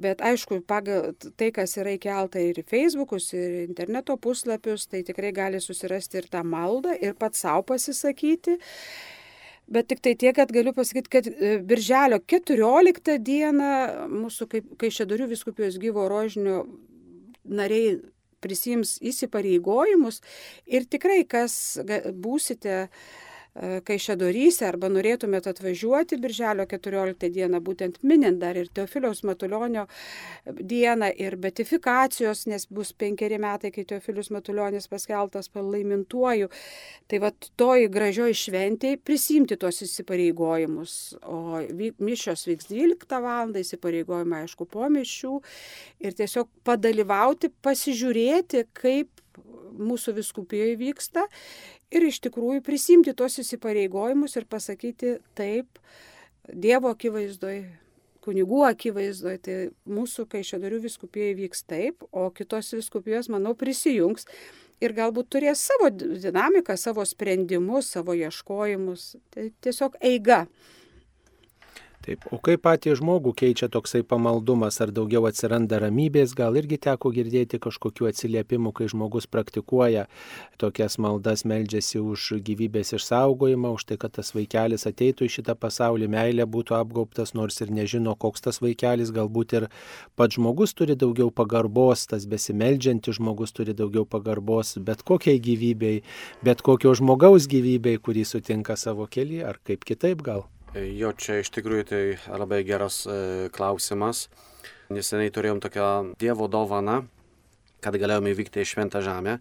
bet 0.00 0.22
aišku, 0.24 0.60
pagal 0.68 1.12
tai, 1.36 1.50
kas 1.54 1.76
yra 1.80 1.94
įkelta 1.96 2.40
ir 2.42 2.60
į 2.62 2.64
Facebookus, 2.68 3.30
ir 3.36 3.62
interneto 3.66 4.16
puslapius, 4.20 4.88
tai 4.88 5.02
tikrai 5.06 5.32
gali 5.36 5.60
susirasti 5.60 6.20
ir 6.22 6.28
tą 6.32 6.42
maldą, 6.46 6.96
ir 6.96 7.16
pats 7.18 7.44
savo 7.44 7.66
pasisakyti. 7.72 8.58
Bet 9.68 9.90
tik 9.90 10.00
tai 10.00 10.14
tiek, 10.16 10.32
kad 10.36 10.52
galiu 10.52 10.72
pasakyti, 10.72 11.12
kad 11.12 11.26
e, 11.28 11.58
birželio 11.60 12.22
14 12.24 13.18
dieną 13.20 13.72
mūsų 14.08 14.48
Kaišėdurių 14.80 15.28
viskupijos 15.34 15.76
gyvo 15.82 16.06
rožinio 16.08 16.62
nariai 17.44 17.98
prisims 18.40 18.96
įsipareigojimus 19.04 20.22
ir 20.70 20.86
tikrai, 20.88 21.22
kas 21.28 21.78
būsite 22.14 22.86
Kaišėdoryse 23.58 24.62
arba 24.68 24.86
norėtumėt 24.92 25.48
atvažiuoti 25.50 26.18
birželio 26.22 26.66
14 26.70 27.30
dieną, 27.34 27.58
būtent 27.64 27.98
minint 28.06 28.38
dar 28.38 28.58
ir 28.60 28.68
Teofiliaus 28.70 29.24
Matulionio 29.26 29.86
dieną 30.46 31.08
ir 31.18 31.34
betifikacijos, 31.42 32.44
nes 32.46 32.68
bus 32.70 32.92
penkeri 32.94 33.40
metai, 33.42 33.72
kai 33.74 33.82
Teofilius 33.88 34.30
Matulionis 34.34 34.86
paskeltas 34.90 35.50
palaimintuoju. 35.50 36.50
Tai 37.10 37.22
va 37.24 37.32
toj 37.58 37.88
gražioj 37.90 38.36
šventėj 38.44 39.00
prisimti 39.02 39.58
tuos 39.58 39.82
įsipareigojimus. 39.82 41.18
O 41.26 41.58
mišios 41.98 42.46
vyks 42.46 42.70
12 42.70 43.22
val. 43.24 43.54
įsipareigojimai 43.58 44.44
aišku 44.44 44.66
po 44.70 44.86
mišių 44.92 45.38
ir 46.04 46.14
tiesiog 46.18 46.50
padalyvauti, 46.66 47.50
pasižiūrėti, 47.64 48.66
kaip 48.76 49.10
mūsų 49.78 50.16
viskupijoje 50.18 50.76
vyksta 50.80 51.26
ir 51.94 52.06
iš 52.10 52.20
tikrųjų 52.26 52.62
prisimti 52.66 53.14
tos 53.16 53.38
įsipareigojimus 53.42 54.36
ir 54.38 54.48
pasakyti 54.50 55.18
taip 55.38 55.80
Dievo 56.48 56.88
akivaizdoj, 56.94 57.58
kunigų 58.24 58.62
akivaizdoj, 58.70 59.34
tai 59.44 59.56
mūsų 59.84 60.24
Kaišėdarių 60.32 60.78
viskupijai 60.86 61.34
vyks 61.36 61.66
taip, 61.68 62.06
o 62.08 62.30
kitos 62.32 62.72
viskupijos, 62.72 63.28
manau, 63.28 63.52
prisijungs 63.52 64.24
ir 64.80 64.94
galbūt 64.96 65.28
turės 65.34 65.66
savo 65.68 65.90
dinamiką, 65.92 66.76
savo 66.80 67.04
sprendimus, 67.08 67.92
savo 67.92 68.16
ieškojimus. 68.16 69.10
Tai 69.34 69.50
tiesiog 69.64 69.98
eiga. 70.00 70.46
Taip, 72.08 72.22
o 72.32 72.38
kaip 72.40 72.62
patį 72.64 72.94
žmogų 72.96 73.34
keičia 73.36 73.66
toksai 73.68 74.00
pamaldumas, 74.00 74.78
ar 74.80 74.88
daugiau 74.96 75.26
atsiranda 75.28 75.76
ramybės, 75.82 76.32
gal 76.32 76.56
irgi 76.56 76.78
teko 76.86 77.10
girdėti 77.12 77.60
kažkokiu 77.60 78.08
atsiliepimu, 78.08 78.72
kai 78.72 78.86
žmogus 78.88 79.28
praktikuoja 79.28 80.06
tokias 80.56 80.96
maldas, 81.04 81.44
meldžiasi 81.44 82.00
už 82.00 82.40
gyvybės 82.48 82.94
išsaugojimą, 82.96 83.74
už 83.76 83.84
tai, 83.90 84.00
kad 84.00 84.16
tas 84.16 84.32
vaikelis 84.32 84.88
ateitų 84.88 85.28
į 85.28 85.34
šitą 85.36 85.58
pasaulį, 85.60 86.08
meilė 86.16 86.48
būtų 86.48 86.78
apgaubtas, 86.80 87.36
nors 87.36 87.60
ir 87.60 87.76
nežino, 87.76 88.16
koks 88.16 88.48
tas 88.48 88.62
vaikelis, 88.64 89.12
galbūt 89.12 89.58
ir 89.60 89.70
pats 90.16 90.40
žmogus 90.40 90.72
turi 90.72 90.96
daugiau 90.96 91.28
pagarbos, 91.28 92.08
tas 92.08 92.24
besimeldžiantis 92.24 93.20
žmogus 93.20 93.52
turi 93.52 93.76
daugiau 93.76 94.08
pagarbos 94.08 94.78
bet 94.80 95.04
kokiai 95.04 95.44
gyvybei, 95.44 95.98
bet 96.40 96.64
kokio 96.64 96.96
žmogaus 96.96 97.52
gyvybei, 97.52 98.00
kurį 98.00 98.24
sutinka 98.24 98.80
savo 98.80 99.04
kelią, 99.04 99.44
ar 99.52 99.60
kaip 99.60 99.84
kitaip 99.84 100.24
gal. 100.24 100.48
Jo, 100.76 101.14
čia 101.16 101.38
iš 101.40 101.48
tikrųjų 101.54 101.84
tai 101.88 102.00
labai 102.28 102.58
geras 102.66 103.00
e, 103.08 103.48
klausimas. 103.56 104.26
Neseniai 104.92 105.32
turėjom 105.32 105.62
tokią 105.64 105.86
Dievo 106.20 106.44
dovaną, 106.52 106.98
kad 107.80 107.96
galėjome 107.96 108.34
įvykti 108.34 108.60
į 108.60 108.66
Šventą 108.68 109.00
Žemę. 109.04 109.38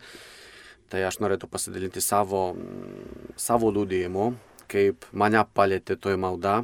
Tai 0.88 1.02
aš 1.04 1.18
norėtų 1.20 1.50
pasidalinti 1.52 2.00
savo, 2.00 2.56
savo 3.36 3.74
liūdėjimu, 3.76 4.30
kaip 4.72 5.04
mane 5.12 5.44
palėtė 5.52 6.00
toj 6.00 6.16
malda, 6.16 6.62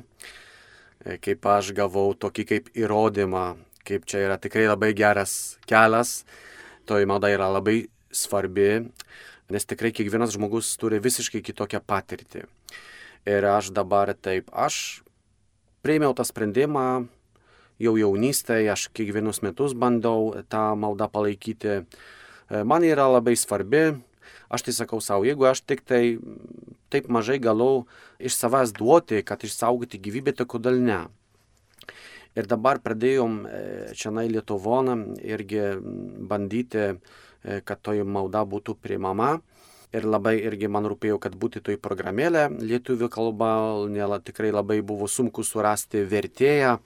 e, 1.03 1.19
kaip 1.19 1.43
aš 1.43 1.75
gavau 1.75 2.13
tokį 2.15 2.47
kaip 2.53 2.71
įrodymą, 2.71 3.45
kaip 3.83 4.07
čia 4.07 4.23
yra 4.29 4.39
tikrai 4.39 4.69
labai 4.69 4.93
geras 4.95 5.57
kelias, 5.67 6.21
toji 6.87 7.11
malda 7.11 7.35
yra 7.35 7.51
labai 7.51 7.81
svarbi, 8.15 8.85
nes 9.51 9.67
tikrai 9.67 9.91
kiekvienas 9.91 10.37
žmogus 10.39 10.71
turi 10.79 11.03
visiškai 11.03 11.43
kitokią 11.43 11.83
patirtį. 11.83 12.47
Ir 13.23 13.45
aš 13.47 13.71
dabar 13.71 14.11
taip, 14.19 14.49
aš 14.51 15.03
priėmiau 15.83 16.11
tą 16.15 16.25
sprendimą 16.27 17.05
jau 17.79 17.93
jaunystėje, 17.95 18.71
aš 18.73 18.89
kiekvienus 18.95 19.39
metus 19.45 19.75
bandau 19.75 20.33
tą 20.51 20.73
maldą 20.79 21.07
palaikyti. 21.11 21.77
E, 21.79 22.63
man 22.67 22.83
yra 22.83 23.07
labai 23.07 23.37
svarbi, 23.39 23.85
aš 24.51 24.67
tai 24.67 24.75
sakau 24.75 24.99
savo, 24.99 25.23
jeigu 25.27 25.47
aš 25.47 25.63
tik 25.63 25.85
tai 25.87 26.17
taip 26.91 27.07
mažai 27.07 27.39
galau 27.39 27.85
iš 28.19 28.35
savęs 28.37 28.75
duoti, 28.75 29.23
kad 29.23 29.43
išsaugoti 29.47 30.01
gyvybę, 30.03 30.35
tai 30.35 30.47
kodėl 30.49 30.83
ne? 30.83 31.01
Ir 32.35 32.47
dabar 32.49 32.81
pradėjom 32.83 33.39
e, 33.45 33.63
čia 33.95 34.11
nai 34.11 34.27
Lietuvoną 34.31 34.97
irgi 35.23 35.63
bandyti, 36.27 36.91
e, 36.91 37.59
kad 37.63 37.79
toji 37.79 38.03
malda 38.03 38.43
būtų 38.43 38.75
priimama. 38.83 39.37
Ir 39.93 40.07
labai 40.09 40.39
irgi 40.41 40.69
man 40.73 40.87
rūpėjo, 40.89 41.19
kad 41.21 41.35
būtų 41.37 41.61
toj 41.67 41.77
programėlė 41.77 42.47
lietuvių 42.57 43.11
kalba, 43.13 43.51
nėla, 43.93 44.17
tikrai 44.25 44.49
labai 44.49 44.79
buvo 44.81 45.05
sunku 45.05 45.45
surasti 45.45 46.01
vertėją 46.09 46.79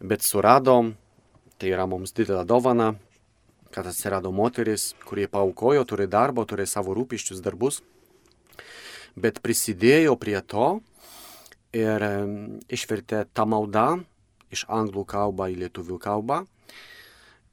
bet 0.00 0.22
suradom, 0.22 0.94
tai 1.58 1.72
yra 1.72 1.86
mums 1.88 2.12
didelė 2.16 2.44
dovana, 2.48 2.94
kad 3.74 3.86
atsirado 3.88 4.30
moteris, 4.34 4.92
kurie 5.06 5.26
paukojo, 5.30 5.84
turi 5.88 6.06
darbą, 6.10 6.44
turi 6.46 6.66
savo 6.66 6.94
rūpiščius 6.96 7.42
darbus, 7.44 7.82
bet 9.16 9.40
prisidėjo 9.42 10.16
prie 10.20 10.38
to 10.40 10.80
ir 11.74 12.04
išvertė 12.70 13.24
tą 13.34 13.46
maldą 13.50 13.88
iš 14.54 14.66
anglų 14.70 15.06
kalbą 15.10 15.48
į 15.50 15.64
lietuvių 15.64 15.98
kalbą. 16.02 16.44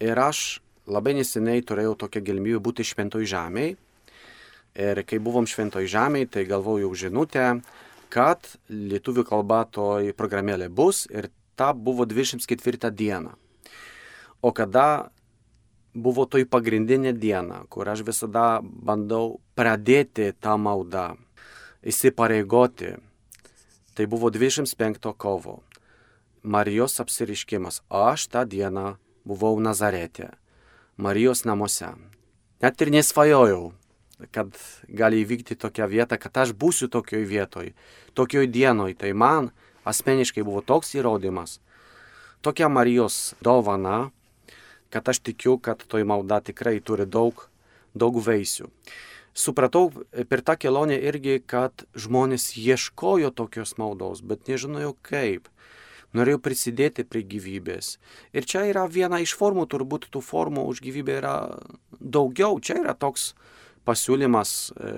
Ir 0.01 0.17
aš 0.17 0.61
labai 0.89 1.15
neseniai 1.17 1.63
turėjau 1.65 1.95
tokią 2.03 2.21
galimybę 2.25 2.61
būti 2.61 2.85
šventoj 2.85 3.25
žemėje. 3.29 3.77
Ir 4.75 5.03
kai 5.03 5.19
buvom 5.19 5.47
šventoj 5.49 5.87
žemėje, 5.91 6.29
tai 6.31 6.45
galvojau 6.47 6.91
žinutę, 6.95 7.59
kad 8.11 8.47
lietuvių 8.71 9.25
kalba 9.27 9.65
toj 9.67 10.13
programėlė 10.15 10.69
bus 10.71 11.05
ir 11.11 11.29
ta 11.59 11.73
buvo 11.73 12.05
24 12.07 12.91
diena. 12.91 13.35
O 14.41 14.51
kada 14.55 15.11
buvo 15.93 16.25
toj 16.25 16.47
pagrindinė 16.47 17.11
diena, 17.13 17.65
kur 17.69 17.89
aš 17.91 18.05
visada 18.07 18.61
bandau 18.63 19.41
pradėti 19.59 20.31
tą 20.39 20.55
maldą, 20.57 21.17
įsipareigoti, 21.83 22.95
tai 23.95 24.07
buvo 24.07 24.31
25 24.31 25.11
kovo. 25.17 25.59
Marijos 26.41 26.97
apsiriškimas. 27.03 27.83
Aš 27.89 28.25
tą 28.33 28.47
dieną 28.49 28.95
buvau 29.25 29.59
Nazarete, 29.59 30.31
Marijos 30.97 31.45
namuose. 31.45 31.91
Net 32.61 32.81
ir 32.81 32.89
nesvajojau, 32.93 33.73
kad 34.31 34.55
gali 34.87 35.21
įvykti 35.25 35.57
tokia 35.59 35.87
vieta, 35.89 36.17
kad 36.21 36.37
aš 36.43 36.53
būsiu 36.57 36.89
tokioj 36.91 37.25
vietoj, 37.27 37.73
tokioj 38.13 38.47
dienoj. 38.47 38.95
Tai 38.99 39.13
man 39.17 39.51
asmeniškai 39.87 40.43
buvo 40.45 40.61
toks 40.61 40.93
įrodymas, 40.97 41.59
tokia 42.45 42.69
Marijos 42.69 43.33
dovana, 43.41 44.11
kad 44.91 45.07
aš 45.09 45.21
tikiu, 45.23 45.57
kad 45.57 45.83
toj 45.87 46.05
malda 46.05 46.41
tikrai 46.43 46.79
turi 46.83 47.07
daug, 47.07 47.47
daug 47.95 48.19
veisių. 48.21 48.69
Supratau 49.31 49.87
per 50.27 50.43
tą 50.43 50.57
kelionę 50.59 50.97
irgi, 50.99 51.39
kad 51.47 51.85
žmonės 51.95 52.51
ieškojo 52.59 53.31
tokios 53.31 53.77
maldos, 53.79 54.19
bet 54.19 54.51
nežinojo 54.51 54.97
kaip. 55.07 55.47
Norėjau 56.11 56.41
prisidėti 56.43 57.05
prie 57.07 57.21
gyvybės. 57.23 57.95
Ir 58.35 58.43
čia 58.43 58.65
yra 58.67 58.83
viena 58.91 59.21
iš 59.23 59.31
formų, 59.39 59.63
turbūt 59.71 60.09
tų 60.11 60.19
formų 60.19 60.65
už 60.67 60.81
gyvybę 60.83 61.15
yra 61.21 61.35
daugiau. 61.95 62.59
Čia 62.59 62.81
yra 62.81 62.91
toks 62.99 63.31
pasiūlymas, 63.87 64.51
e, 64.71 64.91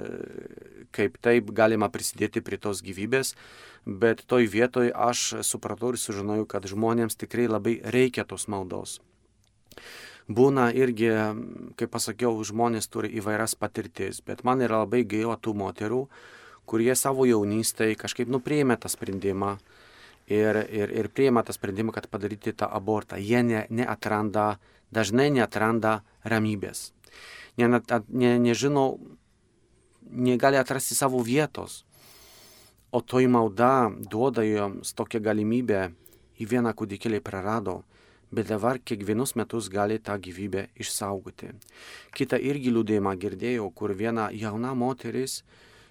kaip 0.94 1.20
taip 1.24 1.54
galima 1.56 1.90
prisidėti 1.90 2.44
prie 2.44 2.60
tos 2.62 2.84
gyvybės 2.86 3.36
bet 3.86 4.24
toj 4.28 4.48
vietoj 4.48 4.92
aš 4.96 5.44
supratau 5.44 5.94
ir 5.94 6.00
sužinojau, 6.00 6.48
kad 6.48 6.66
žmonėms 6.68 7.20
tikrai 7.20 7.48
labai 7.52 7.80
reikia 7.84 8.24
tos 8.24 8.48
maldos. 8.48 9.00
Būna 10.28 10.70
irgi, 10.72 11.10
kaip 11.76 11.92
pasakiau, 11.92 12.38
žmonės 12.48 12.88
turi 12.88 13.12
įvairias 13.20 13.58
patirtis, 13.60 14.22
bet 14.24 14.46
man 14.48 14.64
yra 14.64 14.84
labai 14.86 15.04
gaila 15.04 15.36
tų 15.36 15.52
moterų, 15.60 16.06
kurie 16.66 16.94
savo 16.96 17.28
jaunystėje 17.28 18.00
kažkaip 18.00 18.32
nuprieimė 18.32 18.80
tą 18.80 18.88
sprendimą 18.88 19.58
ir, 20.32 20.64
ir, 20.72 20.96
ir 20.96 21.12
prieima 21.12 21.44
tą 21.44 21.52
sprendimą, 21.52 21.92
kad 21.92 22.08
padaryti 22.08 22.56
tą 22.56 22.72
abortą. 22.72 23.20
Jie 23.20 23.44
ne, 23.44 23.66
neatranda, 23.68 24.62
dažnai 24.96 25.28
neatranda 25.36 26.00
ramybės. 26.24 26.94
Ne, 27.58 27.68
ne, 27.70 28.32
nežino, 28.42 28.98
negali 30.10 30.58
atrasti 30.58 30.96
savo 30.96 31.22
vietos. 31.22 31.84
O 32.92 33.02
toji 33.02 33.28
malda 33.28 33.92
duoda 34.10 34.44
joms 34.46 34.94
tokią 34.98 35.22
galimybę 35.22 35.88
į 36.42 36.48
vieną 36.50 36.74
kūdikėlį 36.78 37.22
prarado, 37.26 37.82
bet 38.34 38.50
dabar 38.50 38.80
kiekvienus 38.82 39.36
metus 39.38 39.70
gali 39.70 40.00
tą 40.02 40.18
gyvybę 40.22 40.68
išsaugoti. 40.82 41.52
Kita 42.14 42.38
irgi 42.42 42.74
liūdėjimą 42.74 43.14
girdėjau, 43.22 43.70
kur 43.74 43.94
viena 43.98 44.30
jauna 44.34 44.74
moteris 44.78 45.42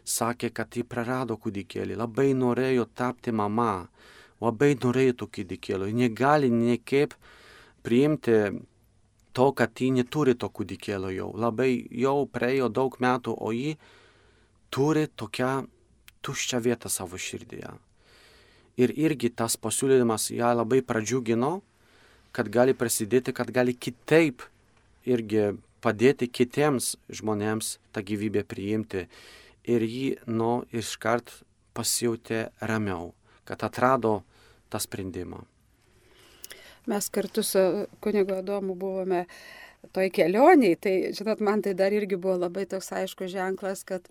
sakė, 0.04 0.50
kad 0.50 0.74
ji 0.74 0.82
prarado 0.82 1.38
kūdikėlį, 1.38 1.98
labai 1.98 2.32
norėjo 2.34 2.88
tapti 2.94 3.34
mama, 3.34 3.86
labai 4.42 4.74
norėjo 4.74 5.22
to 5.22 5.30
kūdikėlio, 5.38 5.90
negali 5.94 6.50
niekaip 6.50 7.14
priimti 7.86 8.38
to, 9.32 9.50
kad 9.56 9.72
ji 9.80 9.90
neturi 9.94 10.34
to 10.38 10.48
kūdikėlio 10.48 11.12
jau, 11.14 11.30
labai 11.36 11.70
jau 11.90 12.22
praėjo 12.28 12.68
daug 12.68 12.96
metų, 13.00 13.34
o 13.36 13.52
ji 13.52 13.76
turi 14.72 15.06
tokią 15.08 15.52
tuščią 16.22 16.62
vietą 16.64 16.92
savo 16.92 17.18
širdyje. 17.18 17.72
Ir 18.80 18.94
irgi 18.96 19.28
tas 19.36 19.58
pasiūlymas 19.60 20.30
ją 20.32 20.54
labai 20.56 20.80
pradžiugino, 20.86 21.60
kad 22.32 22.48
gali 22.48 22.72
prasidėti, 22.72 23.34
kad 23.36 23.50
gali 23.52 23.74
kitaip 23.76 24.46
irgi 25.04 25.52
padėti 25.84 26.30
kitiems 26.30 26.94
žmonėms 27.12 27.76
tą 27.92 28.04
gyvybę 28.06 28.46
priimti. 28.48 29.08
Ir 29.68 29.84
jį, 29.86 30.08
nu, 30.26 30.64
iškart 30.74 31.42
pasijutė 31.76 32.48
ramiau, 32.60 33.12
kad 33.46 33.62
atrado 33.62 34.22
tą 34.72 34.80
sprendimą. 34.82 35.44
Mes 36.90 37.08
kartu 37.14 37.44
su 37.46 37.60
kunigo 38.02 38.40
Adomu 38.40 38.74
buvome 38.74 39.26
toj 39.94 40.10
kelioniai, 40.14 40.76
tai, 40.78 40.94
žinot, 41.14 41.42
man 41.42 41.62
tai 41.62 41.74
dar 41.78 41.94
irgi 41.94 42.18
buvo 42.18 42.36
labai 42.40 42.64
toks 42.70 42.92
aiškus 42.98 43.30
ženklas, 43.34 43.84
kad 43.86 44.06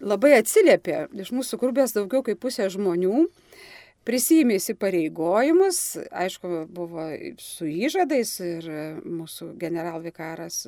labai 0.00 0.36
atsiliepė. 0.38 1.06
Iš 1.24 1.32
mūsų 1.34 1.58
grupės 1.62 1.94
daugiau 1.96 2.22
kaip 2.26 2.40
pusė 2.42 2.68
žmonių 2.70 3.26
prisijėmė 4.08 4.56
įsipareigojimus, 4.56 5.78
aišku, 6.08 6.64
buvo 6.72 7.04
su 7.42 7.68
įžadais 7.68 8.32
ir 8.44 8.68
mūsų 9.04 9.50
generalvikaras 9.60 10.62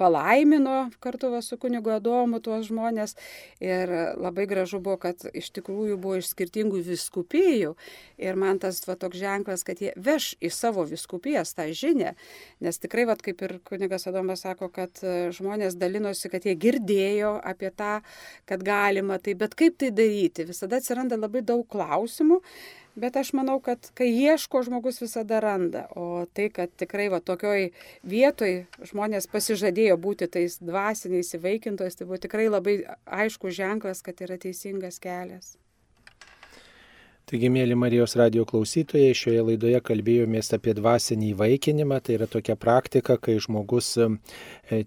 palaimino 0.00 0.90
kartu 1.02 1.30
su 1.42 1.56
kunigu 1.60 1.94
Adomu 1.94 2.42
tuos 2.44 2.68
žmonės. 2.68 3.16
Ir 3.64 3.90
labai 4.20 4.44
gražu 4.50 4.82
buvo, 4.84 4.98
kad 5.06 5.24
iš 5.32 5.50
tikrųjų 5.56 5.96
buvo 5.96 6.18
iš 6.20 6.34
skirtingų 6.34 6.82
viskupijų 6.84 7.72
ir 8.20 8.38
man 8.40 8.60
tas 8.62 8.82
va, 8.86 8.98
toks 9.00 9.18
ženklas, 9.18 9.64
kad 9.64 9.80
jie 9.80 9.94
veš 9.96 10.34
į 10.44 10.52
savo 10.52 10.84
viskupijas 10.88 11.54
tą 11.56 11.70
žinę, 11.72 12.14
nes 12.64 12.80
tikrai, 12.82 13.08
va, 13.08 13.16
kaip 13.16 13.42
ir 13.46 13.58
kunigas 13.64 14.06
Adomas 14.10 14.44
sako, 14.44 14.68
kad 14.74 15.00
žmonės 15.34 15.78
dalinosi, 15.80 16.28
kad 16.32 16.44
jie 16.44 16.56
girdėjo 16.60 17.38
apie 17.40 17.72
tą, 17.72 17.96
kad 18.48 18.62
galima 18.66 19.18
tai, 19.22 19.36
bet 19.40 19.56
kaip 19.58 19.80
tai 19.80 19.90
daryti, 19.94 20.44
visada 20.48 20.82
atsiranda 20.82 21.16
labai 21.18 21.42
daug 21.46 21.64
klausimų 21.70 22.42
Bet 22.94 23.16
aš 23.18 23.32
manau, 23.34 23.56
kad 23.58 23.88
kai 23.98 24.06
ieško, 24.12 24.62
žmogus 24.62 25.00
visada 25.02 25.40
randa. 25.42 25.88
O 25.98 26.26
tai, 26.32 26.46
kad 26.54 26.70
tikrai 26.78 27.08
va 27.10 27.18
tokioj 27.18 27.72
vietoj 28.06 28.52
žmonės 28.86 29.26
pasižadėjo 29.32 29.98
būti 29.98 30.30
tais 30.30 30.60
dvasiniais 30.62 31.34
įvaikintojais, 31.34 31.98
tai 31.98 32.06
buvo 32.06 32.20
tikrai 32.22 32.46
labai 32.46 32.76
aiškus 33.04 33.58
ženklas, 33.58 34.04
kad 34.06 34.22
yra 34.22 34.38
teisingas 34.38 35.02
kelias. 35.02 35.56
Taigi, 37.24 37.48
mėly 37.48 37.74
Marijos 37.74 38.14
radio 38.20 38.44
klausytojai, 38.46 39.14
šioje 39.16 39.42
laidoje 39.48 39.78
kalbėjomės 39.82 40.52
apie 40.54 40.74
dvasinį 40.76 41.30
įvaikinimą. 41.32 42.02
Tai 42.04 42.18
yra 42.18 42.28
tokia 42.30 42.54
praktika, 42.54 43.16
kai 43.18 43.38
žmogus 43.42 43.94
e, 43.96 44.10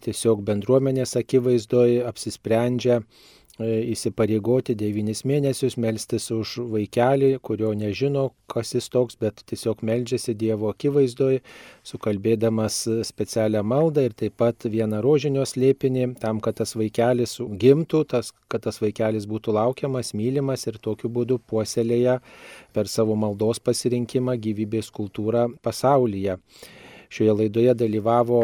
tiesiog 0.06 0.46
bendruomenės 0.48 1.18
akivaizdoje 1.20 2.06
apsisprendžia 2.08 3.02
įsipareigoti 3.60 4.76
devynis 4.78 5.24
mėnesius, 5.26 5.78
melstis 5.82 6.30
už 6.34 6.58
vaikelį, 6.70 7.32
kurio 7.42 7.72
nežino, 7.78 8.30
kas 8.52 8.76
jis 8.76 8.90
toks, 8.94 9.18
bet 9.20 9.42
tiesiog 9.50 9.82
meldžiasi 9.88 10.36
Dievo 10.38 10.70
akivaizdoje, 10.70 11.42
sukalbėdamas 11.88 12.84
specialią 13.10 13.64
maldą 13.66 14.06
ir 14.08 14.16
taip 14.18 14.38
pat 14.38 14.68
vieną 14.70 15.02
rožinio 15.02 15.46
slėpinį, 15.50 16.08
tam, 16.22 16.42
kad 16.44 16.60
tas 16.62 16.76
vaikelis 16.78 17.38
gimtų, 17.42 18.04
tas, 18.14 18.34
kad 18.52 18.66
tas 18.68 18.82
vaikelis 18.84 19.26
būtų 19.30 19.58
laukiamas, 19.58 20.14
mylimas 20.14 20.68
ir 20.70 20.78
tokiu 20.78 21.10
būdu 21.10 21.40
puoselėja 21.50 22.20
per 22.74 22.92
savo 22.92 23.18
maldos 23.18 23.60
pasirinkimą 23.64 24.38
gyvybės 24.38 24.94
kultūrą 24.94 25.48
pasaulyje. 25.66 26.38
Šioje 27.10 27.34
laidoje 27.34 27.74
dalyvavo 27.78 28.42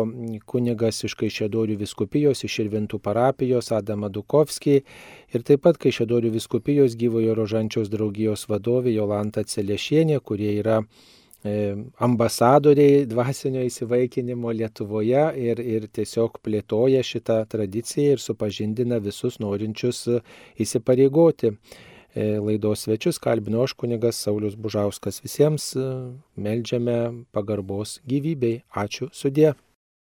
kunigas 0.48 1.04
iš 1.04 1.18
Kaišėdorių 1.20 1.76
viskupijos, 1.82 2.44
iš 2.48 2.60
Irvintų 2.64 3.00
parapijos 3.04 3.72
Adama 3.76 4.10
Dukovskį 4.14 4.76
ir 5.36 5.44
taip 5.44 5.66
pat 5.66 5.80
Kaišėdorių 5.84 6.32
viskupijos 6.38 6.96
gyvojo 7.00 7.36
rožančiaus 7.36 7.92
draugijos 7.92 8.48
vadovė 8.48 8.96
Jolanta 8.96 9.44
Celešienė, 9.44 10.22
kurie 10.24 10.54
yra 10.62 10.80
e, 10.80 11.76
ambasadoriai 12.08 13.04
dvasinio 13.12 13.66
įsivaikinimo 13.68 14.56
Lietuvoje 14.56 15.26
ir, 15.44 15.60
ir 15.60 15.90
tiesiog 15.92 16.40
plėtoja 16.44 17.04
šitą 17.04 17.42
tradiciją 17.52 18.16
ir 18.16 18.24
supažindina 18.24 19.04
visus 19.04 19.42
norinčius 19.44 20.06
įsipareigoti. 20.56 21.58
E, 22.16 22.38
laidos 22.38 22.86
svečius 22.86 23.18
kalbino 23.18 23.64
aš 23.66 23.74
kunigas 23.74 24.20
Saulis 24.22 24.56
Bužauskas. 24.56 25.18
Visiems 25.24 25.72
e, 25.76 25.86
melžiame 26.38 27.26
pagarbos 27.34 28.00
gyvybei. 28.06 28.62
Ačiū 28.70 29.10
sudė. 29.10 29.56